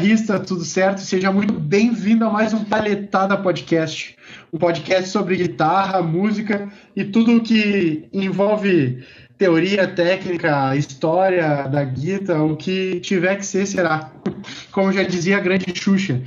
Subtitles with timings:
[0.00, 1.02] Guitarrista, tudo certo?
[1.02, 4.16] Seja muito bem-vindo a mais um Palhetada Podcast,
[4.50, 9.04] um podcast sobre guitarra, música e tudo que envolve
[9.36, 14.10] teoria, técnica, história da guitarra, o que tiver que ser será.
[14.72, 16.22] Como já dizia a grande Xuxa.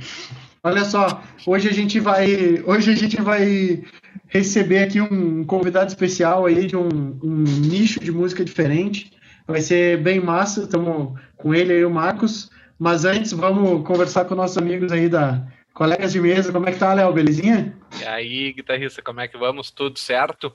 [0.62, 3.82] Olha só, hoje a gente vai, hoje a gente vai
[4.28, 9.10] receber aqui um convidado especial aí de um, um nicho de música diferente.
[9.48, 12.54] Vai ser bem massa, estamos com ele aí, o Marcos.
[12.78, 16.52] Mas antes, vamos conversar com nossos amigos aí da colegas de mesa.
[16.52, 17.12] Como é que tá, Léo?
[17.12, 17.78] Belezinha?
[18.00, 19.70] E aí, guitarrista, como é que vamos?
[19.70, 20.52] Tudo certo?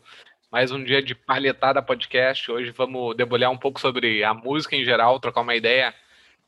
[0.51, 2.51] Mais um dia de palhetada podcast.
[2.51, 5.95] Hoje vamos debulhar um pouco sobre a música em geral, trocar uma ideia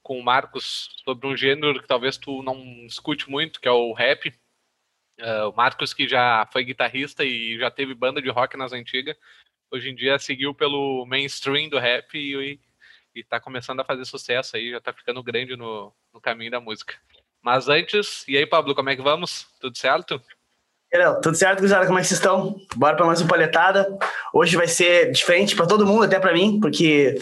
[0.04, 3.94] com o Marcos sobre um gênero que talvez tu não escute muito, que é o
[3.94, 4.28] rap.
[5.22, 9.16] Uh, o Marcos, que já foi guitarrista e já teve banda de rock nas antigas,
[9.72, 12.60] hoje em dia seguiu pelo mainstream do rap e,
[13.16, 16.60] e tá começando a fazer sucesso aí, já tá ficando grande no, no caminho da
[16.60, 16.96] música.
[17.42, 19.48] Mas antes, e aí, Pablo, como é que vamos?
[19.60, 20.22] Tudo certo?
[21.22, 21.86] Tudo certo, gurizada?
[21.86, 22.60] Como é que vocês estão?
[22.76, 23.88] Bora para mais uma palhetada.
[24.34, 27.18] Hoje vai ser diferente para todo mundo, até para mim, porque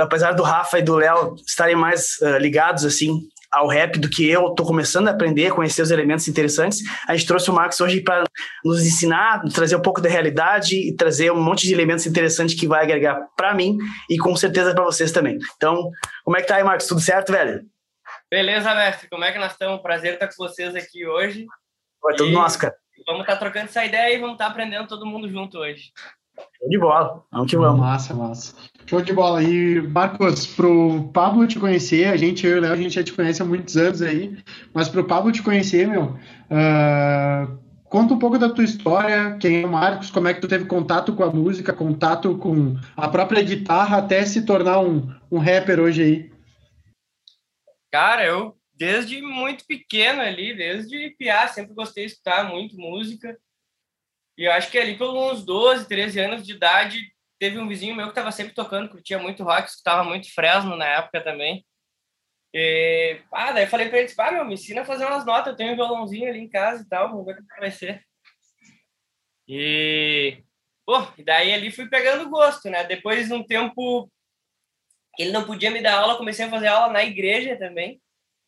[0.00, 4.28] apesar do Rafa e do Léo estarem mais uh, ligados assim ao rap do que
[4.28, 6.80] eu, tô começando a aprender, conhecer os elementos interessantes.
[7.06, 8.24] A gente trouxe o Max hoje para
[8.64, 12.66] nos ensinar, trazer um pouco da realidade e trazer um monte de elementos interessantes que
[12.66, 13.76] vai agregar para mim
[14.08, 15.38] e com certeza para vocês também.
[15.56, 15.90] Então,
[16.24, 16.86] como é que tá aí, Max?
[16.86, 17.62] Tudo certo, velho?
[18.30, 19.08] Beleza, mestre.
[19.08, 19.82] Como é que nós estamos?
[19.82, 21.46] Prazer estar com vocês aqui hoje.
[22.02, 22.32] Vai tudo e...
[22.32, 22.74] nosso, cara.
[23.06, 25.92] Vamos estar tá trocando essa ideia e vamos estar tá aprendendo todo mundo junto hoje.
[26.58, 27.22] Show de bola.
[27.30, 27.80] Vamos que vamos.
[27.80, 28.54] Massa, massa.
[28.86, 29.42] Show de bola.
[29.42, 33.02] E, Marcos, pro Pablo te conhecer, a gente, eu e o Léo, a gente já
[33.02, 34.36] te conhece há muitos anos aí,
[34.72, 36.16] mas pro Pablo te conhecer, meu,
[36.50, 40.48] uh, conta um pouco da tua história, quem é o Marcos, como é que tu
[40.48, 45.38] teve contato com a música, contato com a própria guitarra, até se tornar um, um
[45.38, 46.32] rapper hoje aí.
[47.90, 53.38] Cara, eu desde muito pequeno ali, desde piá, sempre gostei de escutar muito música.
[54.36, 57.11] E acho que ali pelos uns 12, 13 anos de idade,
[57.42, 60.86] teve um vizinho meu que estava sempre tocando, curtia muito rock, escutava muito Fresno na
[60.86, 61.66] época também.
[62.54, 65.56] E, ah, daí falei para ele, ah, meu, me ensina a fazer umas notas, eu
[65.56, 68.00] tenho um violãozinho ali em casa e tal, vamos ver o que vai ser.
[69.48, 70.40] E,
[70.86, 72.84] pô, daí ali fui pegando gosto, né?
[72.84, 74.08] Depois de um tempo
[75.18, 78.00] ele não podia me dar aula, comecei a fazer aula na igreja também.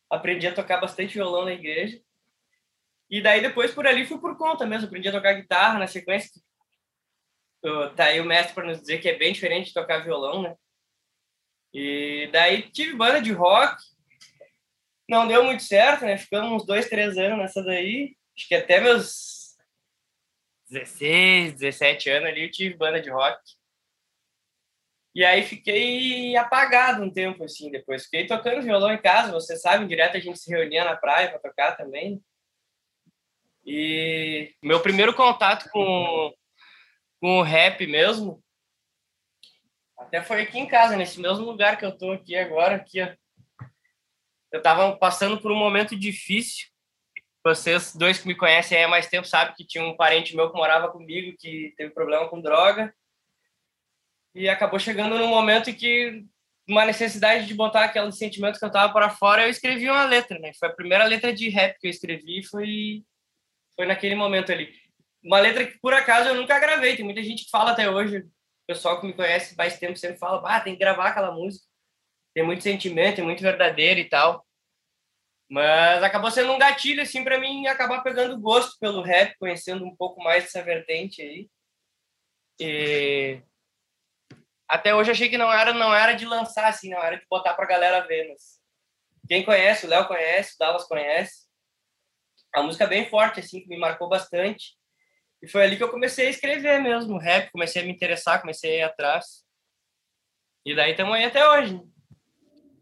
[0.09, 2.01] Aprendi a tocar bastante violão na igreja.
[3.11, 6.31] E daí depois por ali fui por conta mesmo, aprendi a tocar guitarra na sequência,
[7.97, 10.55] tá aí o mestre para nos dizer que é bem diferente de tocar violão, né?
[11.73, 13.77] E daí tive banda de rock,
[15.09, 16.17] não deu muito certo, né?
[16.17, 18.17] Ficamos uns dois, três anos nessa daí.
[18.37, 19.57] Acho que até meus
[20.69, 23.41] 16, 17 anos ali eu tive banda de rock.
[25.15, 28.05] E aí fiquei apagado um tempo, assim, depois.
[28.05, 31.39] Fiquei tocando violão em casa, você sabe, direto a gente se reunia na praia para
[31.39, 32.21] tocar também.
[33.65, 36.35] E meu primeiro contato com,
[37.25, 38.45] com o rap mesmo,
[39.97, 43.15] até foi aqui em casa, nesse mesmo lugar que eu tô aqui agora, aqui, ó.
[44.53, 46.69] Eu tava passando por um momento difícil.
[47.43, 50.59] Vocês dois que me conhecem há mais tempo sabem que tinha um parente meu que
[50.59, 52.95] morava comigo que teve problema com droga.
[54.35, 56.27] E acabou chegando num momento em que
[56.69, 60.39] uma necessidade de botar aqueles sentimentos que eu tava para fora, eu escrevi uma letra,
[60.39, 60.53] né?
[60.59, 63.03] Foi a primeira letra de rap que eu escrevi, foi
[63.75, 64.84] foi naquele momento ali
[65.25, 66.97] uma letra que por acaso eu nunca gravei.
[66.97, 70.19] Tem muita gente que fala até hoje, o pessoal que me conhece mais tempo sempre
[70.19, 71.67] fala, ah, tem que gravar aquela música.
[72.35, 74.47] Tem muito sentimento, é muito verdadeiro e tal.
[75.49, 79.95] Mas acabou sendo um gatilho assim para mim acabar pegando gosto pelo rap, conhecendo um
[79.95, 81.49] pouco mais dessa vertente aí.
[82.61, 83.43] E
[84.69, 87.55] até hoje achei que não era não era de lançar assim, não era de botar
[87.55, 88.61] pra galera ver, mas
[89.29, 91.45] quem conhece, o Léo conhece, o Dallas conhece.
[92.55, 94.77] A música é bem forte assim, que me marcou bastante.
[95.45, 98.71] E foi ali que eu comecei a escrever mesmo, rap, comecei a me interessar, comecei
[98.71, 99.45] a ir atrás.
[100.65, 101.79] E daí estamos aí até hoje.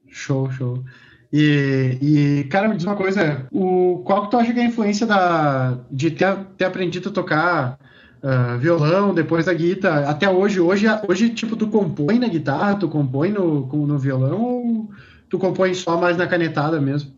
[0.06, 0.84] Show, show.
[1.32, 4.66] E, e, cara, me diz uma coisa, o, qual que tu acha que é a
[4.66, 7.78] influência da, de ter, ter aprendido a tocar
[8.22, 12.88] uh, violão, depois da guitarra, até hoje, hoje, hoje, tipo, tu compõe na guitarra, tu
[12.88, 14.90] compõe no, no violão ou
[15.28, 17.12] tu compõe só mais na canetada mesmo?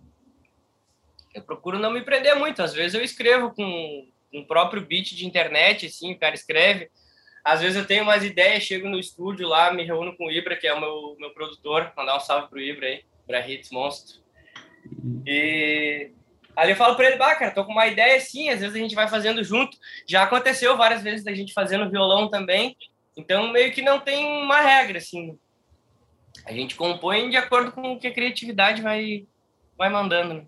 [1.34, 5.26] Eu procuro não me prender muito, às vezes eu escrevo com um próprio beat de
[5.26, 6.90] internet, assim, o cara escreve.
[7.44, 10.56] Às vezes eu tenho umas ideias, chego no estúdio lá, me reúno com o Ibra,
[10.56, 14.22] que é o meu, meu produtor, mandar um salve pro Ibra aí, Ibra Hits Monstro.
[15.26, 16.10] E
[16.56, 18.78] ali eu falo para ele, bah, cara, tô com uma ideia assim, às vezes a
[18.78, 19.76] gente vai fazendo junto.
[20.08, 22.76] Já aconteceu várias vezes da gente fazendo violão também,
[23.16, 25.38] então meio que não tem uma regra, assim.
[26.46, 29.26] A gente compõe de acordo com o que a criatividade vai,
[29.76, 30.34] vai mandando.
[30.34, 30.46] Né?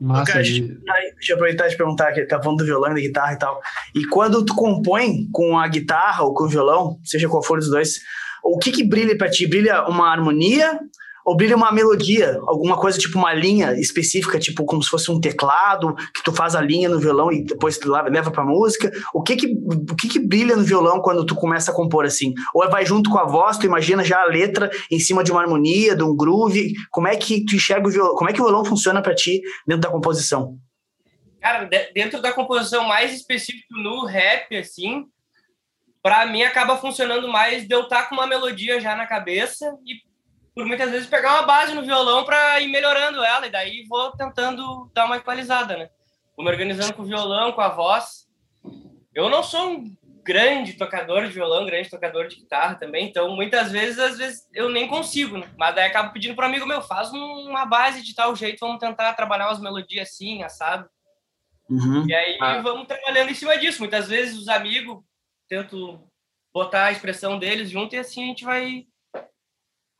[0.00, 0.32] Massa.
[0.32, 3.32] Cara, deixa, deixa eu aproveitar de perguntar, que tá falando do violão e da guitarra
[3.32, 3.60] e tal.
[3.94, 7.70] E quando tu compõe com a guitarra ou com o violão, seja qual for dos
[7.70, 8.00] dois,
[8.42, 9.46] o que que brilha para ti?
[9.46, 10.78] Brilha uma harmonia
[11.28, 15.20] ou brilha uma melodia, alguma coisa tipo uma linha específica, tipo como se fosse um
[15.20, 18.90] teclado, que tu faz a linha no violão e depois tu leva pra música.
[19.12, 22.32] O que que, o que que brilha no violão quando tu começa a compor assim?
[22.54, 25.42] Ou vai junto com a voz, tu imagina já a letra em cima de uma
[25.42, 26.72] harmonia, de um groove?
[26.90, 28.14] Como é que tu enxerga o violão?
[28.14, 30.56] Como é que o violão funciona para ti dentro da composição?
[31.42, 35.04] Cara, dentro da composição mais específica no rap, assim,
[36.02, 39.66] para mim acaba funcionando mais de eu estar tá com uma melodia já na cabeça
[39.86, 40.07] e
[40.58, 44.10] por muitas vezes pegar uma base no violão para ir melhorando ela, e daí vou
[44.16, 45.88] tentando dar uma equalizada, né?
[46.36, 48.26] Vou me organizando com o violão, com a voz.
[49.14, 53.70] Eu não sou um grande tocador de violão, grande tocador de guitarra também, então muitas
[53.70, 55.48] vezes, às vezes eu nem consigo, né?
[55.56, 58.80] Mas daí acabo pedindo para um amigo meu, faz uma base de tal jeito, vamos
[58.80, 60.90] tentar trabalhar umas melodias assim, assado.
[61.70, 62.04] Uhum.
[62.04, 62.60] E aí ah.
[62.62, 63.78] vamos trabalhando em cima disso.
[63.78, 65.04] Muitas vezes os amigos
[65.48, 66.00] tento
[66.52, 68.88] botar a expressão deles junto e assim a gente vai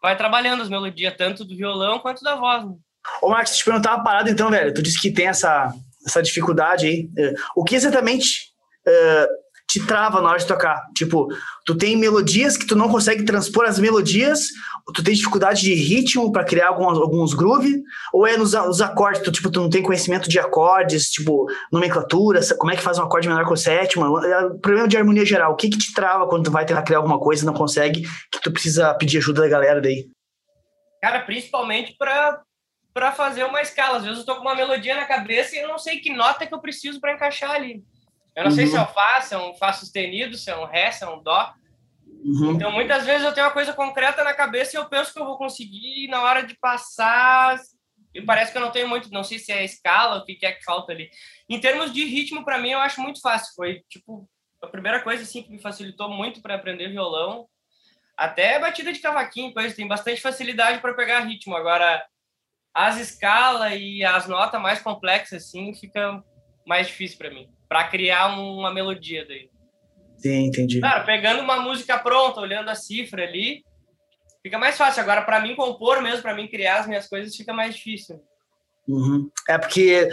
[0.03, 2.65] vai trabalhando as melodias, tanto do violão quanto da voz.
[2.65, 2.75] Né?
[3.23, 4.73] Ô, Marcos, te perguntar uma parada então, velho.
[4.73, 5.73] Tu disse que tem essa,
[6.07, 7.11] essa dificuldade aí.
[7.19, 8.53] É, o que exatamente
[8.87, 9.27] uh,
[9.69, 10.83] te trava na hora de tocar?
[10.95, 11.29] Tipo,
[11.67, 14.49] tu tem melodias que tu não consegue transpor as melodias,
[14.95, 17.83] tu tem dificuldade de ritmo para criar alguns, alguns groove,
[18.13, 22.41] ou é nos, nos, acordes, tu, tipo, tu não tem conhecimento de acordes, tipo, nomenclatura,
[22.57, 25.53] como é que faz um acorde menor com o sétimo, é problema de harmonia geral,
[25.53, 28.03] o que que te trava quando tu vai tentar criar alguma coisa e não consegue,
[28.33, 30.09] que tu precisa pedir ajuda da galera daí?
[31.03, 32.43] Cara, principalmente para
[32.95, 33.99] para fazer uma escala.
[33.99, 36.45] Às vezes eu tô com uma melodia na cabeça e eu não sei que nota
[36.45, 37.85] que eu preciso para encaixar ali.
[38.39, 38.57] Eu não uhum.
[38.57, 41.03] sei se é um Fá, se é um Fá sustenido, se é um Ré, se
[41.03, 41.53] é um Dó.
[42.07, 42.53] Uhum.
[42.53, 45.25] Então, muitas vezes eu tenho uma coisa concreta na cabeça e eu penso que eu
[45.25, 47.59] vou conseguir, e na hora de passar,
[48.15, 50.39] e parece que eu não tenho muito, não sei se é a escala, o que
[50.47, 51.11] é que falta ali.
[51.49, 53.53] Em termos de ritmo, para mim, eu acho muito fácil.
[53.57, 54.31] Foi, tipo,
[54.63, 57.49] a primeira coisa, assim, que me facilitou muito para aprender violão.
[58.17, 61.57] Até batida de cavaquinho, coisa, tem bastante facilidade para pegar ritmo.
[61.57, 62.07] Agora,
[62.73, 66.23] as escalas e as notas mais complexas, assim, fica
[66.65, 69.51] mais difícil para mim para criar uma melodia daí.
[70.17, 70.81] Sim, entendi.
[70.81, 73.63] Cara, pegando uma música pronta, olhando a cifra ali,
[74.43, 75.03] fica mais fácil.
[75.03, 78.21] Agora, para mim compor mesmo, para mim criar as minhas coisas, fica mais difícil.
[78.89, 79.31] Uhum.
[79.47, 80.09] É porque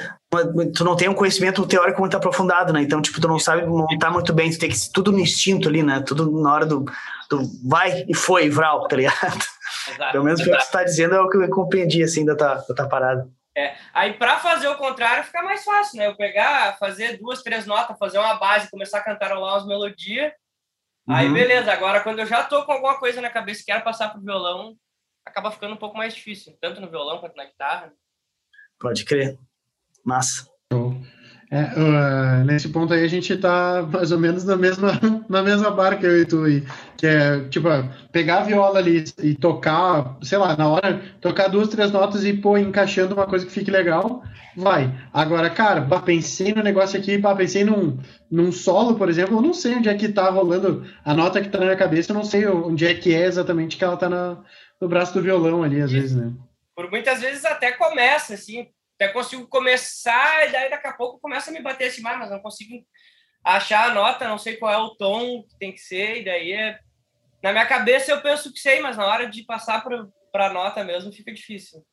[0.75, 2.81] tu não tem um conhecimento teórico muito aprofundado, né?
[2.81, 5.81] Então, tipo, tu não sabe montar muito bem, tu tem que tudo no instinto ali,
[5.81, 6.03] né?
[6.05, 6.83] Tudo na hora do,
[7.29, 9.39] do vai e foi, Vral, tá ligado?
[9.89, 12.35] Exato, Pelo menos o que você tá dizendo é o que eu compreendi, assim, da
[12.35, 13.27] tua, da tua parada.
[13.57, 16.07] É, aí para fazer o contrário fica mais fácil, né?
[16.07, 20.33] Eu pegar, fazer duas, três notas, fazer uma base, começar a cantarolar umas melodias.
[21.07, 21.15] Uhum.
[21.15, 24.09] Aí beleza, agora quando eu já tô com alguma coisa na cabeça e quero passar
[24.09, 24.75] pro violão,
[25.25, 27.93] acaba ficando um pouco mais difícil, tanto no violão quanto na guitarra.
[28.77, 29.39] Pode crer.
[30.03, 30.49] Massa.
[31.51, 35.69] É, uh, nesse ponto aí a gente tá mais ou menos na mesma, na mesma
[35.69, 36.63] barca, eu e tu, e,
[36.97, 37.67] que é, tipo,
[38.11, 42.33] pegar a viola ali e tocar, sei lá, na hora, tocar duas, três notas e
[42.33, 44.23] pô, encaixando uma coisa que fique legal,
[44.57, 44.91] vai.
[45.13, 49.41] Agora, cara, pá, pensei no negócio aqui, pá, pensei num, num solo, por exemplo, eu
[49.41, 52.15] não sei onde é que tá rolando a nota que tá na minha cabeça, eu
[52.15, 54.37] não sei onde é que é exatamente que ela tá na,
[54.81, 56.33] no braço do violão ali, às vezes, né?
[56.75, 61.49] Por muitas vezes até começa, assim, até consigo começar e daí daqui a pouco começa
[61.49, 62.83] a me bater assim, mas não consigo
[63.43, 66.51] achar a nota, não sei qual é o tom que tem que ser, e daí
[66.51, 66.79] é...
[67.43, 69.83] Na minha cabeça eu penso que sei, mas na hora de passar
[70.31, 71.85] para a nota mesmo fica difícil.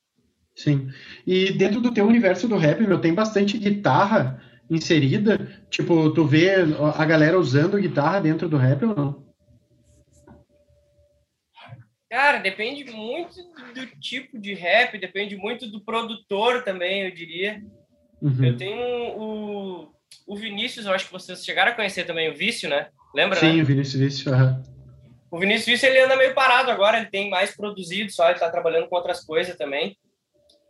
[0.56, 0.90] Sim.
[1.26, 5.64] E dentro do teu universo do rap, meu, tem bastante guitarra inserida?
[5.68, 6.54] Tipo, tu vê
[6.96, 9.31] a galera usando guitarra dentro do rap ou não?
[12.12, 13.36] Cara, depende muito
[13.74, 17.64] do tipo de rap, depende muito do produtor também, eu diria.
[18.20, 18.44] Uhum.
[18.44, 19.94] Eu tenho o,
[20.26, 22.88] o Vinícius, eu acho que vocês chegaram a conhecer também, o Vício, né?
[23.14, 23.62] Lembra, Sim, né?
[23.62, 24.62] o Vinícius Vício, uhum.
[25.30, 28.50] O Vinícius Vício, ele anda meio parado agora, ele tem mais produzido só, ele tá
[28.50, 29.96] trabalhando com outras coisas também.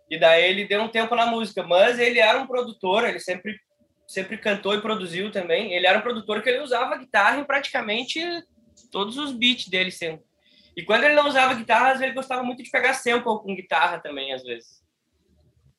[0.08, 3.58] E daí ele deu um tempo na música, mas ele era um produtor, ele sempre
[4.06, 5.72] sempre cantou e produziu também.
[5.72, 8.20] Ele era um produtor que ele usava guitarra em praticamente
[8.92, 10.25] todos os beats dele sempre.
[10.76, 14.33] E quando ele não usava guitarra, ele gostava muito de pegar sample com guitarra também,
[14.33, 14.83] às vezes.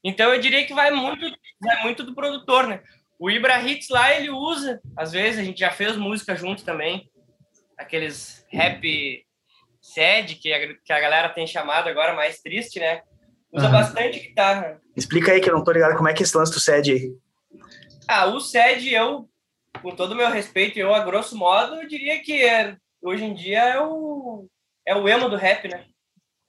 [0.03, 1.25] Então eu diria que vai muito,
[1.61, 2.81] vai muito do produtor, né?
[3.17, 7.09] O Ibra Hits lá, ele usa, às vezes, a gente já fez música junto também,
[7.77, 9.25] aqueles rap
[9.81, 13.01] sad, que a, que a galera tem chamado agora mais triste, né?
[13.51, 13.71] Usa uhum.
[13.71, 14.81] bastante guitarra.
[14.95, 16.91] Explica aí que eu não tô ligado como é que é esse lance do sad
[16.91, 17.13] aí.
[18.07, 19.29] Ah, o sad, eu,
[19.81, 23.33] com todo o meu respeito, eu, a grosso modo, eu diria que é, hoje em
[23.33, 24.49] dia é o
[24.85, 25.85] é o emo do rap, né?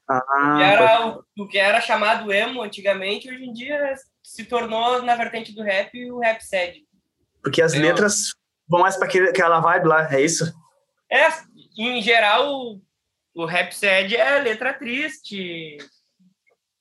[0.09, 5.03] Ah, que era o, o que era chamado emo antigamente, hoje em dia se tornou
[5.03, 6.83] na vertente do rap o rap sad.
[7.43, 8.35] Porque as Tem letras
[8.69, 10.53] vão mais para aquela vibe lá, é isso?
[11.11, 11.27] É,
[11.79, 12.83] em geral, o,
[13.35, 15.79] o rap sad é letra triste.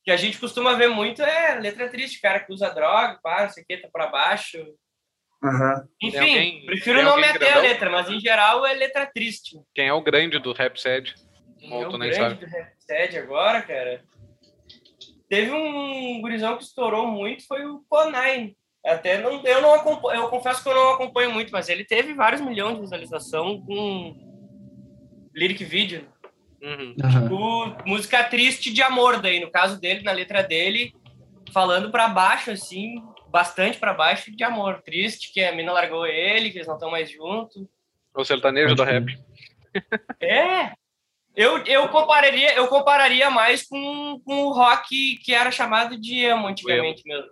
[0.06, 3.50] Que a gente costuma ver muito é letra triste, cara que usa droga, pá, não
[3.50, 4.58] sei o que, tá pra baixo.
[5.42, 5.88] Aham.
[6.02, 7.62] Enfim, alguém- prefiro não meter a grandão?
[7.62, 9.58] letra, mas em geral é letra triste.
[9.74, 11.16] Quem é o grande do Rap Sad?
[11.64, 12.46] Quem Ou tu o nem grande
[12.86, 13.08] sabe?
[13.08, 14.04] do agora, cara?
[15.30, 18.54] Teve um gurizão que estourou muito, foi o Konai.
[18.86, 22.14] Até não, eu não acompanho, eu confesso que eu não acompanho muito, mas ele teve
[22.14, 24.14] vários milhões de visualização com
[25.34, 26.06] lyric video.
[26.62, 26.96] Uhum.
[27.02, 27.32] Aham.
[27.32, 30.94] O, música triste de amor daí, no caso dele, na letra dele,
[31.54, 32.96] falando pra baixo, assim,
[33.30, 34.82] bastante pra baixo de amor.
[34.82, 37.66] Triste que a mina largou ele, que eles não estão mais juntos.
[38.14, 39.18] O sertanejo do rap.
[40.22, 40.74] É.
[41.36, 46.48] Eu, eu, compararia, eu compararia mais com, com o rock que era chamado de emo
[46.48, 47.30] antigamente mesmo.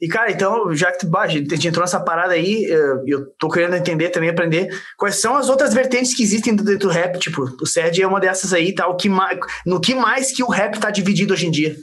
[0.00, 3.76] E, cara, então, já que a gente entrou nessa parada aí, eh, eu tô querendo
[3.76, 7.66] entender também, aprender quais são as outras vertentes que existem dentro do rap, tipo, o
[7.66, 8.86] SED é uma dessas aí, tá?
[8.86, 11.76] O que mais, no que mais que o rap tá dividido hoje em dia?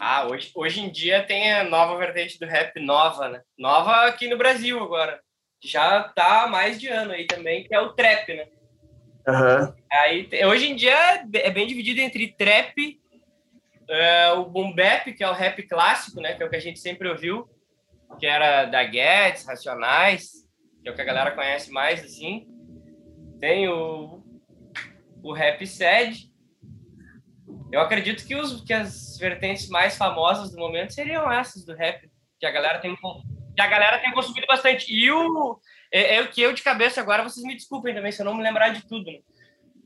[0.00, 3.42] Ah, hoje, hoje em dia tem a nova vertente do rap nova, né?
[3.58, 5.20] Nova aqui no Brasil agora.
[5.62, 8.46] Já tá há mais de ano aí também, que é o trap, né?
[9.26, 9.74] Aham.
[9.90, 13.00] Aí, hoje em dia é é bem dividido entre trap,
[13.88, 16.34] é, o boom bap, que é o rap clássico, né?
[16.34, 17.48] Que é o que a gente sempre ouviu,
[18.18, 20.46] que era da Guedes, Racionais,
[20.82, 22.46] que é o que a galera conhece mais, assim.
[23.40, 24.22] Tem o,
[25.22, 26.30] o rap sad.
[27.72, 32.08] Eu acredito que, os, que as vertentes mais famosas do momento seriam essas do rap,
[32.38, 34.92] que a galera tem, que a galera tem consumido bastante.
[34.92, 35.58] E o,
[35.94, 38.34] é, é o que eu de cabeça agora, vocês me desculpem também se eu não
[38.34, 39.20] me lembrar de tudo, né?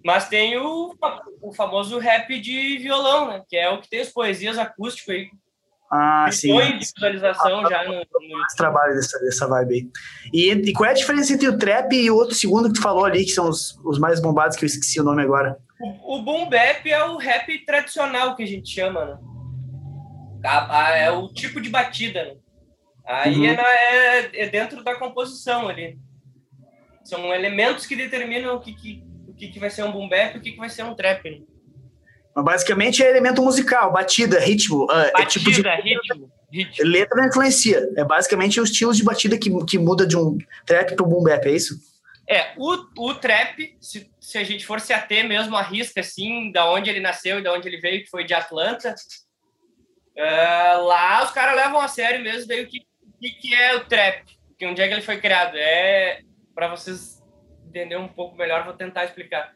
[0.03, 0.97] Mas tem o,
[1.43, 3.43] o famoso rap de violão, né?
[3.47, 5.31] Que é o que tem as poesias acústicas aí.
[5.91, 6.57] Ah, sim.
[6.57, 9.89] De visualização já no, no trabalho dessa, dessa vibe aí.
[10.33, 12.83] E, e qual é a diferença entre o trap e o outro segundo que tu
[12.83, 15.59] falou ali, que são os, os mais bombados, que eu esqueci o nome agora?
[15.79, 19.19] O, o boom bap é o rap tradicional que a gente chama, né?
[20.97, 22.37] É o tipo de batida, né?
[23.09, 23.45] Aí Uhum.
[23.47, 25.99] é, na- é- é dentro da composição ali.
[27.03, 30.35] São elementos que determinam o que, que, o que, que vai ser um boom bap
[30.35, 31.25] e o que, que vai ser um trap.
[31.31, 31.41] Né?
[32.37, 34.87] Mas basicamente é elemento musical, batida, ritmo.
[34.91, 36.85] ah, é Batida, tipo de ritmo, ritmo.
[36.87, 37.81] letra não influencia.
[37.97, 40.37] É basicamente os estilos de batida que, que muda de um
[40.67, 41.77] trap pro boom bap, é isso?
[42.29, 42.77] É, o,
[43.09, 46.91] o trap, se, se a gente for se ater mesmo à risca, assim, da onde
[46.91, 48.95] ele nasceu e da onde ele veio, que foi de Atlanta,
[50.15, 52.83] é, lá os caras levam a sério mesmo daí o que, o
[53.19, 54.25] que, que é o trap,
[54.59, 55.57] que onde é que ele foi criado.
[55.57, 56.23] É,
[56.55, 57.23] para vocês
[57.67, 59.55] entenderem um pouco melhor, vou tentar explicar.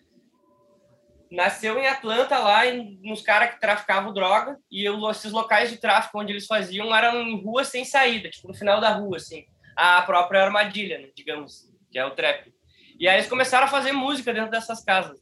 [1.31, 5.78] Nasceu em Atlanta, lá, em, nos caras que traficavam droga, e eu, esses locais de
[5.78, 9.47] tráfico onde eles faziam eram em ruas sem saída, tipo no final da rua, assim.
[9.75, 12.52] A própria armadilha, né, digamos, que é o trap.
[13.00, 15.19] E aí eles começaram a fazer música dentro dessas casas.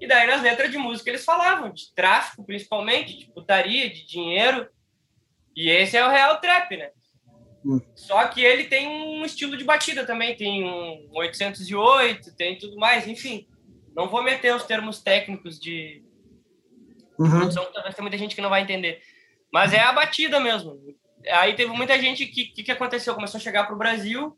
[0.00, 4.68] E daí nas letras de música eles falavam de tráfico, principalmente, de putaria, de dinheiro.
[5.54, 6.90] E esse é o real trap, né?
[7.64, 7.80] Hum.
[7.94, 13.06] Só que ele tem um estilo de batida também, tem um 808, tem tudo mais,
[13.06, 13.46] enfim.
[13.94, 16.02] Não vou meter os termos técnicos de
[17.18, 17.30] Uhum.
[17.30, 19.00] produção, talvez tem muita gente que não vai entender.
[19.52, 20.76] Mas é a batida mesmo.
[21.30, 24.36] Aí teve muita gente que que, que aconteceu, começou a chegar pro Brasil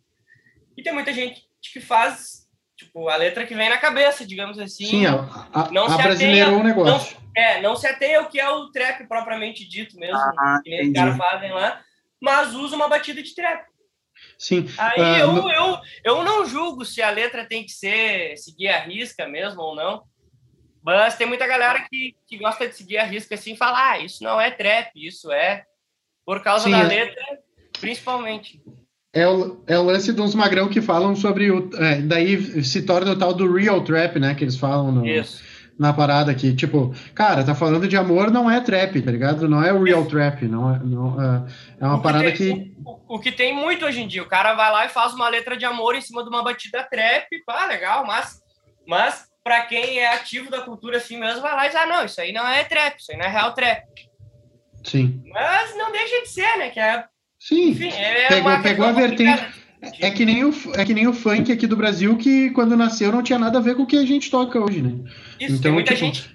[0.77, 2.45] e tem muita gente que faz
[2.77, 4.85] tipo a letra que vem na cabeça, digamos assim.
[4.87, 5.15] Sim, a,
[5.53, 7.17] a, Não se brasileirou o negócio.
[7.35, 10.89] É, não se ateia ao que é o trap propriamente dito mesmo, Ah, que nem
[10.89, 11.81] os caras fazem lá,
[12.21, 13.67] mas usa uma batida de trap.
[14.39, 14.67] Sim.
[14.79, 18.69] Aí Ah, eu, no- eu, eu não julgo se a letra tem que ser seguir
[18.69, 20.03] a risca mesmo ou não.
[20.83, 23.99] Mas tem muita galera que, que gosta de seguir a risca assim e fala: ah,
[23.99, 25.65] isso não é trap, isso é
[26.27, 26.83] por causa Sim, da é.
[26.85, 27.25] letra,
[27.81, 28.63] principalmente.
[29.13, 31.71] É o, é o lance uns magrão que falam sobre o.
[31.77, 34.35] é, daí se torna o tal do real trap, né?
[34.35, 35.43] Que eles falam no- Isso.
[35.79, 36.55] Na parada aqui.
[36.55, 39.49] Tipo, cara, tá falando de amor, não é trap, tá ligado?
[39.49, 40.43] Não é o real trap.
[40.47, 41.45] Não é, não, é,
[41.81, 42.75] é uma O que parada tem- que.
[42.85, 44.23] O, o que tem muito hoje em dia.
[44.23, 46.83] O cara vai lá e faz uma letra de amor em cima de uma batida
[46.91, 48.41] trap, pá, legal, mas,
[48.87, 52.05] mas para quem é ativo da cultura assim mesmo, vai lá e diz: ah, não,
[52.05, 53.83] isso aí não é trap, isso aí não é real trap.
[54.85, 55.23] Sim.
[55.33, 56.71] Mas não deixa de ser, né?
[56.71, 57.05] Que é,
[57.39, 57.71] Sim.
[57.71, 59.64] enfim, é Pegou- pegou a vertente-.
[60.01, 63.11] É que, nem o, é que nem o funk aqui do Brasil, que quando nasceu
[63.13, 64.91] não tinha nada a ver com o que a gente toca hoje, né?
[65.41, 66.35] Isso, tem Então, muita tipo- gente.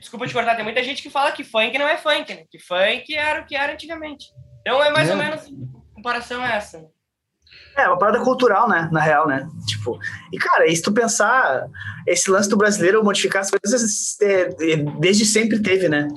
[0.00, 2.42] Desculpa te cortar, tem muita gente que fala que funk não é funk, né?
[2.50, 4.26] Que funk era o que era antigamente.
[4.60, 5.12] Então é mais É.
[5.12, 5.42] ou menos
[5.94, 6.84] comparação a essa.
[7.76, 8.88] É, uma parada cultural, né?
[8.90, 9.46] Na real, né?
[9.66, 9.98] Tipo,
[10.32, 11.66] e cara, e se tu pensar,
[12.06, 16.08] esse lance do brasileiro modificar as coisas é, é, desde sempre teve, né?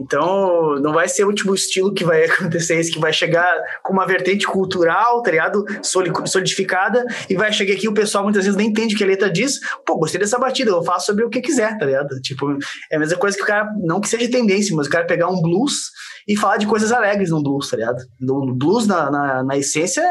[0.00, 3.92] Então, não vai ser o último estilo que vai acontecer, isso que vai chegar com
[3.92, 5.64] uma vertente cultural, tá ligado?
[5.82, 9.30] Solidificada, e vai chegar aqui o pessoal muitas vezes nem entende o que a letra
[9.30, 9.60] diz.
[9.84, 12.08] Pô, gostei dessa batida, eu faço sobre o que quiser, tá ligado?
[12.22, 12.56] Tipo,
[12.90, 15.28] é a mesma coisa que o cara, não que seja tendência, mas o cara pegar
[15.28, 15.90] um blues
[16.26, 18.02] e falar de coisas alegres no blues, tá ligado?
[18.18, 20.02] No blues, na, na, na essência,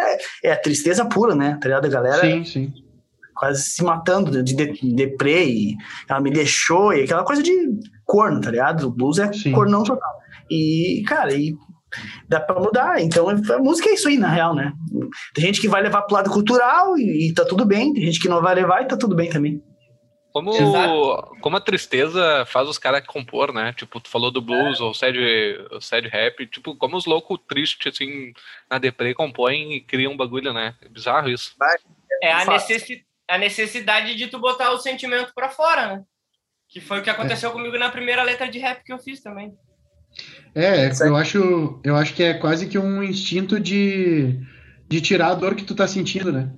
[0.43, 1.57] é, a tristeza pura, né?
[1.61, 1.85] Tá ligado?
[1.85, 2.21] A galera.
[2.21, 2.73] Sim, sim.
[3.35, 5.75] Quase se matando de, de deprê e
[6.09, 7.53] ela me deixou, e aquela coisa de
[8.09, 8.87] corno, tá ligado?
[8.87, 9.51] O blues é sim.
[9.51, 10.11] cornão total.
[10.49, 11.55] E, cara, e
[12.27, 12.99] dá pra mudar.
[12.99, 14.73] Então, a música é isso aí, na real, né?
[15.35, 18.19] Tem gente que vai levar pro lado cultural e, e tá tudo bem, tem gente
[18.19, 19.61] que não vai levar e tá tudo bem também.
[20.31, 20.51] Como,
[21.41, 23.73] como a tristeza faz os caras compor, né?
[23.73, 24.83] Tipo, tu falou do blues é.
[24.83, 25.17] ou sad,
[25.81, 28.31] sad rap, tipo, como os loucos tristes, assim,
[28.69, 30.75] na deprê compõem e criam um bagulho, né?
[30.83, 31.55] É bizarro isso.
[32.21, 36.03] É a, necessi a necessidade de tu botar o sentimento pra fora, né?
[36.69, 37.53] Que foi o que aconteceu é.
[37.53, 39.53] comigo na primeira letra de rap que eu fiz também.
[40.53, 44.39] É, eu acho, eu acho que é quase que um instinto de,
[44.87, 46.51] de tirar a dor que tu tá sentindo, né?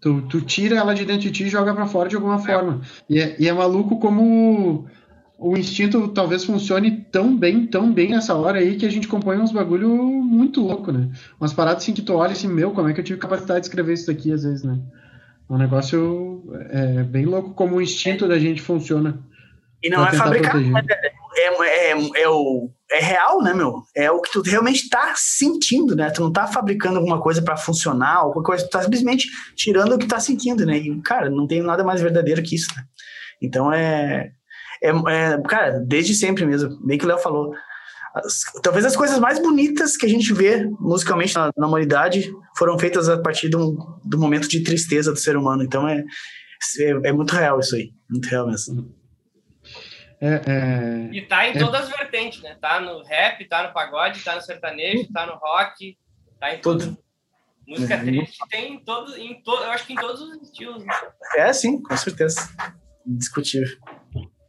[0.00, 2.38] Tu, tu tira ela de dentro de ti e joga para fora de alguma é.
[2.38, 2.80] forma.
[3.08, 4.88] E é, e é maluco como
[5.38, 9.38] o instinto talvez funcione tão bem, tão bem nessa hora aí que a gente compõe
[9.38, 11.10] uns bagulho muito louco, né?
[11.40, 13.66] Umas paradas assim que tu olha assim, meu, como é que eu tive capacidade de
[13.66, 14.78] escrever isso daqui às vezes, né?
[15.48, 18.28] É um negócio é, bem louco como o instinto é.
[18.28, 19.18] da gente funciona.
[19.86, 20.82] E não é fabricado, né?
[21.36, 23.82] é, é, é, o, é real, né, meu?
[23.94, 26.10] É o que tu realmente tá sentindo, né?
[26.10, 29.98] Tu não tá fabricando alguma coisa para funcionar, alguma coisa, tu tá simplesmente tirando o
[29.98, 30.76] que tá sentindo, né?
[30.78, 32.82] E, cara, não tem nada mais verdadeiro que isso, né?
[33.40, 34.32] Então é,
[34.82, 37.52] é, é cara, desde sempre mesmo, bem que o Léo falou,
[38.14, 42.78] as, talvez as coisas mais bonitas que a gente vê musicalmente na, na humanidade foram
[42.78, 45.62] feitas a partir do, do momento de tristeza do ser humano.
[45.62, 46.02] Então é,
[46.80, 48.95] é, é muito real isso aí, muito real mesmo.
[50.20, 52.56] É, é, e tá em é, todas as vertentes, né?
[52.60, 55.98] Tá no rap, tá no pagode, tá no sertanejo, tá no rock,
[56.40, 56.96] tá em tudo.
[57.66, 58.04] Música uhum.
[58.04, 60.84] triste tem em todo, em to, eu acho que em todos os estilos.
[60.84, 60.94] Né?
[61.34, 62.48] É, sim, com certeza.
[63.04, 63.76] Indiscutível.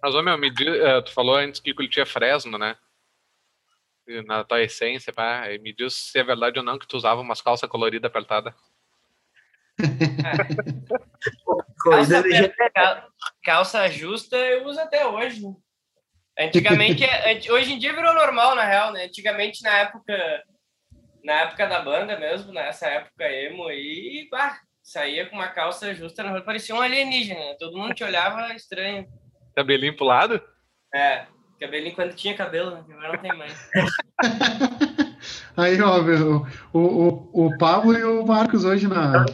[0.01, 2.77] Mas, ô, meu, me diz, uh, tu falou antes que ele tinha Fresno, né?
[4.25, 7.41] Na tua essência, pá, me diz se é verdade ou não que tu usava umas
[7.41, 8.53] calças coloridas apertadas.
[11.83, 12.23] Calça,
[13.43, 15.41] calça, justa eu uso até hoje.
[16.39, 17.03] Antigamente,
[17.51, 19.05] hoje em dia virou normal, na real, né?
[19.05, 20.43] Antigamente, na época,
[21.23, 26.23] na época da banda mesmo, nessa época emo aí, pá, saía com uma calça justa,
[26.23, 27.39] na rua, parecia um alienígena.
[27.39, 27.55] Né?
[27.59, 29.07] Todo mundo te olhava estranho.
[29.55, 30.41] Cabelinho pro lado?
[30.93, 31.25] É,
[31.59, 32.83] cabelinho quando tinha cabelo, né?
[32.89, 33.69] agora não tem mais.
[35.57, 39.25] Aí, ó, meu, o, o, o Pablo e o Marcos hoje na,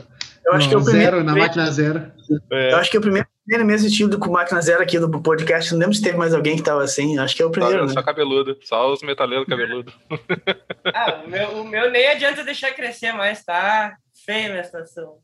[0.46, 1.18] eu acho que é o primeiro.
[1.18, 2.12] Zero, na máquina zero.
[2.52, 2.74] É.
[2.74, 5.72] Eu acho que é o primeiro, primeiro mesmo estilo com máquina zero aqui no podcast.
[5.72, 7.18] Não lembro se teve mais alguém que tava assim.
[7.18, 7.80] Acho que é o primeiro.
[7.80, 7.94] Só, né?
[7.94, 8.58] só cabeludo.
[8.62, 9.94] Só os metaleiros cabeludos.
[10.94, 15.18] ah, o meu, o meu nem adianta deixar crescer mais, tá feio a situação.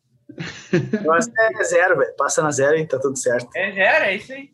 [1.06, 2.16] Mas é zero, velho.
[2.16, 3.50] Passa na zero e tá tudo certo.
[3.56, 4.50] É zero, é isso aí.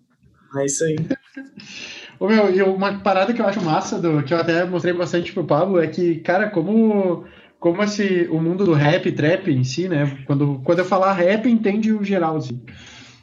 [0.57, 0.95] É isso aí.
[2.19, 5.33] Ô, meu, e uma parada que eu acho massa, do, que eu até mostrei bastante
[5.33, 7.25] pro Pablo, é que, cara, como
[7.65, 10.19] como esse, o mundo do rap, trap em si, né?
[10.27, 12.61] Quando, quando eu falar rap, entende o geral, assim.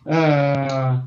[0.04, 1.00] Uh,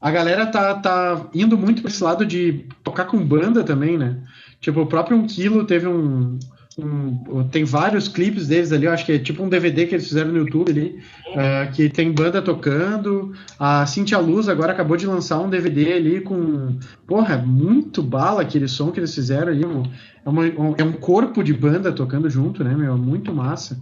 [0.00, 4.20] a galera tá, tá indo muito para esse lado de tocar com banda também, né?
[4.60, 6.36] Tipo, o próprio Um Quilo teve um,
[6.78, 10.06] um, tem vários clipes deles ali, eu acho que é tipo um DVD que eles
[10.06, 13.34] fizeram no YouTube ali, uh, que tem banda tocando.
[13.58, 16.78] A Cintia Luz agora acabou de lançar um DVD ali com.
[17.06, 19.64] Porra, muito bala aquele som que eles fizeram ali.
[19.64, 22.96] É, uma, um, é um corpo de banda tocando junto, né, meu?
[22.96, 23.80] Muito massa.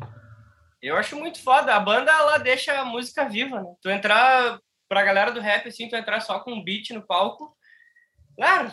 [0.80, 1.74] Eu acho muito foda.
[1.74, 3.68] A banda, ela deixa a música viva, né?
[3.82, 7.54] Tu entrar, pra galera do rap, assim, tu entrar só com um beat no palco.
[8.34, 8.72] Claro,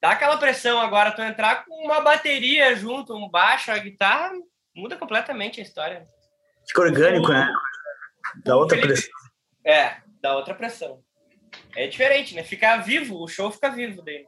[0.00, 4.32] dá aquela pressão agora, tu entrar com uma bateria junto, um baixo, a guitarra,
[4.74, 6.04] muda completamente a história.
[6.66, 7.52] Fica orgânico, o, né?
[8.44, 9.20] Dá outra Felipe, pressão.
[9.64, 11.02] É, dá outra pressão.
[11.74, 12.42] É diferente, né?
[12.42, 14.26] Ficar vivo, o show fica vivo dele.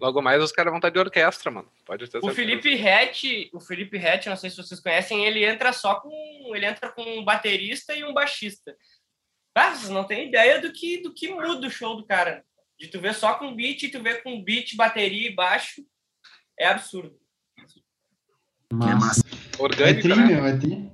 [0.00, 1.70] Logo mais os caras vão estar de orquestra, mano.
[1.84, 5.72] Pode ter o Felipe Rett, o Felipe Rett, não sei se vocês conhecem, ele entra
[5.74, 6.10] só com,
[6.54, 8.74] ele entra com um baterista e um baixista.
[9.54, 12.42] Ah, vocês não têm ideia do que do que muda o show do cara.
[12.80, 15.82] De tu ver só com beat e tu ver com beat, bateria e baixo,
[16.58, 17.12] é absurdo.
[18.72, 18.90] Massa.
[18.90, 19.24] É massa.
[19.58, 20.26] Orgânico, é tri, né?
[20.26, 20.90] meu, é tri.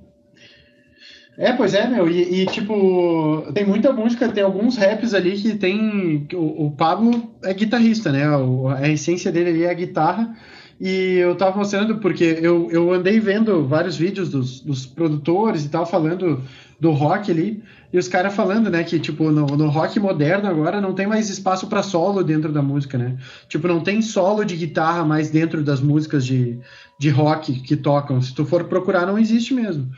[1.37, 5.55] É, pois é, meu, e, e, tipo, tem muita música, tem alguns raps ali que
[5.55, 6.27] tem.
[6.33, 8.27] O, o Pablo é guitarrista, né?
[8.35, 10.35] O, a essência dele ali é a guitarra.
[10.79, 15.69] E eu tava mostrando porque eu, eu andei vendo vários vídeos dos, dos produtores e
[15.69, 16.43] tal, falando
[16.79, 17.63] do rock ali.
[17.91, 21.29] E os caras falando, né, que tipo, no, no rock moderno agora não tem mais
[21.29, 23.17] espaço para solo dentro da música, né?
[23.47, 26.59] Tipo, não tem solo de guitarra mais dentro das músicas de,
[26.99, 28.21] de rock que tocam.
[28.21, 29.89] Se tu for procurar, não existe mesmo.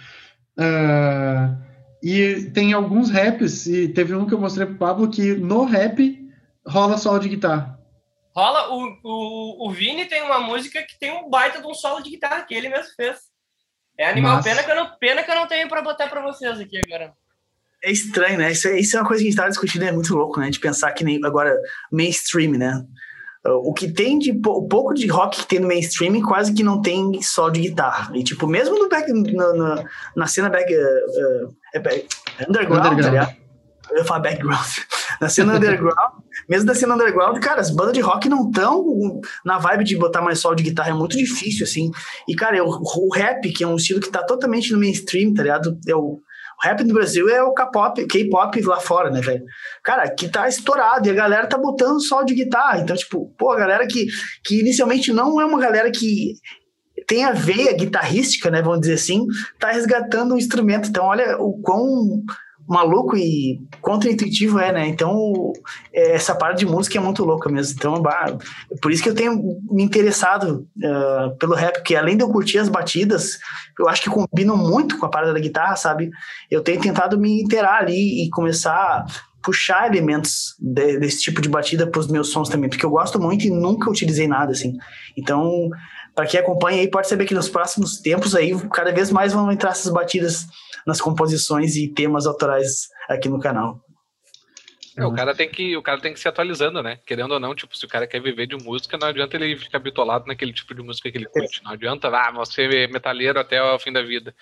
[0.58, 1.58] Uh,
[2.04, 6.30] e tem alguns raps, e teve um que eu mostrei pro Pablo que no rap
[6.66, 7.80] rola solo de guitarra.
[8.36, 12.02] Rola, o, o, o Vini tem uma música que tem um baita de um solo
[12.02, 13.18] de guitarra que ele mesmo fez.
[13.98, 16.58] É animal, pena que, eu não, pena que eu não tenho para botar para vocês
[16.58, 17.14] aqui agora.
[17.84, 18.52] É estranho, né?
[18.52, 20.50] Isso, é, isso é uma coisa que a gente estava discutindo, é muito louco, né?
[20.50, 21.56] De pensar que nem agora
[21.92, 22.84] mainstream, né?
[23.46, 26.82] O que tem de o pouco de rock que tem no mainstream quase que não
[26.82, 28.12] tem só de guitarra.
[28.14, 29.84] E tipo, mesmo no back, no, no,
[30.16, 32.06] na cena back, uh, uh, back
[32.50, 33.28] underground, underground.
[33.30, 33.38] Tá
[33.92, 34.68] eu ia falar background.
[35.20, 36.14] Na cena underground,
[36.48, 40.22] mesmo da cena underground, cara, as bandas de rock não estão na vibe de botar
[40.22, 41.92] mais solo de guitarra, é muito difícil, assim.
[42.28, 45.44] E, cara, eu, o rap, que é um estilo que tá totalmente no mainstream, tá
[45.44, 45.78] ligado?
[45.88, 46.22] É o,
[46.62, 49.44] o rap no Brasil é o K-pop, K-pop lá fora, né, velho?
[49.82, 52.80] Cara, que tá estourado e a galera tá botando só de guitarra.
[52.80, 54.08] Então, tipo, pô, a galera que,
[54.44, 56.34] que inicialmente não é uma galera que
[57.08, 59.26] tem a veia guitarrística, né, vamos dizer assim,
[59.58, 60.90] tá resgatando o instrumento.
[60.90, 62.22] Então, olha o quão
[62.70, 64.88] maluco e contra-intuitivo é, né?
[64.88, 65.52] Então,
[65.92, 67.74] é, essa parte de música é muito louca mesmo.
[67.76, 68.38] Então, bah,
[68.80, 72.60] por isso que eu tenho me interessado uh, pelo rap, porque além de eu curtir
[72.60, 73.40] as batidas,
[73.78, 76.12] eu acho que combinam muito com a parte da guitarra, sabe?
[76.52, 79.04] Eu tenho tentado me inteirar ali e começar
[79.42, 83.20] puxar elementos de, desse tipo de batida para os meus sons também, porque eu gosto
[83.20, 84.78] muito e nunca utilizei nada assim.
[85.18, 85.70] Então,
[86.14, 89.50] para quem acompanha aí, pode saber que nos próximos tempos aí, cada vez mais vão
[89.50, 90.46] entrar essas batidas
[90.86, 93.84] nas composições e temas autorais aqui no canal.
[94.98, 97.00] É, o cara tem que o cara tem que se atualizando, né?
[97.06, 99.80] Querendo ou não, tipo, se o cara quer viver de música, não adianta ele ficar
[99.80, 101.64] bitolado naquele tipo de música que ele curte.
[101.64, 104.36] Não adianta, ah, você é metalheiro até o fim da vida.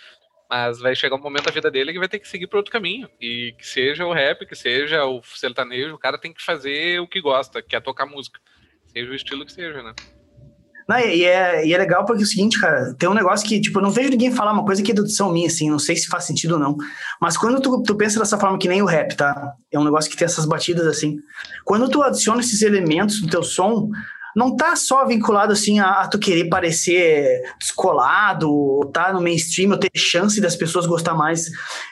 [0.50, 2.72] Mas vai chegar um momento da vida dele que vai ter que seguir para outro
[2.72, 3.10] caminho.
[3.20, 7.08] E que seja o rap, que seja o sertanejo, o cara tem que fazer o
[7.08, 8.40] que gosta, que é tocar música.
[8.88, 9.94] Seja o estilo que seja, né?
[10.88, 13.60] Não, e, é, e é legal porque é o seguinte, cara, tem um negócio que,
[13.60, 15.98] tipo, eu não vejo ninguém falar uma coisa que é dedução minha, assim, não sei
[15.98, 16.78] se faz sentido ou não.
[17.20, 19.54] Mas quando tu, tu pensa dessa forma que nem o rap, tá?
[19.70, 21.18] É um negócio que tem essas batidas assim.
[21.66, 23.90] Quando tu adiciona esses elementos no teu som,
[24.34, 29.78] não tá só vinculado assim a, a, tu querer parecer descolado, tá no mainstream, ou
[29.78, 31.50] ter chance das pessoas gostar mais.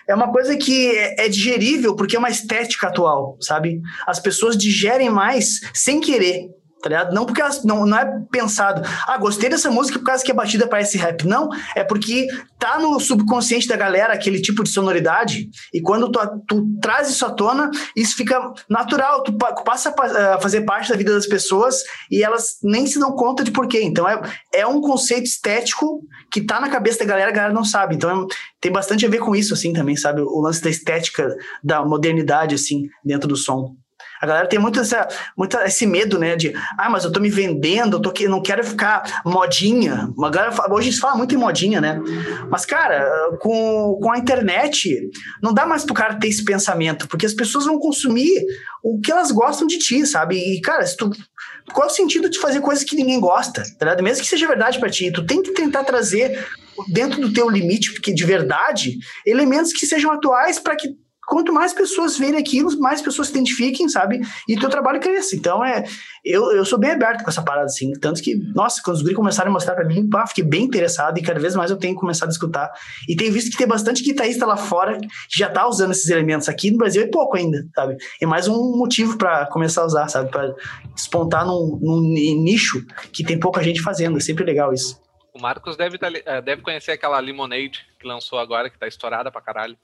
[0.08, 3.82] É uma coisa que é, é digerível porque é uma estética atual, sabe?
[4.08, 6.48] As pessoas digerem mais sem querer
[6.86, 7.16] tá ligado?
[7.16, 10.36] Não porque elas, não, não é pensado, ah, gostei dessa música por causa que a
[10.36, 11.26] batida parece rap.
[11.26, 12.28] Não, é porque
[12.60, 17.26] tá no subconsciente da galera aquele tipo de sonoridade, e quando tu, tu traz isso
[17.26, 21.78] à tona, isso fica natural, tu passa a fazer parte da vida das pessoas
[22.12, 23.82] e elas nem se dão conta de porquê.
[23.82, 24.22] Então é,
[24.54, 27.96] é um conceito estético que tá na cabeça da galera, a galera não sabe.
[27.96, 28.28] Então é,
[28.62, 30.22] tem bastante a ver com isso, assim, também, sabe?
[30.22, 33.76] O lance da estética, da modernidade, assim, dentro do som.
[34.26, 35.08] A galera tem muito, essa,
[35.38, 36.36] muito esse medo, né?
[36.36, 40.10] De, ah, mas eu tô me vendendo, eu tô que não quero ficar modinha.
[40.24, 42.02] A galera, hoje se fala muito em modinha, né?
[42.50, 43.08] Mas, cara,
[43.40, 45.10] com, com a internet,
[45.42, 48.44] não dá mais pro cara ter esse pensamento, porque as pessoas vão consumir
[48.84, 50.38] o que elas gostam de ti, sabe?
[50.38, 51.12] E, cara, se tu,
[51.72, 53.64] qual é o sentido de fazer coisas que ninguém gosta?
[53.78, 56.44] Tá Mesmo que seja verdade para ti, tu tem que tentar trazer
[56.88, 60.90] dentro do teu limite, porque de verdade, elementos que sejam atuais para que
[61.26, 64.22] quanto mais pessoas verem aquilo, mais pessoas se identifiquem, sabe?
[64.48, 65.36] E teu trabalho cresce.
[65.36, 65.84] Então, é,
[66.24, 67.92] eu, eu sou bem aberto com essa parada, assim.
[67.94, 71.18] Tanto que, nossa, quando os guri começaram a mostrar para mim, pá, fiquei bem interessado
[71.18, 72.72] e cada vez mais eu tenho começado a escutar.
[73.08, 76.48] E tenho visto que tem bastante guitarrista lá fora que já tá usando esses elementos.
[76.50, 77.98] Aqui no Brasil é pouco ainda, sabe?
[78.22, 80.30] É mais um motivo para começar a usar, sabe?
[80.30, 80.54] Para
[80.94, 82.02] despontar num, num
[82.44, 84.18] nicho que tem pouca gente fazendo.
[84.18, 85.04] É sempre legal isso.
[85.34, 89.30] O Marcos deve, tá, eh, deve conhecer aquela Lemonade que lançou agora, que tá estourada
[89.30, 89.78] pra caralho.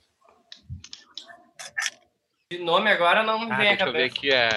[2.51, 3.77] De nome agora não ah, vem a cabeça.
[3.77, 4.49] Deixa eu ver aqui, é...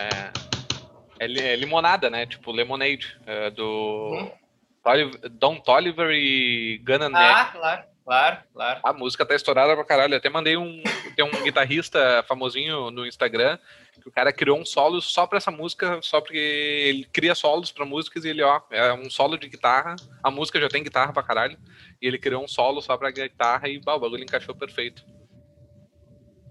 [1.21, 1.53] é...
[1.53, 2.27] É, limonada, né?
[2.27, 5.11] Tipo Lemonade, é do hum.
[5.31, 8.81] Don Toliver e Gunna Ah, claro, claro, claro.
[8.83, 10.17] A música tá estourada pra caralho.
[10.17, 10.83] até mandei um...
[11.15, 13.61] Tem um guitarrista famosinho no Instagram
[14.03, 17.71] que o cara criou um solo só pra essa música, só porque ele cria solos
[17.71, 19.95] pra músicas e ele, ó, é um solo de guitarra.
[20.21, 21.57] A música já tem guitarra pra caralho.
[22.03, 25.05] E ele criou um solo só pra guitarra e bah, o bagulho encaixou perfeito.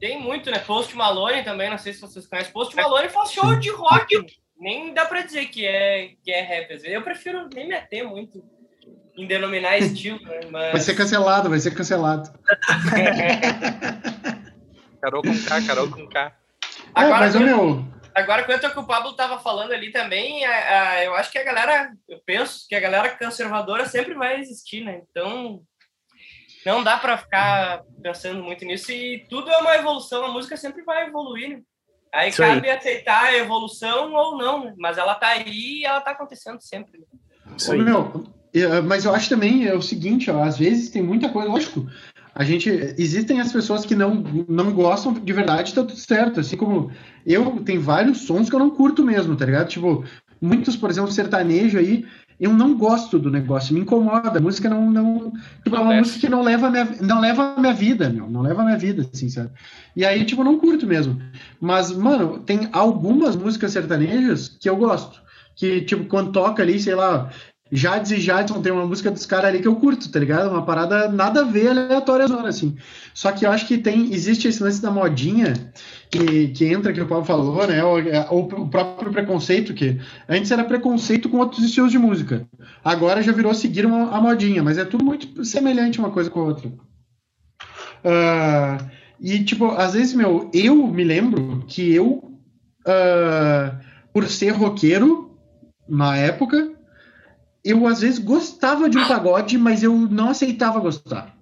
[0.04, 0.60] Tem muito, né?
[0.60, 2.52] Post Malone também, não sei se vocês conhecem.
[2.52, 4.14] Post Malone faz show de rock.
[4.60, 6.78] Nem dá pra dizer que é, que é rap.
[6.84, 8.44] Eu prefiro nem me ater muito
[9.16, 10.42] em denominar estilo, né?
[10.52, 10.74] Mas...
[10.74, 12.30] Vai ser cancelado, vai ser cancelado.
[15.02, 16.20] Carol com K, Carol com K.
[16.20, 16.34] É,
[16.94, 17.42] Agora, mas, eu...
[17.42, 21.32] meu, Agora, quanto ao que o Pablo estava falando ali também, a, a, eu acho
[21.32, 25.02] que a galera, eu penso que a galera conservadora sempre vai existir, né?
[25.10, 25.64] Então,
[26.66, 28.92] não dá para ficar pensando muito nisso.
[28.92, 31.62] E tudo é uma evolução, a música sempre vai evoluir, né?
[32.14, 32.78] Aí Isso cabe aí.
[32.78, 34.74] aceitar a evolução ou não, né?
[34.78, 37.00] Mas ela tá aí e ela tá acontecendo sempre.
[37.00, 37.06] Né?
[37.58, 37.82] Isso aí.
[37.82, 38.24] Meu,
[38.86, 41.90] mas eu acho também é o seguinte, ó, às vezes tem muita coisa, lógico,
[42.36, 46.56] a gente existem as pessoas que não não gostam de verdade, tá tudo certo, assim
[46.56, 46.92] como
[47.26, 49.70] eu tem vários sons que eu não curto mesmo, tá ligado?
[49.70, 50.06] Tipo,
[50.40, 52.06] muitos, por exemplo, sertanejo aí,
[52.44, 54.38] eu não gosto do negócio, me incomoda.
[54.38, 54.92] A música não.
[54.92, 55.32] não
[55.64, 58.30] tipo, é uma música que não leva, a minha, não leva minha vida, meu.
[58.30, 59.50] Não leva a minha vida, assim, sabe?
[59.96, 61.22] E aí, tipo, não curto mesmo.
[61.62, 65.22] Mas, mano, tem algumas músicas sertanejas que eu gosto.
[65.56, 67.32] Que, tipo, quando toca ali, sei lá,
[67.76, 70.52] Jades e Jadson tem uma música dos caras ali que eu curto, tá ligado?
[70.52, 72.78] Uma parada nada a ver aleatória zona, assim.
[73.16, 75.74] Só que eu acho que tem, existe esse lance da modinha
[76.12, 77.84] que, que entra, que o Paulo falou, né?
[78.30, 82.48] O próprio preconceito, que antes era preconceito com outros estilos de música.
[82.86, 86.42] Agora já virou seguir uma, a modinha, mas é tudo muito semelhante uma coisa com
[86.42, 86.68] a outra.
[88.06, 88.86] Uh,
[89.20, 92.38] e, tipo, às vezes, meu, eu me lembro que eu,
[92.86, 93.76] uh,
[94.14, 95.36] por ser roqueiro,
[95.90, 96.73] na época,
[97.64, 101.36] eu às vezes gostava de um pagode, mas eu não aceitava gostar.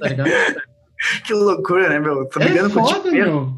[0.00, 0.30] Tá ligado?
[1.24, 2.26] que loucura, né, meu?
[2.26, 3.52] Tô é foda, meu.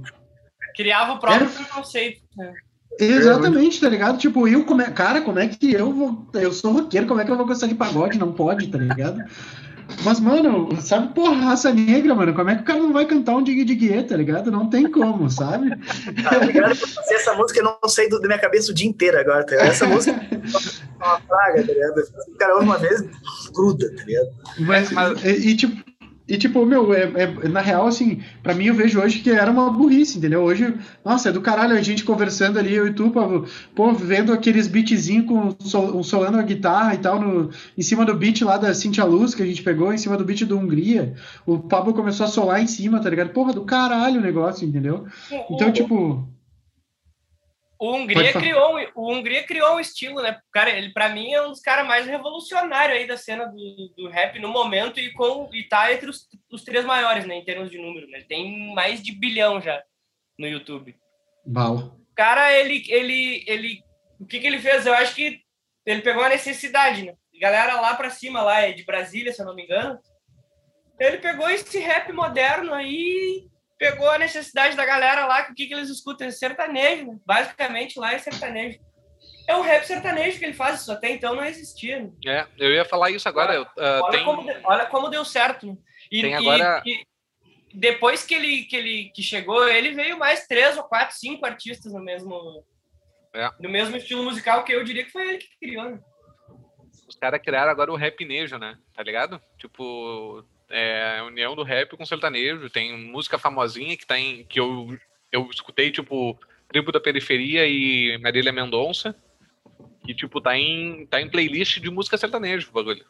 [0.74, 1.50] Criava o próprio é...
[1.50, 2.22] preconceito.
[2.36, 2.52] Né?
[2.98, 4.18] Exatamente, tá ligado?
[4.18, 6.26] Tipo, eu, como é, cara, como é que eu vou.
[6.34, 8.18] Eu sou roqueiro, como é que eu vou gostar de pagode?
[8.18, 9.22] Não pode, tá ligado?
[10.05, 13.37] Mas, mano, sabe, porra, raça negra, mano, como é que o cara não vai cantar
[13.37, 14.50] um Dig Dig tá ligado?
[14.50, 15.70] Não tem como, sabe?
[16.22, 16.79] Tá ligado?
[17.11, 19.68] Essa música eu não sei do, da minha cabeça o dia inteiro agora, tá ligado?
[19.68, 22.03] Essa música é uma praga, tá ligado?
[22.29, 23.03] O cara ouve uma vez,
[23.53, 24.29] gruda, tá ligado?
[24.61, 25.89] Mas, mas e, e, tipo,
[26.30, 29.50] e, tipo, meu, é, é, na real, assim, pra mim eu vejo hoje que era
[29.50, 30.42] uma burrice, entendeu?
[30.42, 30.72] Hoje,
[31.04, 34.68] nossa, é do caralho a gente conversando ali, eu e tu, Pablo, pô, vendo aqueles
[34.68, 38.72] beatzinhos com sol, solando a guitarra e tal, no, em cima do beat lá da
[38.72, 41.14] Cintia Luz, que a gente pegou, em cima do beat do Hungria.
[41.44, 43.30] O Pablo começou a solar em cima, tá ligado?
[43.30, 45.06] Porra, do caralho o negócio, entendeu?
[45.50, 46.28] Então, tipo.
[47.80, 50.38] O Hungria, criou, o Hungria criou um estilo, né?
[50.52, 54.10] Cara, ele para mim é um dos caras mais revolucionários aí da cena do, do
[54.10, 57.36] rap no momento e, com, e tá entre os, os três maiores, né?
[57.36, 58.18] Em termos de número, né?
[58.18, 59.82] Ele tem mais de bilhão já
[60.38, 60.94] no YouTube.
[61.46, 61.86] Bala.
[61.86, 63.82] O cara, ele, ele, ele,
[64.20, 64.84] o que que ele fez?
[64.84, 65.40] Eu acho que
[65.86, 67.14] ele pegou a necessidade, né?
[67.40, 69.98] Galera lá para cima, lá é de Brasília, se eu não me engano.
[70.98, 73.49] Ele pegou esse rap moderno aí
[73.80, 76.28] pegou a necessidade da galera lá, que o que, que eles escutam?
[76.28, 77.18] É sertanejo, né?
[77.24, 78.78] basicamente lá é sertanejo.
[79.48, 81.98] É um rap sertanejo que ele faz, isso até então não existia.
[81.98, 82.10] Né?
[82.26, 83.54] É, eu ia falar isso agora.
[83.54, 84.24] Eu, uh, olha, tem...
[84.24, 85.66] como, olha como deu certo.
[85.66, 85.76] Né?
[86.12, 86.82] E, tem agora...
[86.84, 87.06] E, e,
[87.72, 91.92] depois que ele, que ele que chegou, ele veio mais três ou quatro, cinco artistas
[91.92, 92.64] no mesmo,
[93.32, 93.48] é.
[93.60, 95.88] no mesmo estilo musical que eu diria que foi ele que criou.
[95.88, 96.00] Né?
[97.08, 98.76] Os caras criaram agora o rapnejo, né?
[98.94, 99.40] Tá ligado?
[99.56, 102.70] Tipo, é a união do rap com sertanejo.
[102.70, 104.96] Tem música famosinha que, tá em, que eu,
[105.33, 109.14] eu escutei, tipo, Tribo da Periferia e Marília Mendonça.
[110.04, 113.04] Que, tipo, tá em, tá em playlist de música sertanejo, bagulho.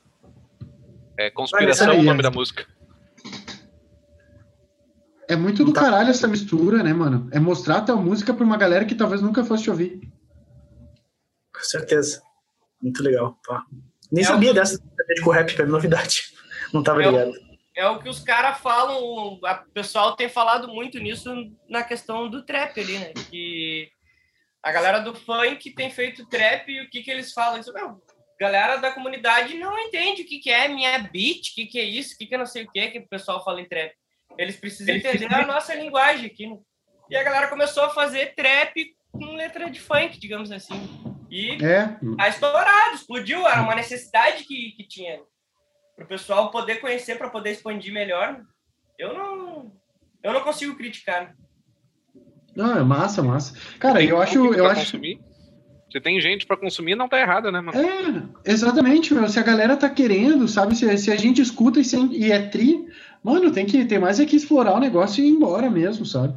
[1.19, 2.67] É Conspiração o nome da música.
[5.29, 5.83] É muito do tá.
[5.83, 7.29] caralho essa mistura, né, mano?
[7.31, 10.01] É mostrar a tua música pra uma galera que talvez nunca fosse te ouvir.
[11.55, 12.21] Com certeza.
[12.83, 13.39] Muito legal.
[13.47, 13.65] Pá.
[14.11, 14.55] Nem é sabia o...
[14.55, 14.83] dessa
[15.23, 16.33] com rap, é novidade.
[16.73, 19.41] Não tava é ligado é o que os caras falam, o
[19.73, 21.33] pessoal tem falado muito nisso
[21.69, 23.13] na questão do trap ali, né?
[23.31, 23.91] Que
[24.63, 27.61] a galera do funk tem feito trap e o que que eles falam?
[27.61, 28.03] Isso, meu,
[28.39, 31.85] galera da comunidade não entende o que que é minha beat, o que que é
[31.85, 33.93] isso, o que que é não sei o que que o pessoal fala em trap.
[34.39, 36.59] Eles precisam entender a nossa linguagem aqui, né?
[37.09, 38.73] E a galera começou a fazer trap
[39.13, 40.89] com letra de funk, digamos assim.
[41.31, 41.97] E é.
[42.17, 45.21] tá estourado, explodiu, era uma necessidade que, que tinha
[46.01, 48.41] para o pessoal poder conhecer, para poder expandir melhor,
[48.99, 49.71] eu não,
[50.23, 51.35] eu não consigo criticar.
[52.57, 53.55] Não, é massa, massa.
[53.79, 54.81] Cara, eu acho, eu acho.
[54.81, 55.21] Consumir.
[55.93, 57.79] Se tem gente para consumir, não tá errado, né, mano?
[57.79, 59.29] É, exatamente, meu.
[59.29, 60.75] Se a galera tá querendo, sabe?
[60.75, 62.87] Se, se a gente escuta e, sem, e é tri,
[63.23, 66.33] mano, tem que ter mais é que explorar o negócio e ir embora mesmo, sabe?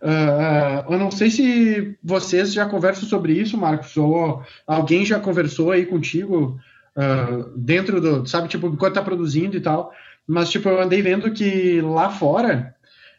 [0.00, 5.72] Uh, eu não sei se vocês já conversam sobre isso, Marcos, ou alguém já conversou
[5.72, 6.58] aí contigo
[6.96, 9.92] uh, dentro do, sabe, tipo, enquanto tá produzindo e tal.
[10.26, 12.74] Mas, tipo, eu andei vendo que lá fora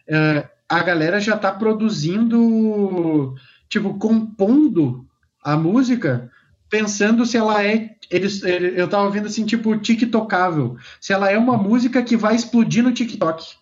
[0.09, 3.35] uh, a galera já tá produzindo,
[3.69, 5.07] tipo, compondo
[5.43, 6.31] a música
[6.69, 7.95] pensando se ela é.
[8.09, 10.77] Eles, eu tava vendo assim, tipo, TikTokável.
[10.99, 13.55] Se ela é uma música que vai explodir no TikTok.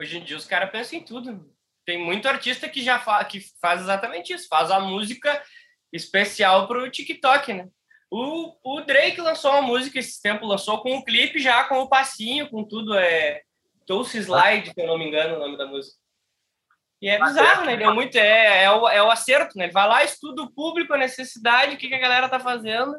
[0.00, 1.44] Hoje em dia os caras pensam em tudo.
[1.84, 5.42] tem muito artista que já fa que faz exatamente isso, faz a música
[5.92, 7.68] especial pro TikTok, né?
[8.10, 11.88] O, o Drake lançou uma música esse tempo, lançou com um clipe já, com o
[11.88, 13.42] passinho, com tudo, é
[13.86, 15.96] Toast Slide, se eu não me engano o nome da música.
[17.00, 17.74] E é bizarro, né?
[17.74, 19.64] Ele é muito, é, é, o, é o acerto, né?
[19.64, 22.94] Ele vai lá, estuda o público, a necessidade, o que, que a galera tá fazendo.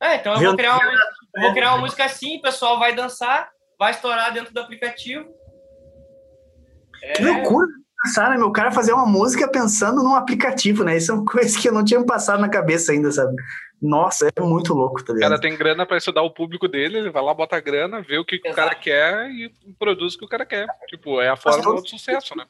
[0.00, 0.92] É, então eu vou criar, uma,
[1.40, 5.28] vou criar uma música assim, o pessoal vai dançar, vai estourar dentro do aplicativo.
[6.98, 7.26] Que é...
[7.26, 7.66] loucura
[8.02, 8.36] pensar, né?
[8.38, 10.96] Meu cara fazer uma música pensando num aplicativo, né?
[10.96, 13.34] Isso é uma coisa que eu não tinha passado na cabeça ainda, sabe?
[13.80, 15.30] Nossa, é muito louco, tá ligado?
[15.30, 18.02] O cara tem grana para estudar o público dele, ele vai lá, bota a grana,
[18.02, 20.66] vê o que, que o cara quer e produz o que o cara quer.
[20.88, 22.44] Tipo, é a fórmula do sucesso, né?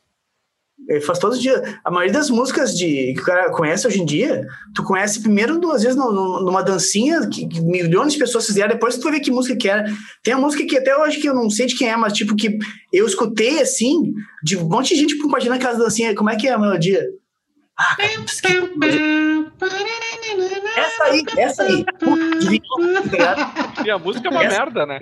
[0.88, 1.78] Ele faz todo dia.
[1.84, 5.60] A maioria das músicas de, que o cara conhece hoje em dia, tu conhece primeiro
[5.60, 9.30] duas vezes numa dancinha que, que, milhões de pessoas fizeram, depois tu vai ver que
[9.30, 9.84] música que era.
[10.22, 12.34] Tem a música que até hoje que eu não sei de quem é, mas tipo
[12.34, 12.58] que
[12.92, 14.12] eu escutei assim,
[14.42, 16.16] de um monte de gente compartilhando aquelas dancinhas.
[16.16, 17.04] Como é que é a melodia?
[17.78, 18.24] Ah, cara,
[20.76, 21.84] essa aí, essa aí.
[23.84, 24.58] e a música é uma essa...
[24.58, 24.98] merda, né?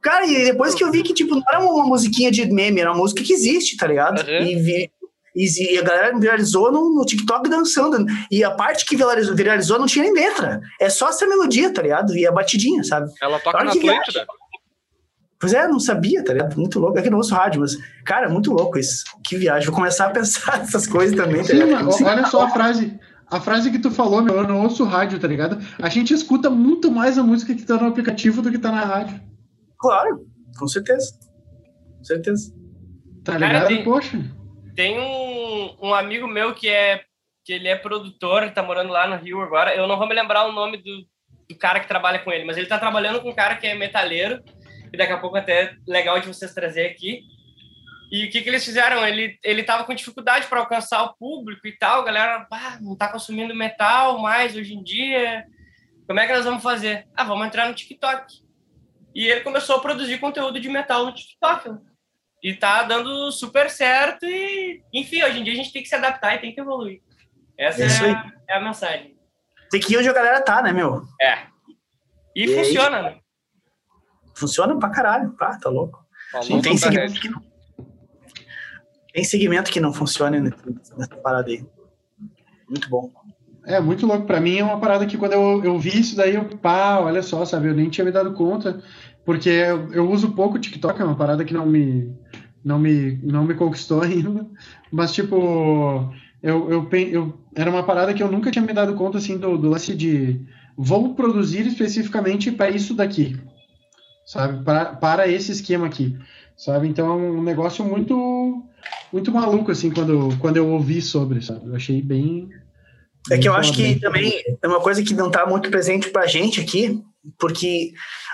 [0.00, 2.90] Cara, e depois que eu vi que, tipo, não era uma musiquinha de meme, era
[2.90, 4.20] uma música que existe, tá ligado?
[4.20, 4.42] Uhum.
[4.42, 4.90] E, vi,
[5.34, 8.04] e, e, a galera viralizou no, no, TikTok dançando.
[8.30, 10.60] E a parte que viralizou, viralizou não tinha nem letra.
[10.80, 12.16] É só essa melodia, tá ligado?
[12.16, 13.12] E a batidinha, sabe?
[13.22, 14.26] Ela toca na Atlântida.
[15.38, 16.56] Pois é, não sabia, tá ligado?
[16.56, 16.98] Muito louco.
[16.98, 19.04] É que não ouço rádio, mas, cara, muito louco isso.
[19.24, 19.66] Que viagem.
[19.66, 21.92] Vou começar a pensar nessas coisas também, tá ligado?
[21.92, 22.98] Sim, olha só a frase.
[23.32, 25.58] A frase que tu falou, meu, eu não ouço rádio, tá ligado?
[25.80, 28.84] A gente escuta muito mais a música que tá no aplicativo do que tá na
[28.84, 29.18] rádio.
[29.78, 30.26] Claro,
[30.58, 31.18] com certeza.
[31.96, 32.54] Com certeza.
[33.24, 33.52] Tá ligado?
[33.52, 34.18] Cara, tem, Poxa.
[34.76, 37.00] Tem um, um amigo meu que é
[37.42, 39.74] que ele é produtor, tá morando lá no Rio agora.
[39.74, 41.06] Eu não vou me lembrar o nome do,
[41.48, 43.74] do cara que trabalha com ele, mas ele tá trabalhando com um cara que é
[43.74, 44.42] metaleiro,
[44.92, 47.22] e daqui a pouco até é legal de vocês trazer aqui.
[48.12, 49.06] E o que, que eles fizeram?
[49.06, 52.94] Ele, ele tava com dificuldade para alcançar o público e tal, a galera ah, não
[52.94, 55.46] tá consumindo metal mais hoje em dia.
[56.06, 57.08] Como é que nós vamos fazer?
[57.16, 58.42] Ah, vamos entrar no TikTok.
[59.14, 61.74] E ele começou a produzir conteúdo de metal no TikTok.
[62.42, 64.26] E tá dando super certo.
[64.26, 67.00] E, enfim, hoje em dia a gente tem que se adaptar e tem que evoluir.
[67.56, 69.16] Essa é, é, a, é a, mensagem.
[69.70, 71.02] Tem que ir onde a galera tá, né, meu?
[71.18, 71.46] É.
[72.36, 73.02] E, e funciona, aí?
[73.04, 73.20] né?
[74.34, 75.32] Funciona pra caralho.
[75.32, 76.04] Pá, tá louco.
[76.42, 77.51] Sim, tem segmento que não...
[79.12, 81.64] Tem segmento que não funciona nessa parada aí.
[82.68, 83.10] Muito bom.
[83.66, 84.26] É, muito louco.
[84.26, 87.22] Para mim é uma parada que quando eu, eu vi isso daí, eu, pá, olha
[87.22, 87.68] só, sabe?
[87.68, 88.82] Eu nem tinha me dado conta,
[89.24, 92.12] porque eu, eu uso pouco TikTok, é uma parada que não me,
[92.64, 94.46] não me, não me conquistou ainda.
[94.90, 99.18] Mas, tipo, eu, eu, eu, era uma parada que eu nunca tinha me dado conta,
[99.18, 100.40] assim, do, do lance de
[100.76, 103.38] vou produzir especificamente para isso daqui,
[104.26, 104.64] sabe?
[104.64, 106.18] Para, para esse esquema aqui,
[106.56, 106.88] sabe?
[106.88, 108.16] Então é um negócio muito,
[109.12, 111.66] muito maluco, assim, quando, quando eu ouvi sobre, sabe?
[111.66, 112.48] Eu achei bem
[113.30, 116.22] é que eu acho que também é uma coisa que não está muito presente para
[116.22, 117.00] a gente aqui,
[117.38, 117.92] porque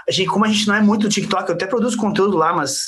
[0.09, 2.87] a gente, como a gente não é muito TikTok, eu até produzo conteúdo lá, mas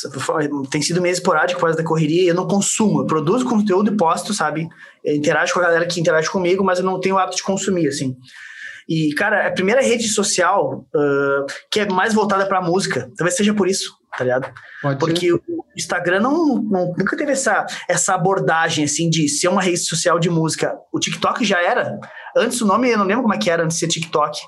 [0.71, 3.97] tem sido meio esporádico por causa da correria, eu não consumo, eu produzo conteúdo e
[3.97, 4.67] posto, sabe?
[5.05, 7.43] Eu interajo com a galera que interage comigo, mas eu não tenho o hábito de
[7.43, 8.17] consumir, assim.
[8.89, 13.53] E, cara, a primeira rede social uh, que é mais voltada para música, talvez seja
[13.53, 14.53] por isso, tá ligado?
[14.83, 15.35] Pode Porque ser.
[15.35, 20.19] o Instagram não, não, nunca teve essa, essa abordagem, assim, de ser uma rede social
[20.19, 20.75] de música.
[20.93, 21.99] O TikTok já era.
[22.37, 24.39] Antes o nome, eu não lembro como é que era antes de ser TikTok.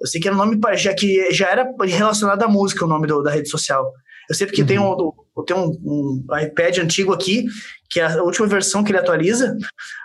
[0.00, 3.06] Eu sei que era um nome já, que já era relacionado à música, o nome
[3.06, 3.84] do, da rede social.
[4.28, 4.66] Eu sei porque uhum.
[4.66, 7.46] tem, um, tem um, um, iPad antigo aqui,
[7.90, 9.56] que é a última versão que ele atualiza,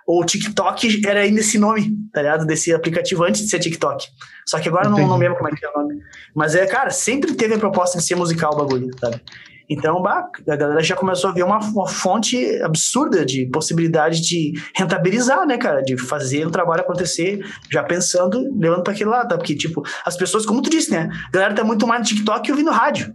[0.07, 2.45] o TikTok era ainda esse nome, tá ligado?
[2.45, 4.05] Desse aplicativo antes de ser TikTok.
[4.47, 5.95] Só que agora não, não lembro como é que é o nome.
[6.35, 9.21] Mas é, cara, sempre teve a proposta de ser musical o bagulho, sabe?
[9.69, 14.53] Então, bah, a galera já começou a ver uma, uma, fonte absurda de possibilidade de
[14.73, 15.81] rentabilizar, né, cara?
[15.81, 19.37] De fazer o trabalho acontecer, já pensando, levando para aquele lado, tá?
[19.37, 21.09] Porque, tipo, as pessoas, como tu disse, né?
[21.27, 23.13] A galera tá muito mais no TikTok ouvindo rádio.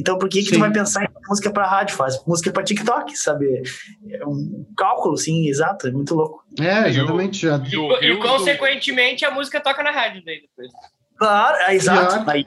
[0.00, 1.94] Então, por que, que tu vai pensar em música para rádio?
[1.94, 3.62] Faz música para TikTok, sabe?
[4.10, 6.42] É um cálculo, sim, exato, é muito louco.
[6.58, 7.42] É, exatamente.
[7.42, 7.58] Já...
[7.58, 10.72] E, e, e, consequentemente, a música toca na rádio daí depois.
[11.18, 12.30] Claro, é exato.
[12.30, 12.46] Aí,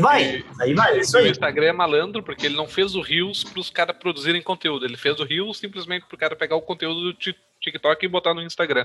[0.00, 0.98] vai, aí vai.
[0.98, 1.28] Isso aí.
[1.28, 4.84] O Instagram é malandro porque ele não fez o Reels para os caras produzirem conteúdo.
[4.84, 8.34] Ele fez o Reels simplesmente para o cara pegar o conteúdo do TikTok e botar
[8.34, 8.84] no Instagram.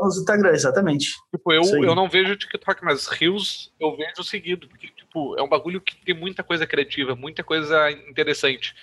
[0.00, 1.10] No Instagram, exatamente.
[1.34, 4.68] Tipo, eu, eu não vejo TikTok, mas Reels eu vejo seguido.
[4.68, 8.74] Porque, tipo, é um bagulho que tem muita coisa criativa, muita coisa interessante.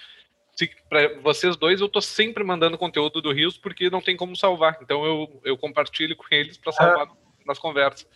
[0.87, 4.77] Para vocês dois, eu tô sempre mandando conteúdo do Reels porque não tem como salvar.
[4.81, 7.15] Então eu, eu compartilho com eles para salvar ah.
[7.45, 8.07] nas conversas.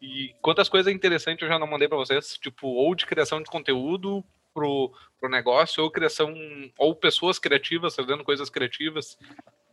[0.00, 3.50] E quantas coisas interessantes eu já não mandei para vocês, tipo, ou de criação de
[3.50, 6.34] conteúdo, pro, pro negócio, ou criação,
[6.78, 9.18] ou pessoas criativas trazendo coisas criativas.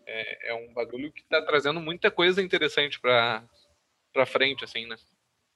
[0.07, 3.43] É, é um bagulho que tá trazendo muita coisa interessante para
[4.13, 4.95] para frente, assim, né?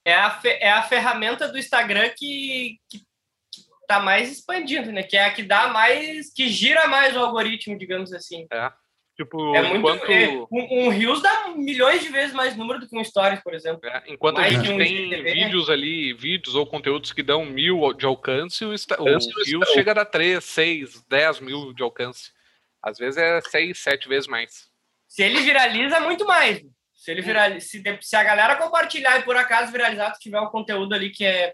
[0.08, 3.02] É a, é a ferramenta do Instagram que, que
[3.86, 5.04] tá mais expandindo, né?
[5.04, 8.48] Que é a que dá mais, que gira mais o algoritmo, digamos assim.
[8.50, 8.72] É.
[9.18, 10.10] Tipo, é muito, enquanto...
[10.10, 13.54] é, um, um Reels dá milhões de vezes mais número do que um Stories, por
[13.54, 13.86] exemplo.
[13.90, 17.94] É, enquanto mais a gente um tem vídeos ali, vídeos ou conteúdos que dão mil
[17.94, 19.04] de alcance, o, o
[19.44, 22.32] Reels chega a dar 3, 6, 10 mil de alcance.
[22.82, 24.70] Às vezes é 6, 7 vezes mais.
[25.06, 26.64] Se ele viraliza, muito mais.
[27.08, 30.48] Se ele viraliza, se, se a galera compartilhar e por acaso viralizar, tu tiver um
[30.48, 31.54] conteúdo ali que é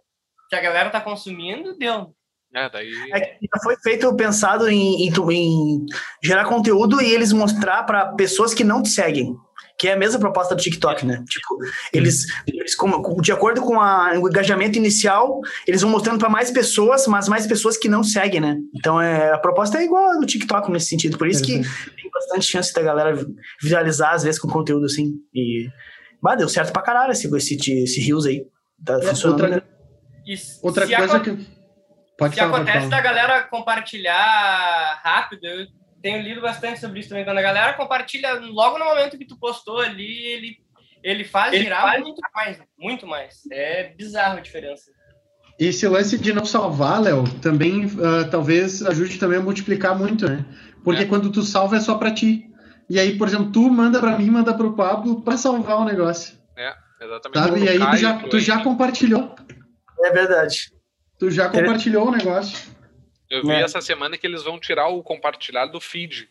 [0.50, 2.16] que a galera tá consumindo, deu.
[2.56, 2.92] É, daí...
[3.14, 5.86] É, foi feito, pensado em, em, em,
[6.24, 9.36] gerar conteúdo e eles mostrar para pessoas que não te seguem.
[9.78, 11.24] Que é a mesma proposta do TikTok, né?
[11.28, 11.58] Tipo,
[11.92, 12.76] eles, eles
[13.22, 17.48] de acordo com a, o engajamento inicial, eles vão mostrando para mais pessoas, mas mais
[17.48, 18.58] pessoas que não seguem, né?
[18.76, 21.18] Então é, a proposta é igual a do TikTok nesse sentido.
[21.18, 23.14] Por isso que tem bastante chance da galera
[23.62, 25.14] visualizar, às vezes, com conteúdo assim.
[25.34, 25.68] E.
[26.22, 28.46] Bah, deu certo pra caralho esse, esse, esse Reels aí.
[28.86, 29.42] Tá funcionando.
[29.42, 29.62] Outra, né?
[30.62, 31.54] outra coisa que.
[32.18, 35.48] Pode falar, acontece da galera compartilhar rápido.
[36.04, 37.24] Tenho lido bastante sobre isso também.
[37.24, 40.58] Quando a galera compartilha logo no momento que tu postou ali, ele,
[41.02, 42.02] ele faz ele girar faz...
[42.02, 43.40] muito mais, muito mais.
[43.50, 44.92] É bizarro a diferença.
[45.58, 50.44] Esse lance de não salvar, Léo, também uh, talvez ajude também a multiplicar muito, né?
[50.84, 51.06] Porque é.
[51.06, 52.50] quando tu salva é só para ti.
[52.90, 55.86] E aí, por exemplo, tu manda para mim, manda para o Pablo para salvar o
[55.86, 56.38] negócio.
[56.58, 57.40] É, exatamente.
[57.40, 57.64] Sabe?
[57.64, 59.34] E aí tu já, tu já compartilhou.
[60.04, 60.74] É verdade.
[61.18, 62.73] Tu já compartilhou o negócio.
[63.34, 63.62] Eu vi é.
[63.62, 66.30] essa semana que eles vão tirar o compartilhar do feed.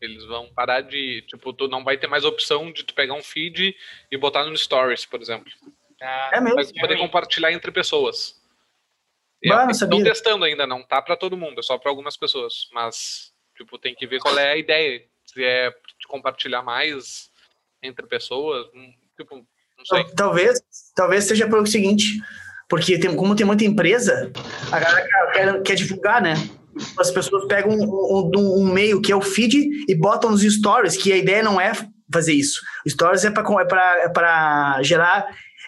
[0.00, 1.22] Eles vão parar de.
[1.28, 3.76] Tipo, tu não vai ter mais opção de tu pegar um feed
[4.10, 5.52] e botar no Stories, por exemplo.
[6.00, 6.56] Ah, é mesmo?
[6.56, 8.40] Vai poder é compartilhar entre pessoas.
[9.46, 12.68] Bah, Estão testando ainda, não tá para todo mundo, é só para algumas pessoas.
[12.72, 15.04] Mas, tipo, tem que ver qual é a ideia.
[15.26, 15.70] Se é
[16.08, 17.30] compartilhar mais
[17.82, 18.66] entre pessoas.
[18.74, 20.04] Hum, tipo, não sei.
[20.16, 20.62] Talvez,
[20.96, 22.06] talvez seja pelo seguinte
[22.68, 24.30] porque tem, como tem muita empresa,
[24.70, 26.34] a galera quer, quer divulgar, né?
[26.98, 30.96] As pessoas pegam um, um, um, meio que é o feed e botam nos stories,
[30.96, 31.72] que a ideia não é
[32.12, 32.60] fazer isso.
[32.86, 35.26] Stories é para é gerar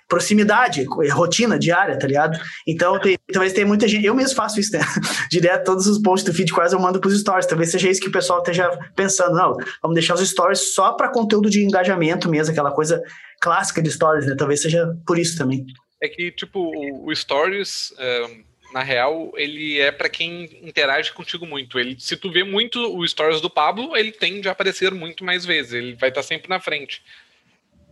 [0.08, 2.38] proximidade, rotina diária, tá ligado?
[2.66, 4.04] Então, tem, talvez tenha muita gente.
[4.04, 4.80] Eu mesmo faço isso, né?
[5.30, 7.46] Direto, todos os posts do feed quase eu mando pros stories.
[7.46, 9.36] Talvez seja isso que o pessoal esteja pensando.
[9.36, 13.00] Não, vamos deixar os stories só para conteúdo de engajamento mesmo, aquela coisa
[13.40, 14.34] clássica de stories, né?
[14.36, 15.64] Talvez seja por isso também
[16.00, 16.72] é que, tipo,
[17.04, 21.78] o, Stories, um, na real, ele é para quem interage contigo muito.
[21.78, 25.44] Ele, se tu vê muito o Stories do Pablo, ele tende a aparecer muito mais
[25.44, 25.72] vezes.
[25.72, 27.02] Ele vai estar sempre na frente.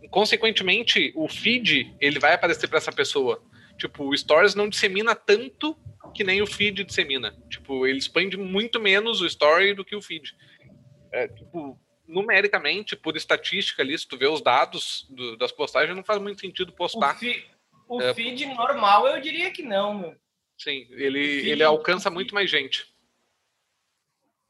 [0.09, 3.43] Consequentemente, o feed, ele vai aparecer para essa pessoa.
[3.77, 5.77] Tipo, o Stories não dissemina tanto
[6.13, 7.35] que nem o feed dissemina.
[7.49, 10.35] Tipo, ele expande muito menos o story do que o feed.
[11.11, 16.03] É, tipo, numericamente, por estatística ali, se tu vê os dados do, das postagens, não
[16.03, 17.15] faz muito sentido postar.
[17.15, 17.45] O, fi,
[17.89, 20.15] o é, feed normal, eu diria que não, meu.
[20.57, 22.85] Sim, ele, ele alcança muito mais gente.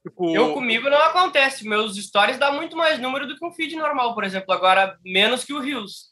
[0.03, 0.35] Tipo...
[0.35, 1.67] Eu comigo não acontece.
[1.67, 4.53] Meus stories dá muito mais número do que um feed normal, por exemplo.
[4.53, 6.09] Agora, menos que o Reels.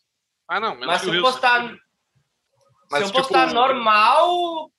[0.47, 1.29] Ah, não, menos Mas que o Reels.
[1.29, 1.75] Postar,
[2.91, 3.17] Mas, se eu tipo...
[3.17, 4.71] postar normal,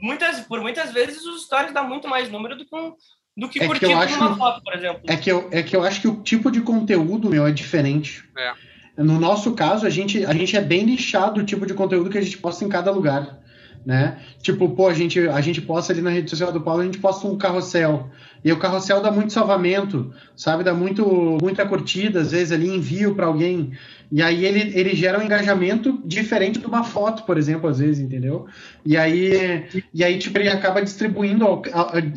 [0.00, 2.96] muitas, por muitas vezes os stories dá muito mais número do que um,
[3.36, 5.02] do que é curtindo que acho, uma foto, por exemplo.
[5.06, 8.28] É que, eu, é que eu acho que o tipo de conteúdo, meu, é diferente.
[8.36, 8.54] É.
[9.02, 12.18] No nosso caso, a gente, a gente é bem lixado o tipo de conteúdo que
[12.18, 13.40] a gente posta em cada lugar.
[13.84, 14.18] Né?
[14.42, 16.98] Tipo, pô, a gente, a gente posta ali na rede social do Paulo, a gente
[16.98, 18.10] posta um carrossel.
[18.44, 20.62] E o carrossel dá muito salvamento, sabe?
[20.62, 23.72] Dá muito, muita curtida, às vezes ali envio para alguém.
[24.12, 28.00] E aí ele, ele gera um engajamento diferente de uma foto, por exemplo, às vezes,
[28.00, 28.46] entendeu?
[28.84, 31.46] E aí, e aí tipo, ele acaba distribuindo,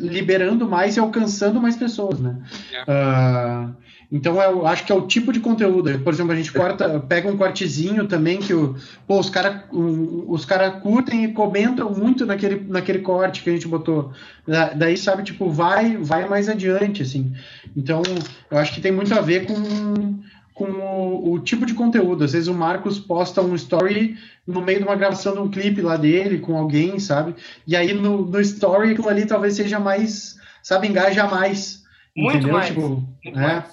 [0.00, 2.42] liberando mais e alcançando mais pessoas, né?
[2.72, 2.82] É.
[2.82, 3.83] Uh,
[4.14, 5.98] então eu acho que é o tipo de conteúdo.
[5.98, 8.76] Por exemplo, a gente corta, pega um cortezinho também que o,
[9.08, 13.66] pô, os caras os cara curtem e comentam muito naquele, naquele corte que a gente
[13.66, 14.12] botou.
[14.46, 17.32] Da, daí, sabe, tipo, vai, vai mais adiante, assim.
[17.76, 18.04] Então,
[18.48, 20.20] eu acho que tem muito a ver com,
[20.54, 22.22] com o, o tipo de conteúdo.
[22.22, 25.82] Às vezes o Marcos posta um story no meio de uma gravação de um clipe
[25.82, 27.34] lá dele com alguém, sabe?
[27.66, 31.82] E aí no, no story aquilo ali talvez seja mais, sabe, engaja mais.
[32.16, 32.54] Muito entendeu?
[32.54, 32.66] mais.
[32.68, 32.88] Tipo,
[33.24, 33.42] muito é.
[33.42, 33.64] mais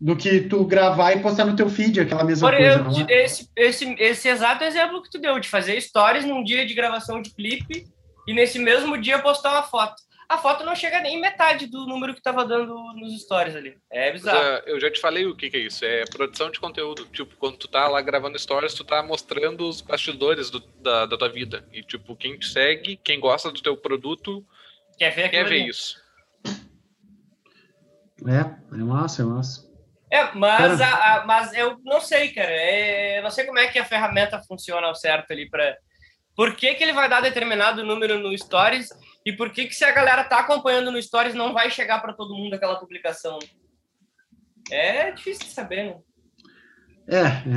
[0.00, 3.02] do que tu gravar e postar no teu feed, aquela mesma Por coisa.
[3.02, 3.24] Eu, é?
[3.24, 7.20] esse, esse, esse exato exemplo que tu deu, de fazer stories num dia de gravação
[7.20, 7.86] de clipe
[8.26, 9.96] e nesse mesmo dia postar uma foto.
[10.26, 13.76] a foto não chega nem metade do número que tava dando nos stories ali.
[13.90, 14.38] É bizarro.
[14.38, 15.84] Mas, uh, eu já te falei o que, que, é isso.
[15.84, 17.04] É produção de conteúdo.
[17.12, 21.18] Tipo, quando tu tá lá gravando stories, tu tá mostrando os bastidores do, da, da
[21.18, 21.62] tua vida.
[21.72, 24.42] E, tipo, quem te segue, quem gosta do teu produto,
[24.96, 26.00] quer ver, quer ver isso.
[28.26, 29.69] É, é massa, é massa.
[30.12, 32.50] É, mas, a, a, mas eu não sei, cara.
[32.50, 35.76] É, eu não sei como é que a ferramenta funciona ao certo ali para
[36.34, 38.88] por que, que ele vai dar determinado número no Stories
[39.24, 42.12] e por que, que se a galera tá acompanhando no Stories não vai chegar para
[42.12, 43.38] todo mundo aquela publicação.
[44.70, 45.96] É difícil de saber, né?
[47.08, 47.48] É,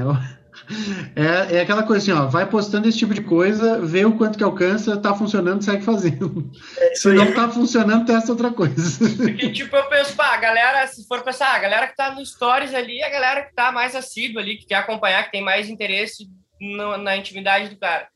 [1.16, 4.38] é, é, aquela coisa assim, ó, vai postando esse tipo de coisa, vê o quanto
[4.38, 6.52] que alcança, tá funcionando, segue fazendo.
[6.78, 9.08] É se não tá funcionando, testa outra coisa.
[9.18, 12.26] Porque, tipo, eu penso, pá, a galera, se for pensar, a galera que tá no
[12.26, 15.70] Stories ali, a galera que tá mais assídua ali, que quer acompanhar, que tem mais
[15.70, 16.28] interesse
[16.60, 18.08] no, na intimidade do cara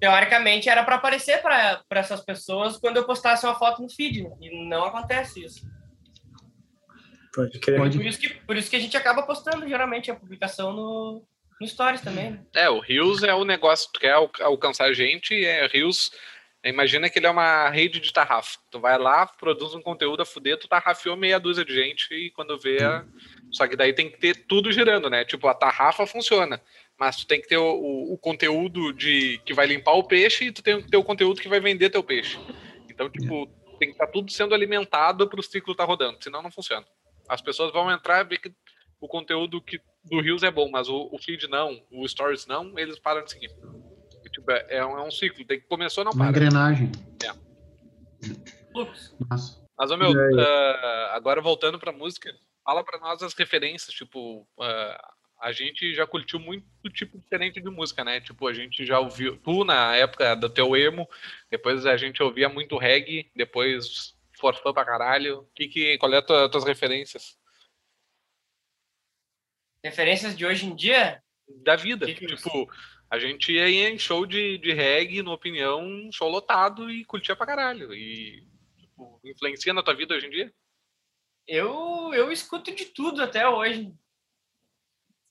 [0.00, 4.36] teoricamente era para aparecer para essas pessoas quando eu postasse uma foto no feed, né?
[4.38, 5.66] e não acontece isso.
[7.34, 7.78] Pode crer.
[7.78, 11.26] Por isso, que, por isso que a gente acaba postando geralmente a publicação no,
[11.60, 12.32] no Stories também.
[12.32, 12.40] Né?
[12.54, 16.12] É, o Rios é o negócio que quer alcançar gente, é Rios.
[16.64, 18.58] Imagina que ele é uma rede de tarrafa.
[18.70, 22.30] Tu vai lá, produz um conteúdo a fuder, tu tarrafiou meia dúzia de gente e
[22.30, 22.82] quando vê.
[22.82, 23.04] A...
[23.52, 25.24] Só que daí tem que ter tudo girando, né?
[25.24, 26.60] Tipo, a tarrafa funciona
[26.98, 30.46] mas tu tem que ter o, o, o, conteúdo de que vai limpar o peixe
[30.46, 32.38] e tu tem que ter o conteúdo que vai vender teu peixe.
[32.88, 33.46] Então, tipo,
[33.78, 36.50] tem que estar tá tudo sendo alimentado para o ciclo estar tá rodando, senão não
[36.50, 36.86] funciona.
[37.28, 38.52] As pessoas vão entrar e ver que
[39.00, 42.78] o conteúdo que, do Rios é bom, mas o, o feed não, o stories não,
[42.78, 43.50] eles param de seguir.
[44.30, 46.30] Tipo, é, é, um, é, um, ciclo, tem que começar ou não Uma para.
[46.30, 46.90] engrenagem.
[47.24, 47.30] É.
[48.78, 49.14] Ups.
[49.78, 52.34] Mas, ô, meu, uh, agora voltando pra música,
[52.64, 57.70] fala pra nós as referências, tipo, uh, a gente já curtiu muito tipo diferente de
[57.70, 58.20] música, né?
[58.20, 61.08] Tipo, a gente já ouviu, tu na época do teu emo,
[61.50, 65.46] depois a gente ouvia muito reggae, depois forfã pra caralho.
[65.54, 67.36] Que, que, qual é as tua, tuas referências?
[69.84, 71.22] Referências de hoje em dia?
[71.62, 72.06] Da vida.
[72.06, 72.72] Que que é tipo,
[73.10, 77.46] a gente ia em show de, de reggae, no opinião, show lotado e curtia pra
[77.46, 77.92] caralho.
[77.92, 80.54] E tipo, influencia na tua vida hoje em dia?
[81.46, 83.92] Eu, eu escuto de tudo até hoje.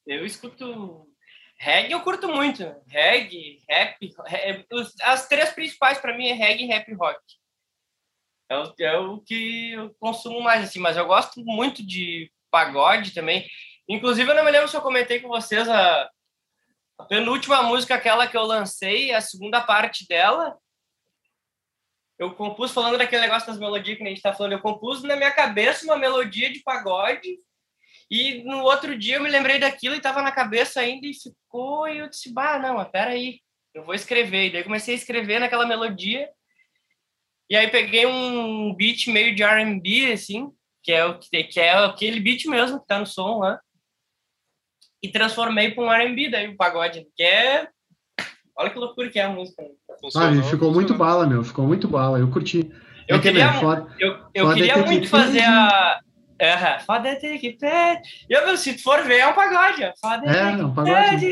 [0.05, 1.09] Eu escuto
[1.57, 2.63] reggae, eu curto muito.
[2.85, 4.67] Reggae, rap, rap
[5.01, 7.19] as três principais para mim é reggae, rap e rock.
[8.49, 13.15] É o, é o que eu consumo mais assim, mas eu gosto muito de pagode
[13.15, 13.49] também.
[13.87, 16.09] Inclusive, eu não me lembro se eu comentei com vocês a,
[16.97, 20.57] a penúltima música, aquela que eu lancei, a segunda parte dela.
[22.17, 24.53] Eu compus falando daquele negócio das melodias que a gente está falando.
[24.53, 27.37] Eu compus na minha cabeça uma melodia de pagode
[28.09, 31.87] e no outro dia eu me lembrei daquilo e estava na cabeça ainda e ficou.
[31.87, 33.41] E eu disse, bah, não, mas peraí,
[33.73, 34.47] eu vou escrever.
[34.47, 36.29] E daí comecei a escrever naquela melodia.
[37.49, 42.19] E aí peguei um beat meio de RB, assim, que é, o, que é aquele
[42.19, 43.59] beat mesmo que tá no som lá.
[45.03, 47.67] E transformei para um RB, daí o pagode, que é.
[48.55, 49.61] Olha que loucura que é a música.
[50.15, 51.43] ah, ficou muito bala, meu.
[51.43, 52.19] Ficou muito bala.
[52.19, 52.71] Eu curti.
[53.07, 55.99] Eu é queria, que, foda, eu, eu queria muito fazer a,
[56.39, 58.25] é, foda ter que pede.
[58.29, 59.91] E eu, se tu for ver, é um pagode.
[59.99, 61.25] Foda é, é um pagode.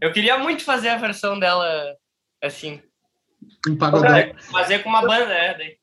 [0.00, 1.96] Eu queria muito fazer a versão dela
[2.42, 2.80] assim.
[3.68, 4.32] Um pagodão.
[4.52, 5.58] Fazer com uma banda, é.
[5.58, 5.76] Daí.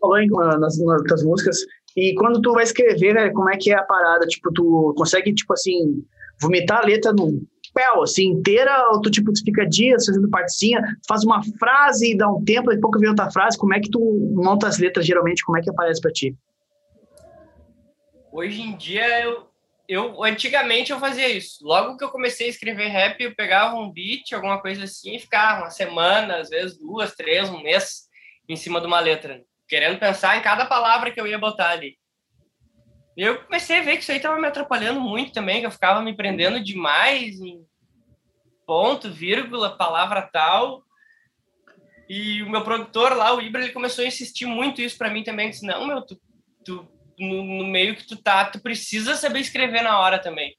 [0.00, 1.58] Falou em, nas, nas músicas.
[1.96, 4.26] E quando tu vai escrever, né, como é que é a parada?
[4.26, 6.04] Tipo, tu consegue, tipo assim,
[6.40, 10.82] vomitar a letra num papel, assim, inteira, ou tu, tipo, tu fica dias fazendo partezinha,
[11.08, 13.90] faz uma frase e dá um tempo, depois que vem outra frase, como é que
[13.90, 14.00] tu
[14.34, 16.34] monta as letras, geralmente, como é que aparece para ti?
[18.32, 19.46] Hoje em dia, eu,
[19.88, 21.64] eu, antigamente eu fazia isso.
[21.64, 25.20] Logo que eu comecei a escrever rap, eu pegava um beat, alguma coisa assim, e
[25.20, 28.08] ficava uma semana, às vezes duas, três, um mês,
[28.48, 31.96] em cima de uma letra, querendo pensar em cada palavra que eu ia botar ali.
[33.16, 35.70] E eu comecei a ver que isso aí estava me atrapalhando muito também, que eu
[35.70, 37.64] ficava me prendendo demais em
[38.66, 40.82] ponto, vírgula, palavra tal.
[42.08, 45.22] E o meu produtor lá, o Ibra, ele começou a insistir muito isso para mim
[45.22, 45.50] também.
[45.50, 46.20] Disse, não, meu, tu,
[46.64, 50.56] tu no, no, meio que tu tá, tu precisa saber escrever na hora também.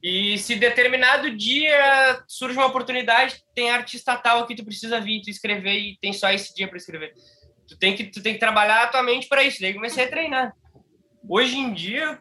[0.00, 5.30] E se determinado dia surge uma oportunidade, tem artista tal aqui, tu precisa vir, tu
[5.30, 7.12] escrever e tem só esse dia para escrever.
[7.68, 9.60] Tu tem que tu tem que trabalhar a tua mente para isso.
[9.60, 10.54] Daí comecei a treinar.
[11.28, 12.20] Hoje em dia,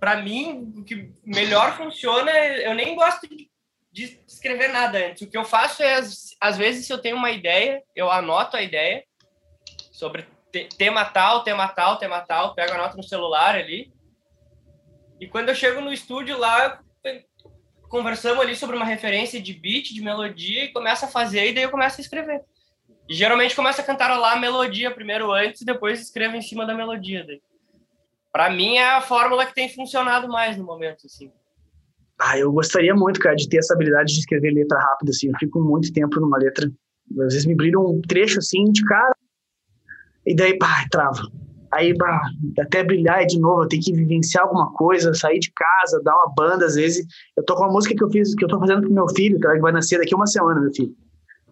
[0.00, 3.50] para mim, o que melhor funciona, eu nem gosto de,
[3.92, 5.22] de, escrever nada antes.
[5.22, 6.00] O que eu faço é,
[6.40, 9.04] às vezes, se eu tenho uma ideia, eu anoto a ideia
[9.92, 10.26] sobre
[10.78, 13.92] tema tal, tema tal, tema tal, pego a nota no celular ali.
[15.20, 16.80] E quando eu chego no estúdio lá,
[17.88, 21.64] conversamos ali sobre uma referência de beat, de melodia, e começa a fazer, e daí
[21.64, 22.42] eu começo a escrever.
[23.08, 26.74] E geralmente começa a cantarolar a melodia primeiro antes e depois escrevo em cima da
[26.74, 27.24] melodia.
[27.26, 27.40] Daí.
[28.32, 31.30] Pra mim é a fórmula que tem funcionado mais no momento, assim.
[32.20, 35.28] Ah, eu gostaria muito, cara, de ter essa habilidade de escrever letra rápida, assim.
[35.28, 36.70] Eu fico muito tempo numa letra.
[37.12, 39.14] Às vezes me brilha um trecho, assim, de cara,
[40.28, 41.22] e daí, pá, trava.
[41.72, 42.20] Aí, bah,
[42.60, 46.34] até brilhar de novo, eu tenho que vivenciar alguma coisa, sair de casa, dar uma
[46.34, 47.06] banda, às vezes.
[47.34, 49.40] Eu tô com uma música que eu fiz, que eu tô fazendo pro meu filho,
[49.40, 50.94] que vai nascer daqui uma semana, meu filho.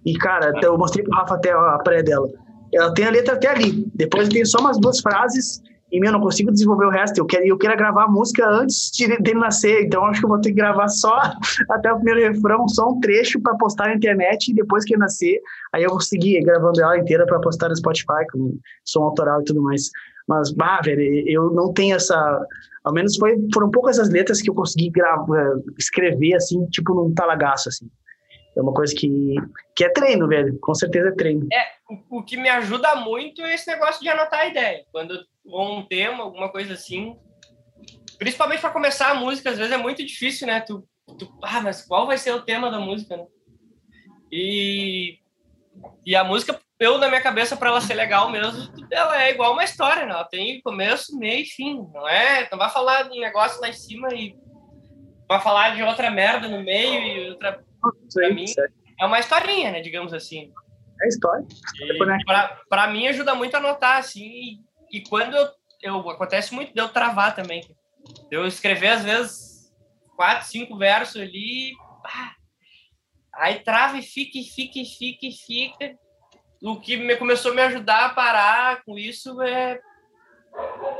[0.07, 2.29] E, cara, eu mostrei pro Rafa até a pré dela.
[2.73, 3.85] Ela tem a letra até ali.
[3.95, 7.19] Depois tem só umas duas frases e, meu, não consigo desenvolver o resto.
[7.19, 10.31] Eu quero, eu quero gravar a música antes de, dele nascer, então acho que eu
[10.31, 11.17] vou ter que gravar só
[11.71, 15.01] até o primeiro refrão, só um trecho para postar na internet e depois que ele
[15.01, 15.41] nascer,
[15.73, 19.45] aí eu vou seguir gravando ela inteira para postar no Spotify com som autoral e
[19.45, 19.91] tudo mais.
[20.29, 22.47] Mas, bah, velho, eu não tenho essa.
[22.85, 27.15] Ao menos foi, foram poucas as letras que eu consegui gravar, escrever assim, tipo num
[27.15, 27.89] talagaço, assim.
[28.57, 29.35] É uma coisa que,
[29.75, 30.59] que é treino, velho.
[30.61, 31.47] Com certeza é treino.
[31.53, 34.85] É, o, o que me ajuda muito é esse negócio de anotar a ideia.
[34.91, 35.15] Quando
[35.49, 37.17] ou um tema, alguma coisa assim.
[38.19, 40.61] Principalmente para começar a música, às vezes é muito difícil, né?
[40.61, 40.87] Tu,
[41.19, 43.27] tu, ah, mas qual vai ser o tema da música, né?
[44.33, 45.19] E,
[46.05, 49.53] e a música, eu na minha cabeça, para ela ser legal mesmo, ela é igual
[49.53, 50.13] uma história, né?
[50.13, 52.49] Ela tem começo, meio e fim, não é?
[52.51, 54.35] Não vai falar de um negócio lá em cima e
[55.29, 57.65] vai falar de outra merda no meio e outra.
[58.13, 58.45] Pra mim,
[59.01, 59.81] é uma historinha, né?
[59.81, 60.53] Digamos assim.
[61.03, 61.47] É história.
[62.69, 64.61] Para mim ajuda muito a anotar, assim,
[64.91, 65.49] e quando eu,
[65.83, 67.63] eu acontece muito de eu travar também.
[68.31, 69.73] Eu escrever às vezes
[70.17, 71.73] quatro, cinco versos ali,
[73.35, 75.99] aí trava e fica, e fica, e fica, e fica.
[76.63, 79.79] O que me, começou a me ajudar a parar com isso é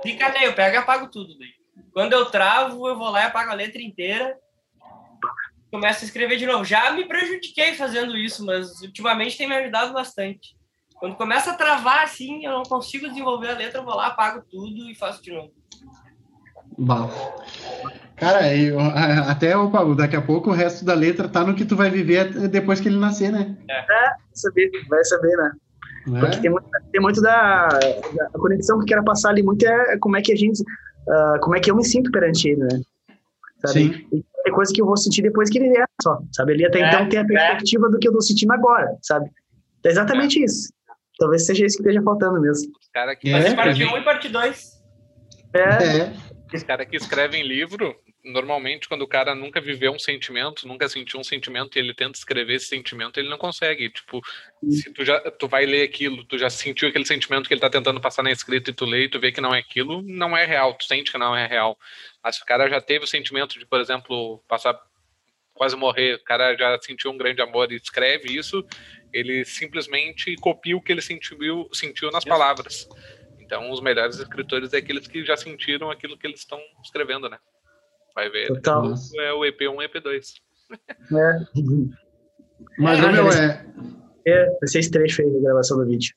[0.03, 1.37] fica ali, eu pego e apago tudo.
[1.39, 1.49] Daí.
[1.93, 4.39] Quando eu travo, eu vou lá e apago a letra inteira.
[5.77, 6.65] Começo a escrever de novo.
[6.65, 10.57] Já me prejudiquei fazendo isso, mas ultimamente tem me ajudado bastante.
[10.95, 14.43] Quando começa a travar assim, eu não consigo desenvolver a letra, eu vou lá, apago
[14.51, 15.53] tudo e faço de novo.
[16.79, 17.11] Bom.
[18.17, 18.81] Cara, eu,
[19.29, 22.49] até opa, daqui a pouco o resto da letra tá no que tu vai viver
[22.49, 23.55] depois que ele nascer, né?
[23.69, 25.53] É, é saber, vai saber, né?
[26.15, 26.21] É?
[26.21, 29.99] Porque tem muito, tem muito da, da conexão que eu quero passar ali, muito é
[29.99, 32.81] como é que a gente, uh, como é que eu me sinto perante ele, né?
[33.67, 33.81] Sabe?
[33.81, 34.07] Sim.
[34.13, 36.53] E é coisa que eu vou sentir depois que ele é só, sabe?
[36.53, 37.27] Ele até é, então tem a é.
[37.27, 37.91] perspectiva é.
[37.91, 39.29] do que eu tô sentindo agora, sabe?
[39.85, 40.73] É exatamente isso.
[41.19, 42.71] Talvez seja isso que esteja faltando mesmo.
[42.81, 44.73] Os caras que é, parte 1 e parte 2.
[45.55, 45.61] É.
[46.01, 46.13] é.
[46.55, 47.95] Os caras que escrevem livro,
[48.27, 52.19] normalmente, quando o cara nunca viveu um sentimento, nunca sentiu um sentimento e ele tenta
[52.19, 53.89] escrever esse sentimento, ele não consegue.
[53.89, 54.21] Tipo,
[54.69, 57.71] se tu já tu vai ler aquilo, tu já sentiu aquele sentimento que ele tá
[57.71, 60.37] tentando passar na escrita e tu lê e tu vê que não é aquilo, não
[60.37, 61.79] é real, tu sente que não é real.
[62.23, 64.77] Mas se o cara já teve o sentimento de, por exemplo, passar
[65.55, 68.63] quase morrer, o cara já sentiu um grande amor e escreve isso,
[69.13, 72.89] ele simplesmente copia o que ele sentiu, sentiu nas palavras.
[73.41, 77.39] Então, os melhores escritores é aqueles que já sentiram aquilo que eles estão escrevendo, né?
[78.17, 78.49] Vai ver.
[78.49, 78.95] Total.
[79.19, 80.33] É o EP1 e EP2.
[81.13, 81.39] É.
[82.79, 83.67] Mas, é, meu, é...
[84.27, 86.15] É, vai ser esse trecho aí da gravação do vídeo.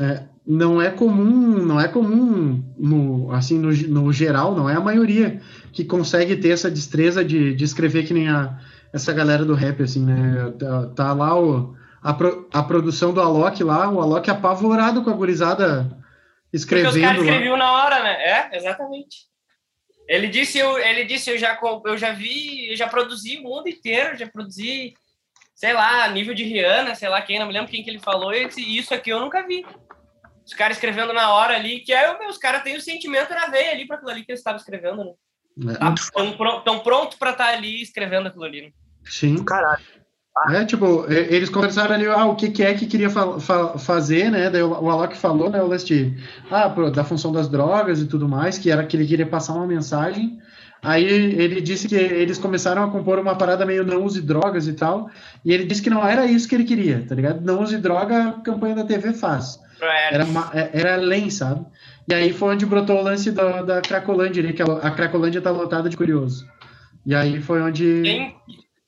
[0.00, 4.80] É, não é comum, não é comum, no, assim, no, no geral, não é a
[4.80, 5.40] maioria
[5.72, 8.58] que consegue ter essa destreza de, de escrever que nem a,
[8.92, 10.52] essa galera do rap, assim, né?
[10.58, 15.10] Tá, tá lá o, a, pro, a produção do Alok lá, o Alok apavorado com
[15.10, 15.96] a gurizada
[16.52, 16.92] escrevendo.
[16.92, 18.14] Porque os caras escreviam na hora, né?
[18.14, 19.27] É, exatamente.
[20.08, 23.68] Ele disse, eu, ele disse, eu já, eu já vi, eu já produzi o mundo
[23.68, 24.94] inteiro, já produzi,
[25.54, 28.32] sei lá, nível de Rihanna, sei lá quem, não me lembro quem que ele falou,
[28.32, 29.66] e disse, isso aqui eu nunca vi.
[30.46, 33.72] Os caras escrevendo na hora ali, que é, os caras têm o sentimento na veia
[33.72, 35.12] ali para aquilo ali que eles estavam escrevendo, né?
[35.94, 36.78] Estão é.
[36.78, 38.62] prontos para estar tá ali escrevendo aquilo ali.
[38.62, 38.72] Né?
[39.04, 39.44] Sim.
[39.44, 39.84] Caralho.
[40.50, 44.30] É, tipo, eles conversaram ali, ah, o que, que é que queria fa fa fazer,
[44.30, 44.50] né?
[44.50, 46.14] Daí o, o Alok falou, né, o lance
[46.50, 49.66] ah, da função das drogas e tudo mais, que era que ele queria passar uma
[49.66, 50.38] mensagem.
[50.82, 54.74] Aí ele disse que eles começaram a compor uma parada meio não use drogas e
[54.74, 55.10] tal,
[55.44, 57.40] e ele disse que não era isso que ele queria, tá ligado?
[57.44, 59.58] Não use droga, a campanha da TV faz.
[60.12, 60.24] Era,
[60.54, 61.66] é, era além, sabe?
[62.08, 65.88] E aí foi onde brotou o lance da, da Cracolândia, que a Cracolândia tá lotada
[65.88, 66.46] de curioso.
[67.04, 68.02] E aí foi onde.
[68.02, 68.36] Quem,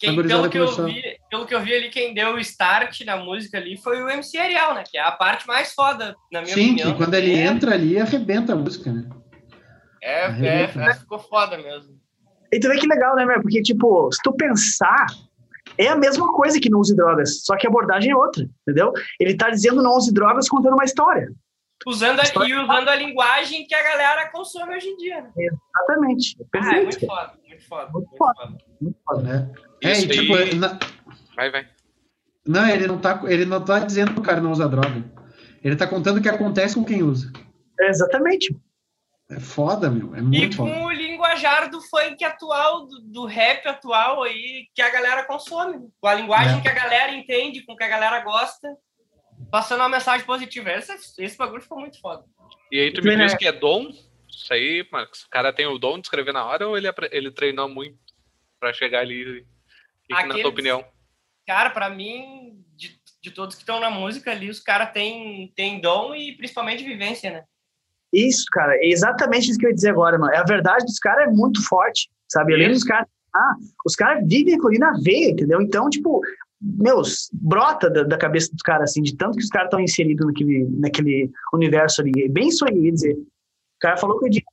[0.01, 3.18] quem pelo, que eu vi, pelo que eu vi ali, quem deu o start na
[3.18, 4.82] música ali foi o MC Ariel, né?
[4.90, 6.88] Que é a parte mais foda, na minha Sim, opinião.
[6.88, 7.44] Sim, que quando ele é...
[7.44, 9.07] entra ali, arrebenta a música, né?
[10.03, 12.01] É, é, é, ficou foda mesmo.
[12.51, 13.42] E tu vê que legal, né, velho?
[13.42, 15.05] Porque, tipo, se tu pensar,
[15.76, 18.94] é a mesma coisa que não use drogas, só que a abordagem é outra, entendeu?
[19.20, 21.30] Ele tá dizendo não use drogas contando uma história.
[21.86, 25.20] Usando a, e usando a linguagem que a galera consome hoje em dia.
[25.20, 25.30] Né?
[25.36, 26.36] Exatamente.
[26.55, 27.90] Ah, é muito foda, muito foda.
[27.92, 28.59] Muito, muito foda.
[28.80, 29.53] Muito foda, né?
[29.83, 30.78] É, e, tipo, na...
[31.37, 31.68] Vai, vai.
[32.47, 35.05] Não, ele não tá, ele não tá dizendo que o cara não usa droga.
[35.62, 37.33] Ele tá contando o que acontece com quem usa.
[37.78, 38.55] É, exatamente.
[39.31, 40.14] É foda, meu.
[40.14, 40.85] É E muito com foda.
[40.85, 45.89] o linguajar do funk atual, do, do rap atual aí, que a galera consome.
[46.01, 46.61] Com a linguagem É.
[46.62, 48.68] que a galera entende, com que a galera gosta,
[49.51, 50.70] passando uma mensagem positiva.
[50.72, 52.24] Esse, esse bagulho ficou muito foda.
[52.72, 53.91] E aí tu me diz que é dom?
[54.28, 55.22] Isso aí, Marcos.
[55.24, 57.99] O cara tem o dom de escrever na hora ou ele, ele treinou muito
[58.59, 59.45] pra chegar ali?
[60.11, 60.84] Que que, na Aqueles- tua opinião?
[61.46, 65.80] Cara, pra mim, de, de todos que estão na música ali, os caras têm tem
[65.80, 67.44] dom e principalmente vivência, né?
[68.12, 70.32] Isso, cara, é exatamente isso que eu ia dizer agora, mano.
[70.32, 72.54] É A verdade dos caras é muito forte, sabe?
[72.54, 73.06] Além dos caras.
[73.34, 73.54] Ah,
[73.86, 75.61] os caras vivem aquilo ali na veia, entendeu?
[75.62, 76.20] Então, tipo,
[76.61, 80.26] meus, brota da, da cabeça dos caras, assim, de tanto que os caras estão inseridos
[80.26, 82.24] naquele, naquele universo ali.
[82.24, 83.14] É Bem isso aí, ia dizer.
[83.14, 84.46] O cara falou que eu digo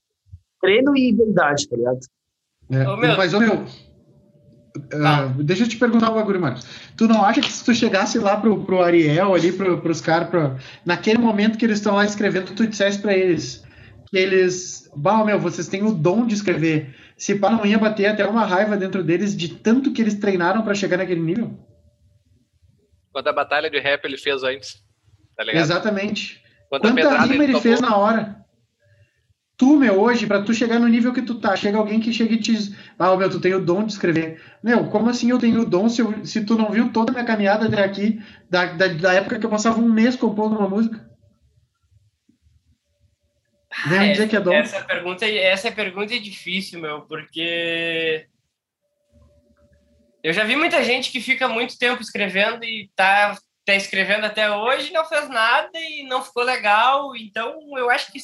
[0.61, 1.99] treino e verdade, tá ligado?
[2.69, 3.65] É, Ô, meu- Mas, ô, meu.
[4.93, 6.65] Ah, deixa eu te perguntar um bagulho, Marcos.
[6.95, 10.29] Tu não acha que se tu chegasse lá pro, pro Ariel, ali, pro, pros caras,
[10.29, 10.55] pro-
[10.85, 13.63] naquele momento que eles estão lá escrevendo, tu dissesse pra eles
[14.09, 14.89] que eles.
[14.95, 16.95] Bah, meu, vocês têm o dom de escrever.
[17.17, 20.61] Se pá, não ia bater até uma raiva dentro deles de tanto que eles treinaram
[20.61, 21.57] pra chegar naquele nível?
[23.11, 24.75] Quanta batalha de rap ele fez antes?
[25.35, 25.61] Tá ligado?
[25.63, 26.41] Exatamente.
[26.69, 27.61] Quanta, Quanta rima ele tomou?
[27.61, 28.37] fez na hora.
[29.57, 32.35] Tu, meu, hoje, pra tu chegar no nível que tu tá, chega alguém que chega
[32.35, 34.39] e te diz, ah, meu, tu tem o dom de escrever.
[34.61, 37.13] Meu, como assim eu tenho o dom se, eu- se tu não viu toda a
[37.13, 40.69] minha caminhada até aqui, da, da, da época que eu passava um mês compondo uma
[40.69, 41.09] música?
[43.87, 44.53] Vem me dizer que é dom.
[44.53, 48.27] Essa pergunta, essa pergunta é difícil, meu, porque
[50.23, 53.35] eu já vi muita gente que fica muito tempo escrevendo e tá,
[53.65, 57.15] tá escrevendo até hoje, não fez nada e não ficou legal.
[57.15, 58.19] Então, eu acho que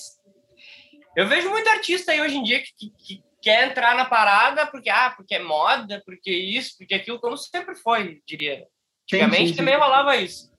[1.16, 4.66] eu vejo muito artista aí hoje em dia que, que, que quer entrar na parada
[4.68, 8.66] porque ah, porque é moda, porque isso, porque aquilo, como sempre foi, diria.
[9.04, 9.56] Antigamente sim.
[9.56, 10.52] também rolava isso.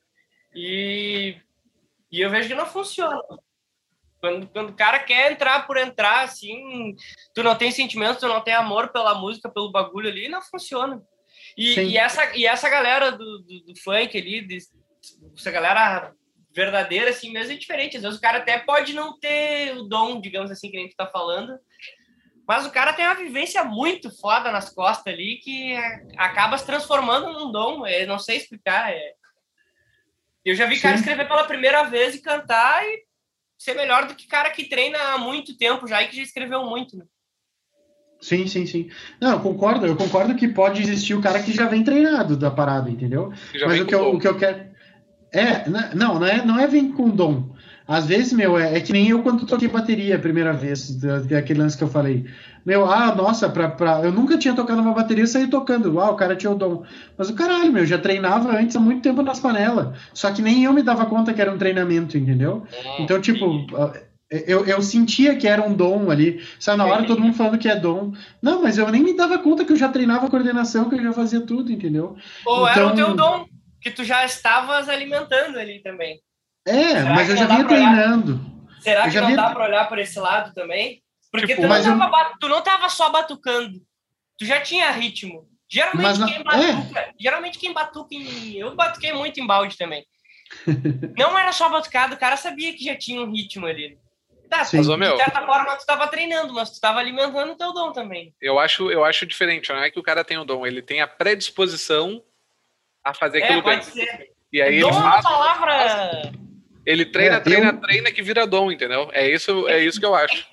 [0.54, 1.36] E,
[2.12, 3.20] e eu vejo que não funciona.
[4.20, 6.94] Quando, quando o cara quer entrar por entrar, assim,
[7.34, 11.02] tu não tem sentimento, tu não tem amor pela música, pelo bagulho ali, não funciona.
[11.56, 14.58] E, e essa, e essa galera do, do, do funk ali, de-
[15.36, 16.12] essa galera
[16.54, 17.96] verdadeira, assim mesmo, é diferente.
[17.96, 20.96] Às vezes o cara até pode não ter o dom, digamos assim, que nem tu
[20.96, 21.58] tá falando,
[22.46, 25.74] mas o cara tem uma vivência muito foda nas costas ali que
[26.16, 27.86] acaba se transformando num dom.
[27.86, 28.92] Eu não sei explicar.
[28.92, 29.14] é.
[30.44, 31.00] Eu já vi cara Sim.
[31.00, 33.02] escrever pela primeira vez e cantar e
[33.58, 36.64] ser melhor do que cara que treina há muito tempo já e que já escreveu
[36.64, 36.98] muito.
[36.98, 37.04] Né?
[38.20, 38.90] Sim, sim, sim.
[39.20, 42.50] Não, eu concordo, eu concordo que pode existir o cara que já vem treinado da
[42.50, 43.32] parada, entendeu?
[43.66, 44.73] Mas o que, eu, o que eu quero.
[45.34, 47.52] É, na- não, não é, não é vir com dom.
[47.86, 50.94] Às vezes, meu, é, é que nem eu quando toquei bateria a primeira vez,
[51.28, 52.24] daquele lance que eu falei.
[52.64, 55.92] Meu, ah, nossa, pra, pra, eu nunca tinha tocado uma bateria e saí tocando.
[55.94, 56.82] Uau, o cara tinha o dom.
[57.18, 59.98] Mas o caralho, meu, já treinava antes há muito tempo nas panelas.
[60.14, 62.62] Só que nem eu me dava conta que era um treinamento, entendeu?
[63.00, 63.66] Então, tipo,
[64.30, 66.40] eu, eu sentia que era um dom ali.
[66.58, 68.12] Sabe, na hora todo mundo falando que é dom.
[68.40, 71.12] Não, mas eu nem me dava conta que eu já treinava coordenação, que eu já
[71.12, 72.16] fazia tudo, entendeu?
[72.46, 73.44] Ou era o Então- teu dom,
[73.84, 76.18] que tu já estavas alimentando ali também.
[76.66, 78.40] É, Será mas eu já vinha treinando.
[78.80, 81.02] Será Eu que já não vi- dá para olhar por esse lado também?
[81.30, 83.78] Porque Tipo, tu, não mas eu- não tava só batucando,
[84.38, 85.46] tu já tinha ritmo.
[85.70, 88.54] Geralmente não- quem batuca, geralmente quem batuca em.
[88.56, 90.04] Eu batuquei muito em balde também.
[91.18, 93.98] não era só batucado, o cara sabia que já tinha um ritmo ali.
[94.48, 94.76] Tá, Sim.
[94.78, 97.72] Mas, ô, meu, de certa forma tu tava treinando, mas tu tava alimentando o teu
[97.72, 98.34] dom também.
[98.40, 99.70] eu acho, eu acho diferente.
[99.70, 102.22] Não é que o cara tem o dom, ele tem a predisposição
[103.04, 103.74] a fazer É, aquilo bem.
[103.78, 104.30] pode ser.
[104.52, 106.32] E aí ele dom é uma faz, palavra.
[106.86, 109.10] ele treina, É, treina, eu- treina que vira dom, entendeu?
[109.12, 110.46] É isso, é isso que eu acho.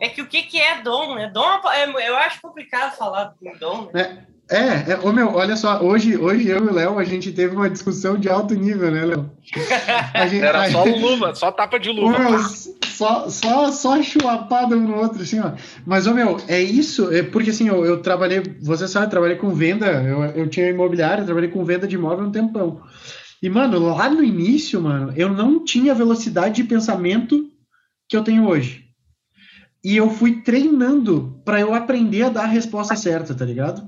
[0.00, 1.28] É que o que, que é dom, né?
[1.32, 3.90] Dom é é- eu acho complicado falar em dom.
[3.92, 4.26] Né?
[4.50, 7.54] É, é, ô meu, olha só, hoje, hoje eu e o Léo, a gente teve
[7.54, 9.30] uma discussão de alto nível, né, Léo?
[10.42, 12.18] Era só luva, só tapa de Ô, luva.
[12.18, 12.38] meu,
[13.00, 15.52] só, só, só chuapada um no outro, assim, ó.
[15.86, 19.36] Mas, ô, meu, é isso, é porque, assim, eu, eu trabalhei, você sabe, eu trabalhei
[19.36, 22.82] com venda, eu, eu tinha imobiliário, eu trabalhei com venda de imóvel um tempão.
[23.40, 27.48] E, mano, lá no início, mano, eu não tinha a velocidade de pensamento
[28.08, 28.89] que eu tenho hoje.
[29.82, 33.82] E eu fui treinando para eu aprender a dar a resposta certa, tá ligado?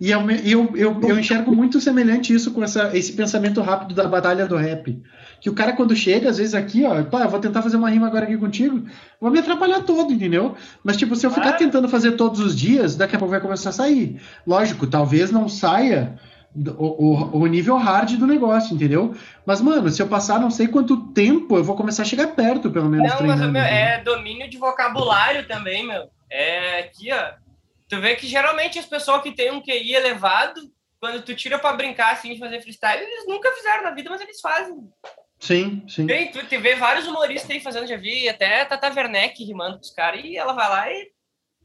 [0.00, 4.08] E eu, eu, eu, eu enxergo muito semelhante isso com essa, esse pensamento rápido da
[4.08, 5.02] batalha do rap.
[5.42, 7.90] Que o cara, quando chega, às vezes aqui, ó, pá, eu vou tentar fazer uma
[7.90, 8.84] rima agora aqui contigo,
[9.20, 10.54] vou me atrapalhar todo, entendeu?
[10.82, 11.58] Mas, tipo, se eu ficar Claro.
[11.58, 14.18] tentando fazer todos os dias, daqui a pouco vai começar a sair.
[14.46, 16.18] Lógico, talvez não saia
[16.54, 19.14] o, o, o nível hard do negócio, entendeu?
[19.44, 22.70] Mas, mano, se eu passar não sei quanto tempo, eu vou começar a chegar perto,
[22.70, 26.08] pelo menos, Não, mas meu, é domínio de vocabulário também, meu.
[26.30, 27.32] É aqui, ó.
[27.88, 30.60] Tu vê que geralmente as pessoas que têm um QI elevado,
[31.00, 34.20] quando tu tira pra brincar, assim, de fazer freestyle, eles nunca fizeram na vida, mas
[34.20, 34.76] eles fazem.
[35.40, 36.06] Sim, sim.
[36.06, 39.82] Tem, tu, tu vê vários humoristas aí fazendo, já vi até Tata Werneck rimando com
[39.82, 41.10] os caras, e ela vai lá e.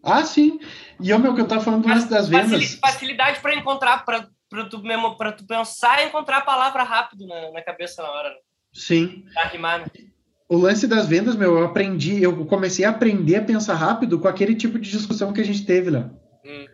[0.03, 0.59] Ah, sim.
[0.99, 2.75] E o meu que eu tava falando das vendas.
[2.75, 4.27] Facilidade para encontrar, para
[4.69, 8.29] tu mesmo, para tu pensar e encontrar a palavra rápido na, na cabeça na hora.
[8.29, 8.35] Né?
[8.73, 9.25] Sim.
[9.33, 9.85] Pra rimar, né?
[10.47, 14.27] O lance das vendas, meu, eu aprendi, eu comecei a aprender a pensar rápido com
[14.27, 16.09] aquele tipo de discussão que a gente teve lá.
[16.43, 16.65] Hum.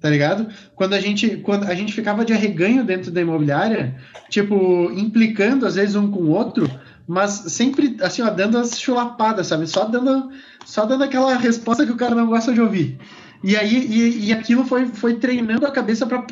[0.00, 0.48] Tá ligado?
[0.76, 3.98] Quando a gente, quando a gente ficava de arreganho dentro da imobiliária,
[4.28, 6.70] tipo, implicando às vezes um com o outro,
[7.06, 9.66] mas sempre assim, ó, dando as chulapadas, sabe?
[9.66, 10.30] Só dando,
[10.66, 12.98] só dando aquela resposta que o cara não gosta de ouvir.
[13.42, 16.26] E aí e, e aquilo foi, foi treinando a cabeça para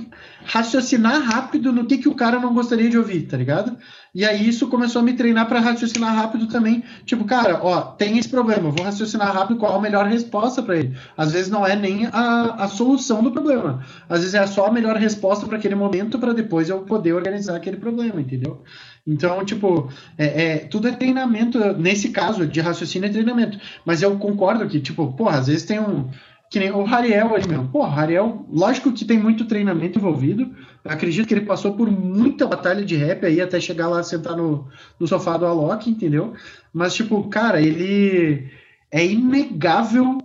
[0.47, 3.76] raciocinar rápido no que, que o cara não gostaria de ouvir, tá ligado?
[4.14, 6.82] E aí isso começou a me treinar para raciocinar rápido também.
[7.05, 10.97] Tipo, cara, ó, tem esse problema, vou raciocinar rápido qual a melhor resposta para ele.
[11.16, 13.84] Às vezes não é nem a, a solução do problema.
[14.09, 17.57] Às vezes é só a melhor resposta para aquele momento para depois eu poder organizar
[17.57, 18.62] aquele problema, entendeu?
[19.07, 23.59] Então, tipo, é, é, tudo é treinamento, nesse caso, de raciocínio é treinamento.
[23.84, 26.09] Mas eu concordo que, tipo, porra, às vezes tem um
[26.51, 27.68] que nem o Rariel ali mesmo.
[27.68, 30.55] Pô, Rariel, lógico que tem muito treinamento envolvido.
[30.84, 34.36] Eu acredito que ele passou por muita batalha de rap aí até chegar lá sentar
[34.36, 34.68] no,
[34.99, 36.34] no sofá do Alok, entendeu?
[36.72, 38.49] Mas, tipo, cara, ele
[38.90, 40.18] é inegável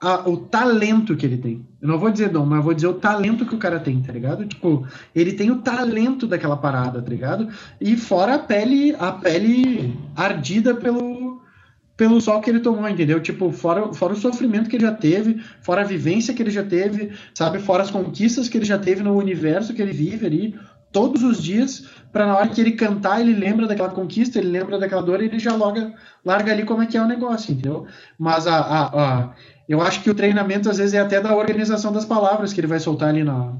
[0.00, 1.66] a, o talento que ele tem.
[1.80, 4.12] Eu não vou dizer dom, mas vou dizer o talento que o cara tem, tá
[4.12, 4.46] ligado?
[4.46, 7.48] Tipo, ele tem o talento daquela parada, tá ligado?
[7.80, 11.25] E fora a pele, a pele ardida pelo
[11.96, 13.20] pelo sol que ele tomou, entendeu?
[13.20, 16.62] Tipo, fora, fora o sofrimento que ele já teve, fora a vivência que ele já
[16.62, 17.58] teve, sabe?
[17.58, 20.58] Fora as conquistas que ele já teve no universo que ele vive ali,
[20.92, 24.78] todos os dias, para na hora que ele cantar, ele lembra daquela conquista, ele lembra
[24.78, 25.94] daquela dor e ele já loga,
[26.24, 27.86] larga ali como é que é o negócio, entendeu?
[28.18, 29.34] Mas a, a, a,
[29.68, 32.66] eu acho que o treinamento, às vezes, é até da organização das palavras que ele
[32.66, 33.56] vai soltar ali na,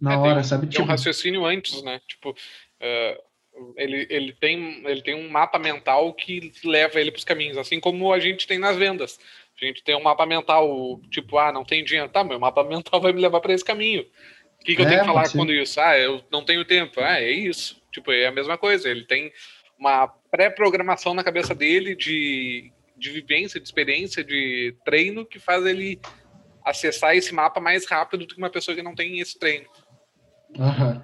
[0.00, 0.66] na é, hora, tem, sabe?
[0.68, 0.84] Tipo...
[0.84, 2.00] um raciocínio antes, né?
[2.06, 2.30] Tipo.
[2.30, 3.31] Uh
[3.76, 7.80] ele, ele, tem, ele tem um mapa mental que leva ele para os caminhos, assim
[7.80, 9.18] como a gente tem nas vendas.
[9.60, 12.08] A gente tem um mapa mental, tipo, ah, não tem dinheiro.
[12.08, 14.02] Tá, meu mapa mental vai me levar para esse caminho.
[14.60, 15.80] O que, que eu tenho que é, falar quando isso?
[15.80, 17.00] Ah, eu não tenho tempo.
[17.00, 17.80] Ah, é isso.
[17.90, 18.88] Tipo, é a mesma coisa.
[18.88, 19.32] Ele tem
[19.78, 26.00] uma pré-programação na cabeça dele de, de vivência, de experiência, de treino que faz ele
[26.64, 29.66] acessar esse mapa mais rápido do que uma pessoa que não tem esse treino.
[30.58, 31.01] Aham.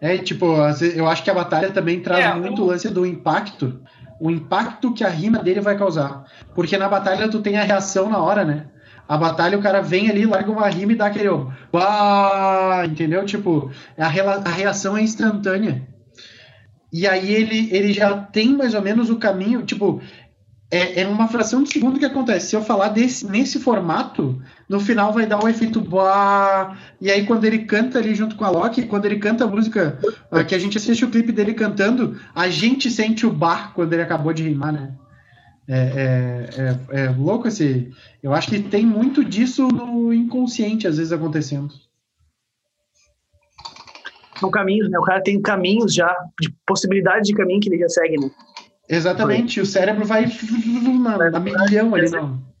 [0.00, 0.46] É, tipo,
[0.94, 3.80] eu acho que a batalha também traz é, muito o lance do impacto,
[4.20, 6.24] o impacto que a rima dele vai causar.
[6.54, 8.66] Porque na batalha tu tem a reação na hora, né?
[9.08, 11.28] A batalha o cara vem ali, larga uma rima e dá aquele.
[11.28, 12.84] Uau!
[12.84, 13.24] Entendeu?
[13.24, 15.86] Tipo, a, a reação é instantânea.
[16.92, 20.00] E aí ele, ele já tem mais ou menos o caminho, tipo,
[20.70, 22.48] é, é uma fração de segundo que acontece.
[22.48, 27.26] Se eu falar desse, nesse formato, no final vai dar um efeito bah, e aí
[27.26, 29.98] quando ele canta ali junto com a Loki, quando ele canta a música,
[30.32, 33.92] uh, que a gente assiste o clipe dele cantando, a gente sente o bar quando
[33.92, 34.94] ele acabou de rimar, né?
[35.68, 37.92] É, é, é, é louco esse.
[38.22, 41.72] Eu acho que tem muito disso no inconsciente, às vezes, acontecendo.
[44.40, 44.98] São caminhos, né?
[44.98, 48.30] O cara tem caminhos já, de possibilidade de caminho que ele já segue, né?
[48.88, 50.26] Exatamente, o cérebro vai
[51.00, 52.51] na, na milhão ali, não.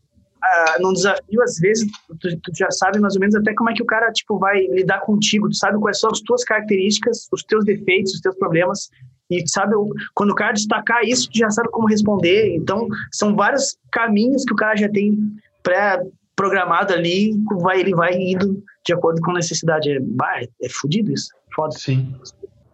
[0.44, 1.88] Ah, num desafio, às vezes,
[2.20, 4.66] tu, tu, já sabe mais ou menos até como é que o cara, tipo, vai
[4.66, 8.90] lidar contigo, tu sabe quais são as tuas características, os teus defeitos, os teus problemas,
[9.30, 9.74] e sabe,
[10.14, 14.52] quando o cara destacar isso, tu já sabe como responder, então, são vários caminhos que
[14.52, 15.16] o cara já tem
[15.62, 21.12] pré-programado ali, vai, ele vai indo de acordo com a necessidade, é, é, é fudido
[21.12, 21.78] isso, foda.
[21.78, 22.14] Sim.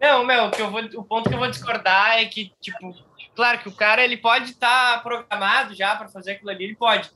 [0.01, 2.95] Não, meu, o, que eu vou, o ponto que eu vou discordar é que, tipo,
[3.35, 6.75] claro que o cara ele pode estar tá programado já para fazer aquilo ali, ele
[6.75, 7.11] pode.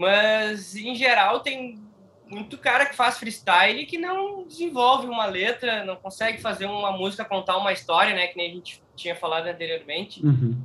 [0.00, 1.78] Mas em geral tem
[2.26, 7.22] muito cara que faz freestyle que não desenvolve uma letra, não consegue fazer uma música
[7.22, 10.24] contar uma história, né, que nem a gente tinha falado anteriormente.
[10.24, 10.58] Uhum.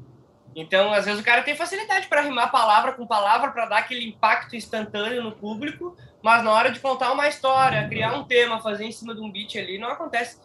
[0.56, 4.08] Então, às vezes o cara tem facilidade para rimar palavra com palavra para dar aquele
[4.08, 8.86] impacto instantâneo no público, mas na hora de contar uma história, criar um tema, fazer
[8.86, 10.40] em cima de um beat ali, não acontece.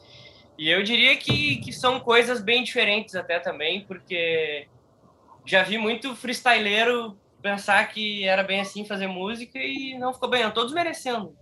[0.58, 4.66] E eu diria que, que são coisas bem diferentes até também, porque
[5.46, 10.44] já vi muito freestyleiro pensar que era bem assim fazer música e não ficou bem,
[10.44, 11.34] não tô desmerecendo.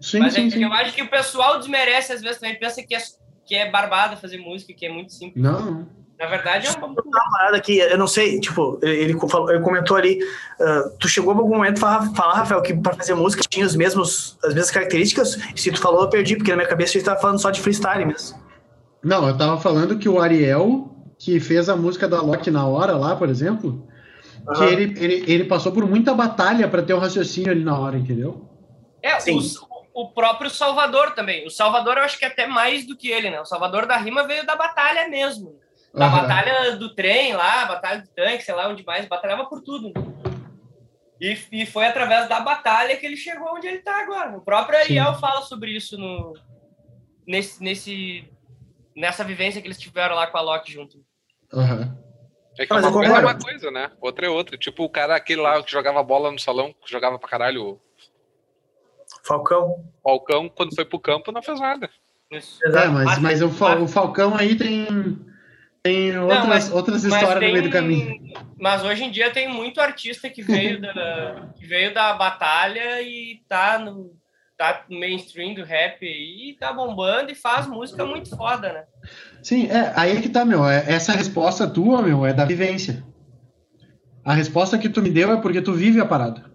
[0.00, 0.64] Sim, Mas sim, é sim.
[0.64, 2.98] eu acho que o pessoal desmerece às vezes também, pensa que é,
[3.44, 5.42] que é barbada fazer música, que é muito simples.
[5.42, 5.86] Não,
[6.20, 6.94] na verdade, é uma,
[7.32, 10.22] parada que eu não sei, tipo, ele, falou, ele comentou ali,
[10.60, 13.74] uh, tu chegou em algum momento falar, falar, Rafael, que para fazer música tinha os
[13.74, 16.98] mesmos, as mesmas características, e se tu falou, eu perdi, porque na minha cabeça você
[16.98, 18.38] estava falando só de freestyle mesmo.
[19.02, 22.92] Não, eu tava falando que o Ariel, que fez a música da Loki na hora
[22.92, 23.82] lá, por exemplo,
[24.46, 24.54] uhum.
[24.54, 27.78] que ele, ele, ele passou por muita batalha para ter o um raciocínio ali na
[27.78, 28.48] hora, entendeu?
[29.02, 29.36] É, Sim.
[29.36, 29.56] Os,
[29.92, 31.46] o próprio Salvador também.
[31.46, 33.40] O Salvador eu acho que é até mais do que ele, né?
[33.40, 35.58] O Salvador da rima veio da batalha mesmo.
[35.92, 36.22] Da Aham.
[36.22, 39.92] batalha do trem lá, batalha do tanque, sei lá onde mais, batalhava por tudo.
[41.20, 44.36] E, e foi através da batalha que ele chegou onde ele está agora.
[44.36, 46.34] O próprio Ariel fala sobre isso no,
[47.26, 48.30] nesse, nesse,
[48.96, 51.04] nessa vivência que eles tiveram lá com a Loki junto.
[51.52, 51.99] Aham.
[52.60, 53.90] É que Mas uma eu coisa é uma coisa, né?
[54.02, 54.58] Outra é outra.
[54.58, 57.80] Tipo, o cara, aquele lá que jogava bola no salão, que jogava pra caralho, o
[59.24, 59.82] Falcão.
[60.02, 61.88] Falcão, quando foi pro campo, não fez nada.
[62.30, 62.58] Isso.
[62.66, 64.86] É, mas, mas o, o Falcão aí tem,
[65.82, 68.20] tem outras, mas- outras Mas histórias no tem- meio do caminho.
[68.58, 73.40] Mas hoje em dia tem muito artista que veio da, que veio da batalha e
[73.48, 74.14] tá no,
[74.60, 78.84] tá no mainstream do rap aí, tá bombando e faz música muito foda, né?
[79.42, 80.66] Sim, é, aí é que tá, meu.
[80.66, 83.02] é- essa resposta tua, meu, é da vivência.
[84.22, 86.52] A resposta que tu me deu é porque tu vive a parada.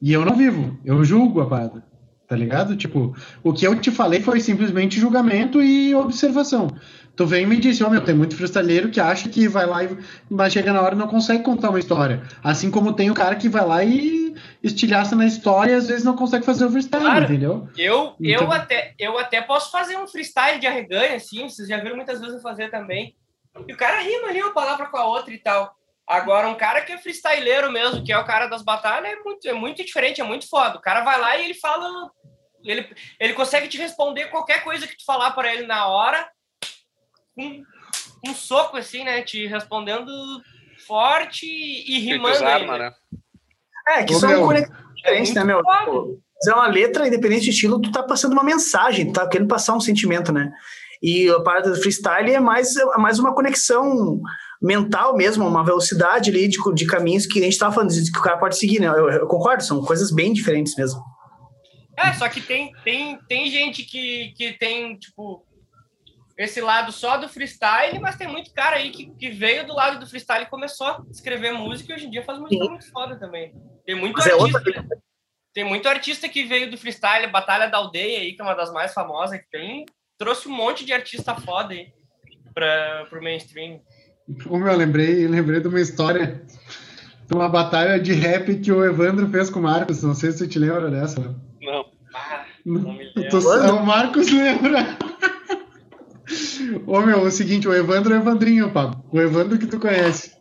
[0.00, 1.84] E eu não vivo, eu julgo a parada.
[2.28, 2.76] Tá ligado?
[2.76, 6.68] Tipo, o que eu te falei foi simplesmente julgamento e observação.
[7.16, 9.82] Tu vem e me disse, ó, meu, tem muito freestyleiro que acha que vai lá
[9.82, 9.96] e
[10.30, 12.22] mas chega na hora e não consegue contar uma história.
[12.44, 16.04] Assim como tem o cara que vai lá e estilhaça na história e às vezes
[16.04, 17.24] não consegue fazer o freestyle, Claro.
[17.24, 17.68] entendeu?
[17.76, 21.78] Eu, Então- eu, até, eu até posso fazer um freestyle de arreganho, assim, vocês já
[21.78, 23.16] viram muitas vezes eu fazer também.
[23.66, 25.74] E o cara rima ali uma palavra com a outra e tal.
[26.06, 29.46] Agora, um cara que é freestyleiro mesmo, que é o cara das batalhas, é muito,
[29.48, 30.78] é muito diferente, é muito foda.
[30.78, 32.10] O cara vai lá e ele fala.
[32.64, 32.88] Ele,
[33.20, 36.28] ele consegue te responder qualquer coisa que tu falar para ele na hora,
[37.34, 37.62] com
[38.26, 39.22] um soco, assim, né?
[39.22, 40.10] Te respondendo
[40.86, 42.44] forte e rimando.
[42.44, 42.90] arma, ainda.
[42.90, 42.92] né?
[43.88, 45.62] É, que Ô, são meu, conexões diferentes, né, meu?
[45.62, 45.84] foda.
[45.86, 49.48] Pô, Fazer uma letra, independente de estilo, tu tá passando uma mensagem, tu tá querendo
[49.48, 50.52] passar um sentimento, né?
[51.02, 54.20] E a parada do freestyle é mais, é mais uma conexão
[54.62, 58.18] mental mesmo, uma velocidade ali de, de caminhos que a gente tava falando, de que
[58.18, 58.86] o cara pode seguir, né?
[58.86, 61.00] Eu, eu concordo, são coisas bem diferentes mesmo.
[61.98, 65.44] É, só que tem, tem, tem gente que, que tem, tipo,
[66.36, 69.98] esse lado só do freestyle, mas tem muito cara aí que, que veio do lado
[69.98, 72.70] do freestyle e começou a escrever música e hoje em dia faz música Sim.
[72.70, 73.52] muito foda também.
[73.84, 74.58] Tem muito Mas é artista.
[74.58, 74.86] outra-
[75.52, 78.72] Tem muito artista que veio do freestyle, Batalha da Aldeia aí, que é uma das
[78.72, 79.84] mais famosas que tem,
[80.16, 81.92] trouxe um monte de artista foda aí
[82.54, 83.80] pra, pro mainstream.
[84.46, 86.44] Como eu lembrei, lembrei de uma história
[87.26, 90.02] de uma batalha de rap que o Evandro fez com o Marcos.
[90.04, 91.34] Não sei se tu te lembra dessa.
[92.68, 92.82] Não.
[92.82, 93.30] Não me lembro.
[93.30, 94.98] Tu, o Marcos lembra.
[96.86, 99.02] Ô meu, o seguinte, o Evandro é o Evandrinho, Pablo.
[99.10, 100.32] O Evandro que tu conhece.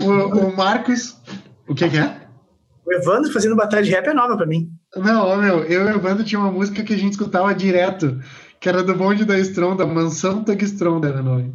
[0.00, 1.16] O, o Marcos.
[1.68, 2.26] O que, que é?
[2.84, 4.68] O Evandro fazendo batalha de rap é nova pra mim.
[4.96, 8.20] Não, ô meu, eu e o Evandro tinha uma música que a gente escutava direto,
[8.60, 11.54] que era do bonde da Stronda, Mansão Tug Stronda era o nome.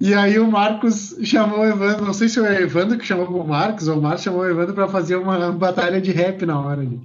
[0.00, 3.26] E aí o Marcos chamou o Evandro, não sei se foi o Evandro que chamou
[3.26, 6.60] o Marcos, ou o Marcos chamou o Evandro pra fazer uma batalha de rap na
[6.60, 7.00] hora ali.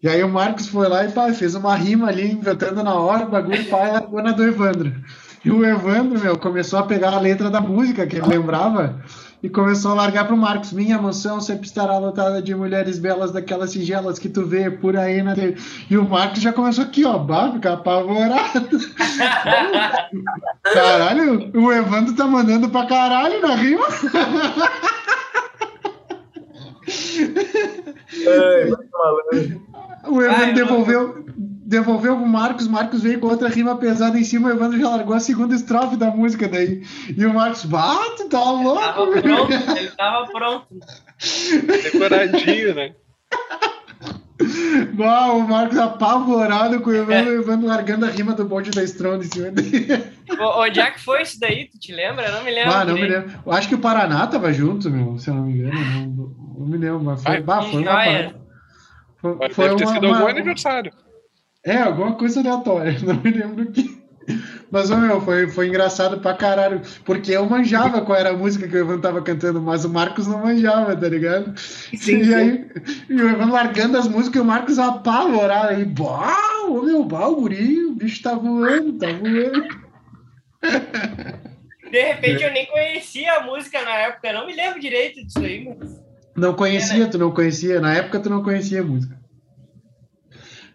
[0.00, 3.26] E aí o Marcos foi lá e pá, fez uma rima ali, inventando na hora,
[3.26, 4.94] o bagulho, pá, e largou na do Evandro.
[5.44, 9.02] E o Evandro, meu, começou a pegar a letra da música que ele lembrava
[9.42, 10.72] e começou a largar pro Marcos.
[10.72, 15.22] Minha mansão sempre estará lotada de mulheres belas daquelas singelas que tu vê por aí
[15.22, 15.56] na TV.
[15.90, 18.78] E o Marcos já começou aqui, ó, bah, ficar apavorado.
[20.62, 23.86] Caralho, o Evandro tá mandando pra caralho na rima.
[30.08, 34.24] O Evandro Ai, devolveu, devolveu pro Marcos, o Marcos veio com outra rima pesada em
[34.24, 36.82] cima, o Evandro já largou a segunda estrofe da música daí.
[37.16, 39.22] E o Marcos, bate, tá Tava louco, meu.
[39.22, 40.66] pronto, ele tava pronto.
[41.82, 42.92] Decoradinho, né?
[44.94, 48.84] Bah, o Marcos apavorado com o Evandro, o Evandro largando a rima do bonde da
[48.84, 50.04] Stronda em cima dele.
[50.38, 51.68] O- Onde é que foi isso daí?
[51.68, 52.24] Tu te lembra?
[52.26, 52.72] Eu não me lembro.
[52.72, 53.32] Ah, não me lembro.
[53.44, 55.74] Eu acho que o Paraná tava junto, meu, se eu não me engano.
[55.74, 58.47] Não, não me lembro, mas foi, bah, foi uma.
[59.20, 60.92] Foi, Mas foi deve ter uma- sido uma- algum aniversário.
[61.64, 63.98] É, alguma coisa aleatória, não me lembro o que.
[64.70, 68.76] Mas, meu, foi, foi engraçado pra caralho, porque eu manjava qual era a música que
[68.76, 71.58] o Evan tava cantando, mas o Marcos não manjava, tá ligado?
[71.58, 72.34] Sim, e sim.
[72.34, 72.70] aí,
[73.08, 77.26] e o Evan largando as músicas e o Marcos apavorado aí, bah, ô meu, bah,
[77.26, 79.66] o guri, o bicho tá voando, tá voando.
[81.90, 85.38] De repente eu nem conhecia a música na época, eu não me lembro direito disso
[85.38, 86.07] aí, mas.
[86.38, 89.18] Não conhecia, tu não conhecia, na época tu não conhecia a música.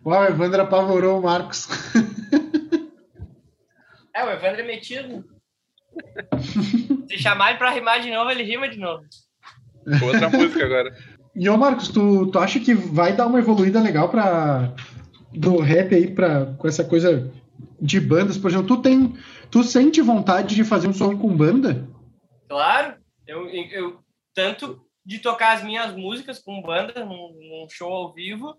[0.06, 1.68] Uau, o Evandro apavorou o Marcos.
[4.16, 5.26] É, o Evandro é metido.
[7.10, 9.04] Se chamar ele pra rimar de novo, ele rima de novo.
[10.04, 10.96] Outra música agora.
[11.36, 14.72] E ô Marcos, tu, tu acha que vai dar uma evoluída legal para
[15.32, 17.34] do rap aí para com essa coisa
[17.82, 19.18] de bandas, por exemplo, tu tem
[19.50, 21.90] tu sente vontade de fazer um som com banda?
[22.48, 22.94] Claro,
[23.26, 24.00] eu, eu
[24.36, 28.58] tanto de tocar as minhas músicas com banda, num, num show ao vivo,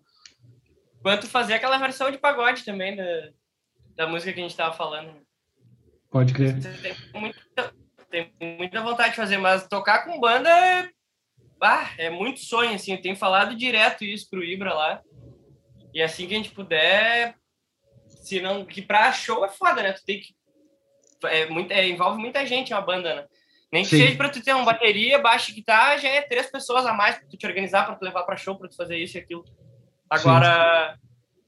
[1.02, 3.30] quanto fazer aquela versão de pagode também da,
[3.96, 5.14] da música que a gente estava falando.
[6.10, 6.56] Pode crer.
[6.60, 7.74] Tem muita,
[8.10, 10.88] tem muita vontade de fazer, mas tocar com banda é,
[11.60, 12.92] ah, é muito sonho, assim.
[12.92, 15.02] Eu tenho falado direto isso pro Ibra lá.
[15.92, 17.34] E assim que a gente puder,
[18.06, 19.92] se não, que pra show é foda, né?
[19.92, 20.34] Tu tem que
[21.24, 23.26] é, muito, é, envolve muita gente uma banda, né?
[23.74, 23.98] Nem que Sim.
[23.98, 27.18] seja para tu ter uma bateria, baixo e guitarra, já é três pessoas a mais
[27.18, 29.44] para tu te organizar, para tu levar para show, para tu fazer isso e aquilo.
[30.08, 30.96] Agora,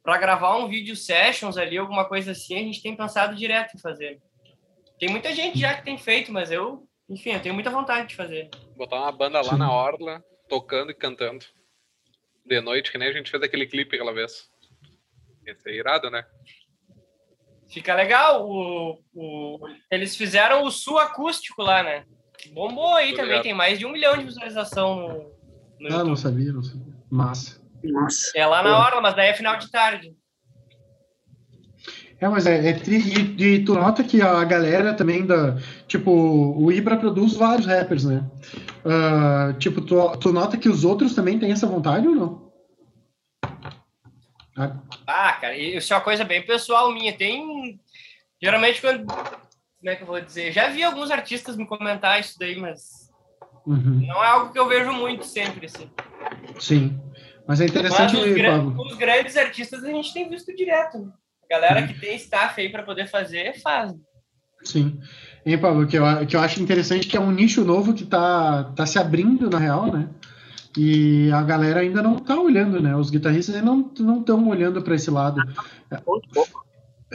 [0.03, 3.81] para gravar um vídeo sessions ali, alguma coisa assim, a gente tem pensado direto em
[3.81, 4.21] fazer.
[4.99, 8.17] Tem muita gente já que tem feito, mas eu, enfim, eu tenho muita vontade de
[8.17, 8.51] fazer.
[8.77, 11.45] Botar uma banda lá na orla, tocando e cantando.
[12.45, 14.51] De noite, que nem a gente fez aquele clipe aquela vez.
[15.47, 16.27] Ia ser irado, né?
[17.69, 18.51] Fica legal.
[18.51, 22.05] O, o, eles fizeram o sul acústico lá, né?
[22.53, 26.09] Bombou aí também, tem mais de um milhão de visualização no, no ah, YouTube.
[26.09, 26.95] não sabia, não sabia.
[27.11, 27.61] Massa.
[27.85, 28.33] Nossa.
[28.35, 30.15] É lá na hora, mas daí é final de tarde.
[32.19, 35.59] É, mas é, é tri, e, e, tu nota que a galera também da.
[35.87, 38.25] Tipo, o Ibra produz vários rappers, né?
[38.85, 42.53] Uh, tipo, tu, tu nota que os outros também têm essa vontade ou não?
[44.57, 44.77] Ah,
[45.07, 47.13] ah cara, isso é uma coisa bem pessoal minha.
[47.13, 47.79] Tem.
[48.41, 49.07] Geralmente, quando.
[49.87, 50.51] Como é que eu vou dizer?
[50.51, 53.09] Já vi alguns artistas me comentar isso daí, mas.
[53.65, 54.05] Uhum.
[54.05, 55.89] Não é algo que eu vejo muito sempre, assim.
[56.59, 57.01] Sim.
[57.47, 58.17] Mas é interessante.
[58.17, 60.99] Mas os, gra os grandes artistas a gente tem visto direto.
[60.99, 61.13] Né?
[61.45, 61.87] A galera uhum.
[61.87, 63.95] que tem staff aí para poder fazer, faz.
[64.65, 64.99] Sim.
[65.45, 67.95] E, Pablo, o que eu, que eu acho interessante é que é um nicho novo
[67.95, 70.09] que está tá se abrindo, na real, né?
[70.77, 72.97] E a galera ainda não está olhando, né?
[72.97, 73.71] Os guitarristas ainda
[74.01, 75.41] não estão olhando para esse lado.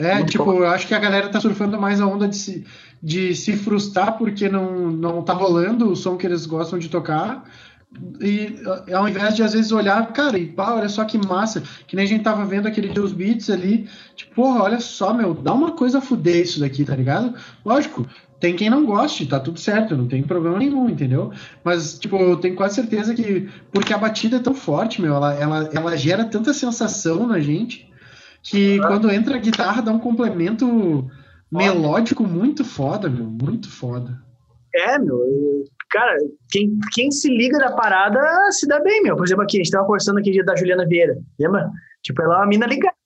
[0.02, 2.66] É, Muito tipo, eu acho que a galera tá surfando mais a onda de se,
[3.02, 7.44] de se frustrar porque não, não tá rolando o som que eles gostam de tocar
[8.20, 8.56] e
[8.92, 12.04] ao invés de às vezes olhar, cara, e pá, olha só que massa, que nem
[12.04, 15.72] a gente tava vendo aquele Deus Beats ali, tipo, porra, olha só, meu, dá uma
[15.72, 17.34] coisa a fuder isso daqui, tá ligado?
[17.64, 18.06] Lógico,
[18.40, 21.32] tem quem não goste, tá tudo certo, não tem problema nenhum, entendeu?
[21.62, 25.34] Mas, tipo, eu tenho quase certeza que, porque a batida é tão forte, meu, ela,
[25.34, 27.91] ela, ela gera tanta sensação na gente,
[28.42, 31.08] que quando entra a guitarra dá um complemento
[31.50, 34.18] melódico muito foda, meu, muito foda.
[34.74, 36.16] É, meu, cara,
[36.50, 38.20] quem, quem se liga da parada
[38.50, 39.16] se dá bem, meu.
[39.16, 41.70] Por exemplo, aqui, a gente tava conversando aqui dia da Juliana Vieira, lembra?
[42.02, 42.96] Tipo, ela é uma mina ligada,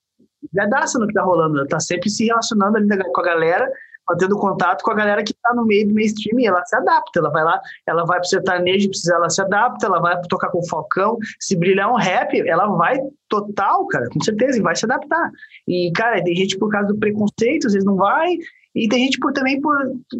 [0.41, 1.59] ligadaça no que tá rolando.
[1.59, 3.69] Ela tá sempre se relacionando ali com a galera,
[4.09, 7.19] mantendo contato com a galera que tá no meio do mainstream e ela se adapta.
[7.19, 10.59] Ela vai lá, ela vai pro sertanejo, precisa, ela se adapta, ela vai tocar com
[10.59, 11.17] o Falcão.
[11.39, 15.31] Se brilhar um rap, ela vai total, cara, com certeza, e vai se adaptar.
[15.67, 18.37] E, cara, tem gente por causa do preconceito, às vezes não vai,
[18.77, 19.75] e tem gente por, também por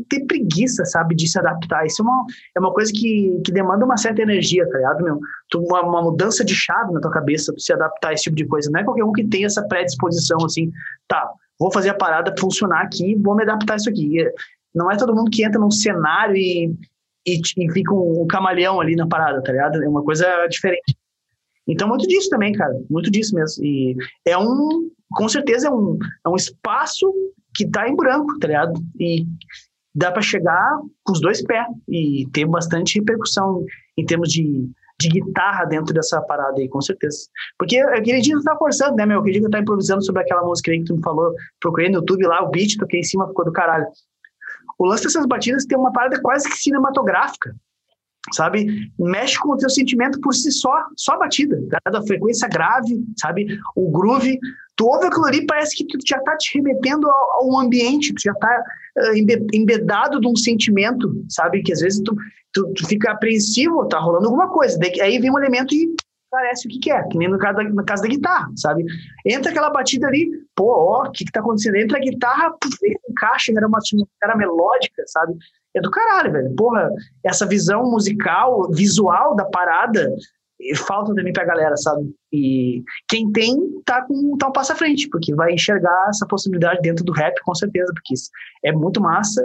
[0.10, 1.86] ter preguiça, sabe, de se adaptar.
[1.86, 2.26] Isso é uma,
[2.56, 5.20] é uma coisa que, que demanda uma certa energia, tá ligado, meu?
[5.56, 8.72] Uma, uma mudança de chave na tua cabeça se adaptar a esse tipo de coisa.
[8.72, 10.72] Não é qualquer um que tem essa predisposição, assim,
[11.08, 14.18] tá, vou fazer a parada funcionar aqui, vou me adaptar a isso aqui.
[14.74, 16.74] Não é todo mundo que entra num cenário e,
[17.26, 19.84] e, e fica um, um camaleão ali na parada, tá ligado?
[19.84, 20.96] É uma coisa diferente.
[21.68, 22.74] Então, muito disso também, cara.
[22.90, 23.64] Muito disso mesmo.
[23.64, 23.96] E
[24.26, 27.12] é um, com certeza, é um, é um espaço
[27.54, 28.74] que tá em branco, tá ligado?
[29.00, 29.26] E
[29.94, 33.66] dá para chegar com os dois pés e ter bastante repercussão
[33.98, 34.70] em termos de,
[35.00, 37.28] de guitarra dentro dessa parada aí, com certeza.
[37.58, 39.20] Porque aquele dia tá forçando, né, meu?
[39.20, 42.26] Aquele dia tá improvisando sobre aquela música aí que tu me falou, procurei no YouTube
[42.26, 43.86] lá, o beat, toquei em cima, ficou do caralho.
[44.80, 47.56] O lance dessas batidas tem uma parada quase que cinematográfica,
[48.34, 48.92] sabe?
[48.98, 53.60] Mexe com o teu sentimento por si só, só a batida, cada frequência grave, sabe?
[53.76, 54.40] O groove,
[54.76, 58.22] tu ouve aquilo ali, parece que tu já tá te remetendo ao, ao ambiente, tu
[58.22, 58.64] já tá
[59.54, 61.62] embedado de um sentimento, sabe?
[61.62, 62.16] Que às vezes tu,
[62.54, 65.96] tu, tu, fica apreensivo, tá rolando alguma coisa, daí, aí vem um elemento e
[66.30, 68.84] parece o que quer, é, que nem no caso, da, no caso da guitarra, sabe?
[69.26, 71.76] Entra aquela batida ali, pô, ó, o que que tá acontecendo?
[71.76, 72.78] Entra a guitarra, puf,
[73.10, 75.36] encaixa, era uma atmosfera melódica, sabe?
[75.74, 76.56] É do caralho, velho.
[76.56, 76.90] Porra,
[77.24, 80.14] essa visão musical, visual da parada,
[80.76, 82.14] falta também pra galera, sabe?
[82.32, 83.56] E quem tem
[83.86, 87.34] tá com tá um passo à frente, porque vai enxergar essa possibilidade dentro do rap,
[87.44, 88.14] com certeza, porque
[88.66, 89.42] é muito massa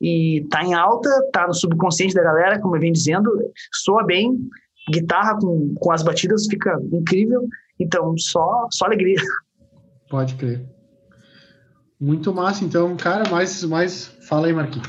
[0.00, 3.30] e tá em alta, tá no subconsciente da galera, como eu venho dizendo,
[3.72, 4.36] soa bem,
[4.90, 7.46] guitarra com, com as batidas fica incrível,
[7.78, 9.20] então só, só alegria.
[10.10, 10.66] Pode crer.
[12.00, 14.06] Muito massa, então, cara, mais, mais...
[14.28, 14.88] Fala aí, Marquinhos.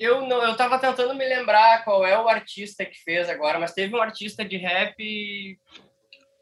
[0.00, 3.72] Eu não, eu tava tentando me lembrar qual é o artista que fez agora, mas
[3.72, 4.96] teve um artista de rap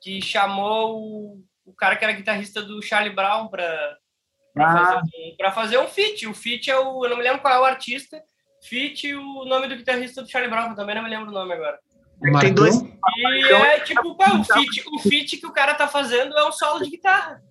[0.07, 3.97] que chamou o, o cara que era guitarrista do Charlie Brown para
[4.55, 4.87] para ah.
[4.95, 6.27] fazer, um, fazer um feat.
[6.29, 8.23] O feat é o, eu não me lembro qual é o artista.
[8.63, 11.53] Feat o nome do guitarrista do Charlie Brown, eu também não me lembro o nome
[11.53, 11.79] agora.
[12.41, 12.81] Tem dois.
[13.17, 16.53] E é tipo, pô, o, feat, o feat que o cara tá fazendo é um
[16.53, 17.43] solo de guitarra.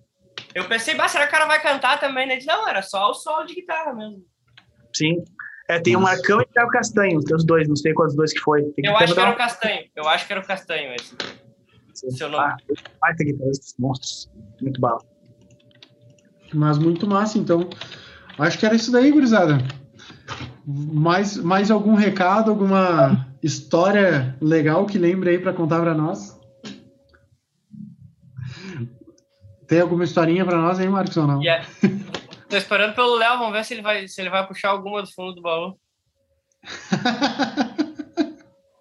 [0.54, 2.24] Eu pensei, bah, será que o cara vai cantar também?
[2.24, 4.24] Ele disse, não, era só o solo de guitarra mesmo.
[4.94, 5.22] Sim.
[5.68, 8.32] É, tem o Marcão e tem o Castanho, tem os dois, não sei quais dois
[8.32, 8.62] que foi.
[8.72, 9.84] Tem Eu acho que era o Castanho.
[9.94, 11.14] Eu acho que era o Castanho esse.
[11.96, 12.44] Seu nome.
[12.44, 12.56] Ah,
[13.00, 14.30] vai ter guitarristas monstros.
[14.60, 15.00] Muito bala.
[16.52, 17.68] Mas muito massa, então.
[18.38, 19.58] Acho que era isso daí, gurizada.
[20.66, 26.36] Mais, mais algum recado, alguma história legal que lembre aí para contar para nós?
[29.66, 31.42] Tem alguma historinha para nós aí, Marcos, ou não?
[31.42, 31.64] É-
[32.48, 35.12] Tô esperando pelo Léo, vamos ver se ele, vai, se ele vai puxar alguma do
[35.12, 35.76] fundo do baú.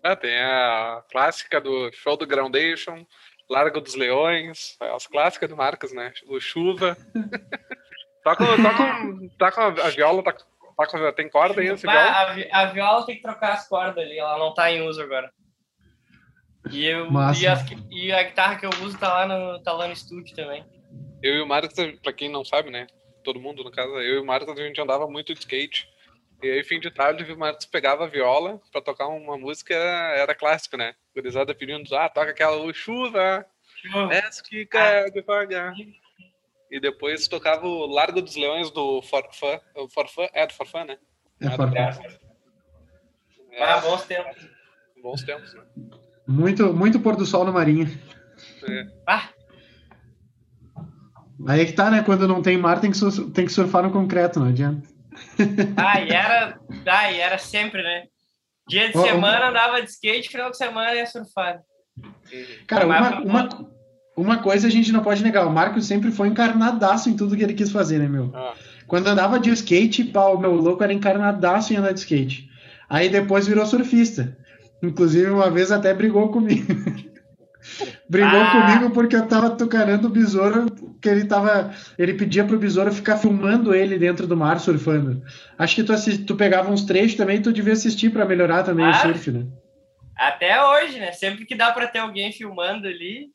[0.07, 3.03] Ah, tem a clássica do show do Groundation,
[3.49, 6.14] Largo dos Leões, as clássicas do Marcos, né?
[6.30, 6.95] O Chuva.
[8.23, 10.45] toca, toca, toca a viola, toca,
[10.77, 12.11] toca, tem corda aí esse viola?
[12.11, 15.02] A, vi- a viola tem que trocar as cordas ali, ela não tá em uso
[15.02, 15.32] agora.
[16.72, 17.07] E, eu,
[17.40, 20.36] e, as- e a guitarra que eu uso tá lá no, tá lá no estúdio
[20.36, 20.64] também.
[21.23, 21.73] Eu e o Marcos,
[22.03, 22.86] pra quem não sabe, né?
[23.23, 25.88] Todo mundo, no caso, eu e o Marcos, a gente andava muito de skate.
[26.45, 30.15] E aí, fim de tarde, o Marcos pegava a viola pra tocar uma música, era,
[30.19, 30.93] era clássica, né?
[31.15, 33.43] Gurizada pedindo, ah, toca aquela "Ô, chuva,
[34.11, 35.73] essa que cai devagar.
[36.69, 39.59] E depois tocava o Largo dos Leões do Forfã.
[39.76, 40.99] O Forfã, é do Forfã, né?
[41.41, 41.51] É, Ah.
[41.51, 41.80] Forfã.
[43.51, 44.47] É, Ah, bons tempos.
[45.01, 45.63] bons tempos, né?
[46.27, 47.88] muito, muito pôr do sol no Marinha.
[49.07, 49.30] Ah,
[51.47, 52.03] Aí é que tá, né?
[52.03, 52.99] Quando não tem mar, tem que,
[53.34, 54.88] tem que surfar no concreto, não adianta.
[55.78, 58.04] Ah, e era, ah, e era sempre, né?
[58.68, 59.04] Dia de ó.
[59.04, 61.62] semana andava de skate, final de semana ia surfar.
[62.68, 63.50] Cara, uma, uma,
[64.18, 65.46] uma coisa a gente não pode negar.
[65.46, 68.32] O Marcos sempre foi encarnadaço em tudo que ele quis fazer, né, meu?
[68.34, 68.54] Ah,
[68.88, 72.50] Quando andava de skate, pau, meu louco era encarnadaço em andar de skate.
[72.90, 74.38] Aí depois virou surfista.
[74.82, 76.66] Inclusive, uma vez até brigou comigo.
[78.10, 78.52] brigou Ah.
[78.52, 80.66] comigo porque eu tava tucanando o besouro,
[81.02, 81.72] que ele tava.
[81.98, 85.22] Ele pedia pro besouro ficar filmando ele dentro do mar surfando.
[85.58, 88.86] Acho que tu, assi- tu pegava uns trechos também, tu devia assistir pra melhorar também
[88.86, 88.94] o Ah.
[88.94, 89.46] surf, né?
[90.18, 91.12] Até hoje, né?
[91.12, 93.28] Sempre que dá pra ter alguém filmando ali,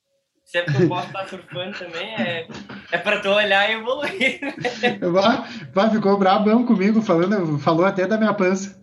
[0.51, 2.47] sempre que eu posso estar surfando também, é,
[2.93, 4.41] é pra tu olhar e evoluir.
[5.13, 8.81] Vá, vá, ficou brabão comigo, falando, falou até da minha pança.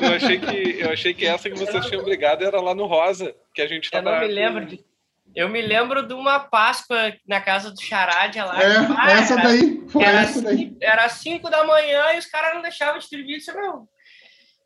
[0.00, 3.34] eu, achei que, eu achei que essa que vocês tinham brigado era lá no Rosa,
[3.54, 4.20] que a gente Eu tava.
[4.20, 4.84] não me lembro de.
[5.34, 8.60] Eu me lembro de uma Páscoa na casa do Charadia lá.
[8.62, 10.56] É, Ah, essa era- daí, foi Era, essa daí.
[10.56, 13.36] cinco, era cinco da manhã e os caras não deixavam de servir.
[13.36, 13.86] Disse, meu.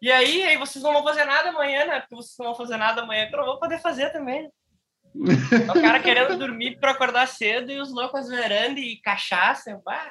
[0.00, 2.00] E aí, aí vocês não vão fazer nada amanhã, né?
[2.00, 4.48] Porque vocês não vão fazer nada amanhã, que eu não vou poder fazer também.
[5.14, 9.80] O cara querendo dormir para acordar cedo e os loucos veranda e cachaça.
[9.84, 10.10] Bah.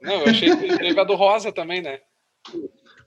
[0.00, 1.98] Não, eu achei que teve a do Rosa também, né?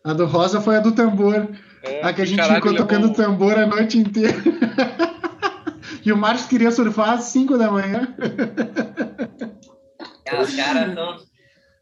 [0.04, 1.50] A do Rosa foi a do tambor.
[1.82, 4.38] É, A que a gente ficou levou tocando tambor a noite inteira.
[6.06, 8.16] e o Marcos queria surfar às 5 da manhã.
[10.26, 11.18] Ah, os caras tão.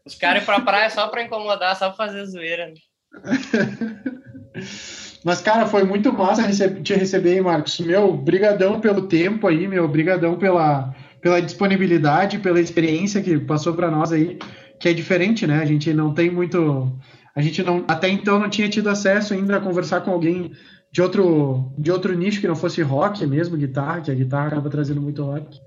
[0.04, 2.66] Os caras pra praia só pra incomodar, só pra fazer zoeira.
[2.66, 2.74] né?
[5.24, 6.48] Mas, cara, foi muito massa
[6.82, 7.78] te receber, hein, Marcos.
[7.80, 13.90] Meu, brigadão pelo tempo aí, meu, brigadão pela, pela disponibilidade, pela experiência que passou para
[13.90, 14.38] nós aí,
[14.80, 15.60] que é diferente, né?
[15.62, 16.92] A gente não tem muito...
[17.34, 20.52] A gente não, até então não tinha tido acesso ainda a conversar com alguém
[20.90, 24.68] de outro, de outro nicho que não fosse rock mesmo, guitarra, que a guitarra acaba
[24.68, 25.58] trazendo muito rock.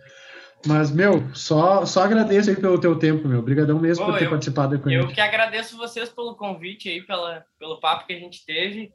[0.67, 3.39] Mas, meu, só, só agradeço aí pelo teu tempo, meu.
[3.39, 5.13] Obrigadão mesmo Pô, por ter eu- participado aí com Eu gente.
[5.13, 8.91] que agradeço vocês pelo convite aí, pela, pelo papo que a gente teve.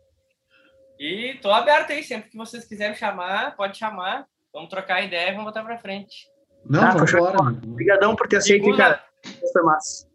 [1.00, 4.26] E tô aberto aí, sempre que vocês quiserem chamar, pode chamar.
[4.52, 6.26] Vamos trocar ideia e vamos botar pra frente.
[6.68, 7.60] Não, Ah, vamos foi embora, mano.
[7.66, 9.04] Obrigadão por ter aceito, Segunda- cara.
[9.52, 10.06] Foi massa.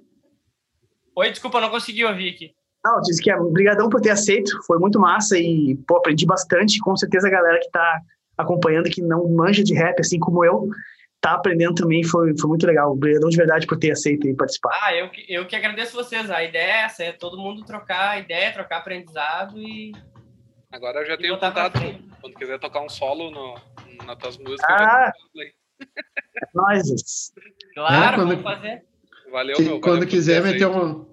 [1.17, 2.53] Oi, desculpa, não consegui ouvir aqui.
[2.83, 6.77] Não, disse que é obrigadão por ter aceito, foi muito massa e, pô, aprendi bastante.
[6.79, 7.99] Com certeza a galera que tá
[8.37, 10.67] acompanhando, que não manja de rap, assim como eu,
[11.19, 12.91] tá aprendendo também, foi, foi muito legal.
[12.91, 14.77] Obrigadão de verdade por ter aceito e participar.
[14.83, 16.29] Ah, eu, que- eu que agradeço vocês.
[16.29, 19.93] A ideia é essa, é todo mundo trocar ideia, trocar aprendizado e,
[20.75, 21.79] Agora eu já e tenho contato.
[22.19, 23.55] Quando quiser tocar um solo no,
[24.05, 25.11] nas tuas músicas, Ah.
[25.33, 27.31] eu já Nós.
[27.73, 28.85] Claro, É, quando- vamos fazer.
[29.31, 29.79] Valeu, Que- meu.
[29.81, 31.07] quando quiser ter meter uma,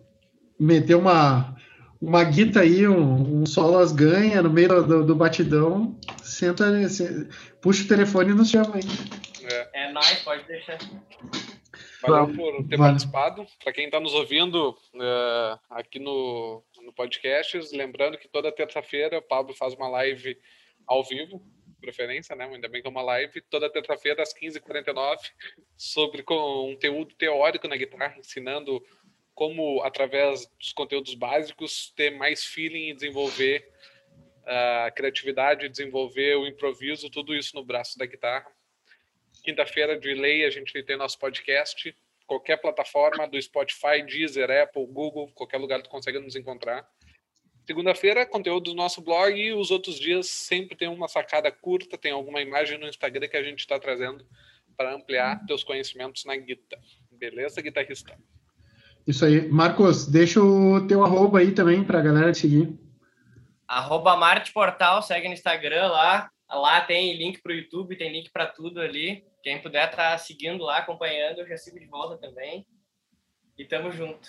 [0.59, 1.57] meter uma,
[2.01, 6.65] uma guita aí, um, um solo as ganha no meio do, do- batidão, senta,
[7.61, 8.83] puxa o telefone e nos chama aí.
[9.45, 10.79] É, É nóis, pode deixar.
[12.01, 12.91] valeu por ter Vale.
[12.93, 13.47] participado.
[13.63, 19.23] Para quem está nos ouvindo eh, aqui no, no podcast, lembrando que toda terça-feira o
[19.23, 20.39] Pablo faz uma live
[20.87, 21.43] ao vivo,
[21.81, 22.45] preferência, né?
[22.45, 25.19] Ainda bem que é uma live, toda terça-feira às 15h49,
[25.77, 28.85] sobre conteúdo teórico na guitarra, ensinando
[29.35, 33.69] como, através dos conteúdos básicos, ter mais feeling e desenvolver
[34.45, 38.51] a criatividade, desenvolver o improviso, tudo isso no braço da guitarra.
[39.43, 41.95] Quinta-feira de lei a gente tem nosso podcast,
[42.33, 46.87] qualquer plataforma do Spotify, Deezer, Apple, Google, qualquer lugar tu consegue nos encontrar.
[47.67, 52.11] Segunda-feira, conteúdo do nosso blog e os outros dias sempre tem uma sacada curta, tem
[52.11, 54.27] alguma imagem no Instagram que a gente está trazendo
[54.77, 56.83] para ampliar teus conhecimentos na guitarra.
[57.11, 58.19] Beleza, guitarrista?
[59.07, 59.47] Isso aí.
[59.49, 62.79] Marcos, deixa o teu arroba aí também para a galera te seguir.
[63.69, 66.31] Arroba Marte Portal, segue no Instagram lá.
[66.53, 69.25] Lá tem link para o YouTube, tem link para tudo ali.
[69.43, 72.67] Quem puder estar tá seguindo lá, acompanhando, eu já sigo de volta também.
[73.59, 74.29] E tamo junto.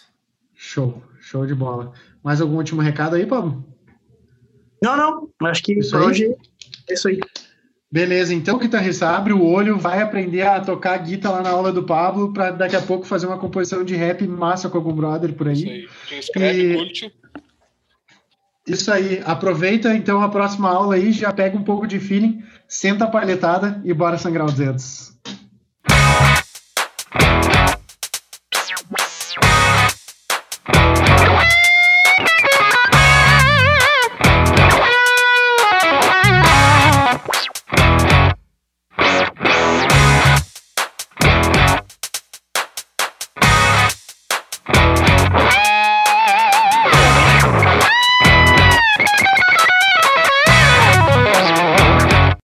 [0.56, 1.94] Show, show de bola.
[2.24, 3.66] Mais algum último recado aí, Pablo?
[4.82, 5.48] Não, não.
[5.48, 6.36] Acho que isso hoje
[6.90, 7.20] é isso aí.
[7.92, 11.84] Beleza, então, guitarrista, abre o olho, vai aprender a tocar guitarra lá na aula do
[11.84, 15.48] Pablo, para daqui a pouco fazer uma composição de rap massa com algum brother por
[15.48, 15.54] aí.
[15.54, 15.88] Isso aí.
[16.08, 16.76] Te inscreve, e...
[16.76, 17.14] curte.
[18.66, 23.06] Isso aí, aproveita então a próxima aula aí, já pega um pouco de feeling, senta
[23.06, 25.13] a palhetada e bora sangrar os dedos.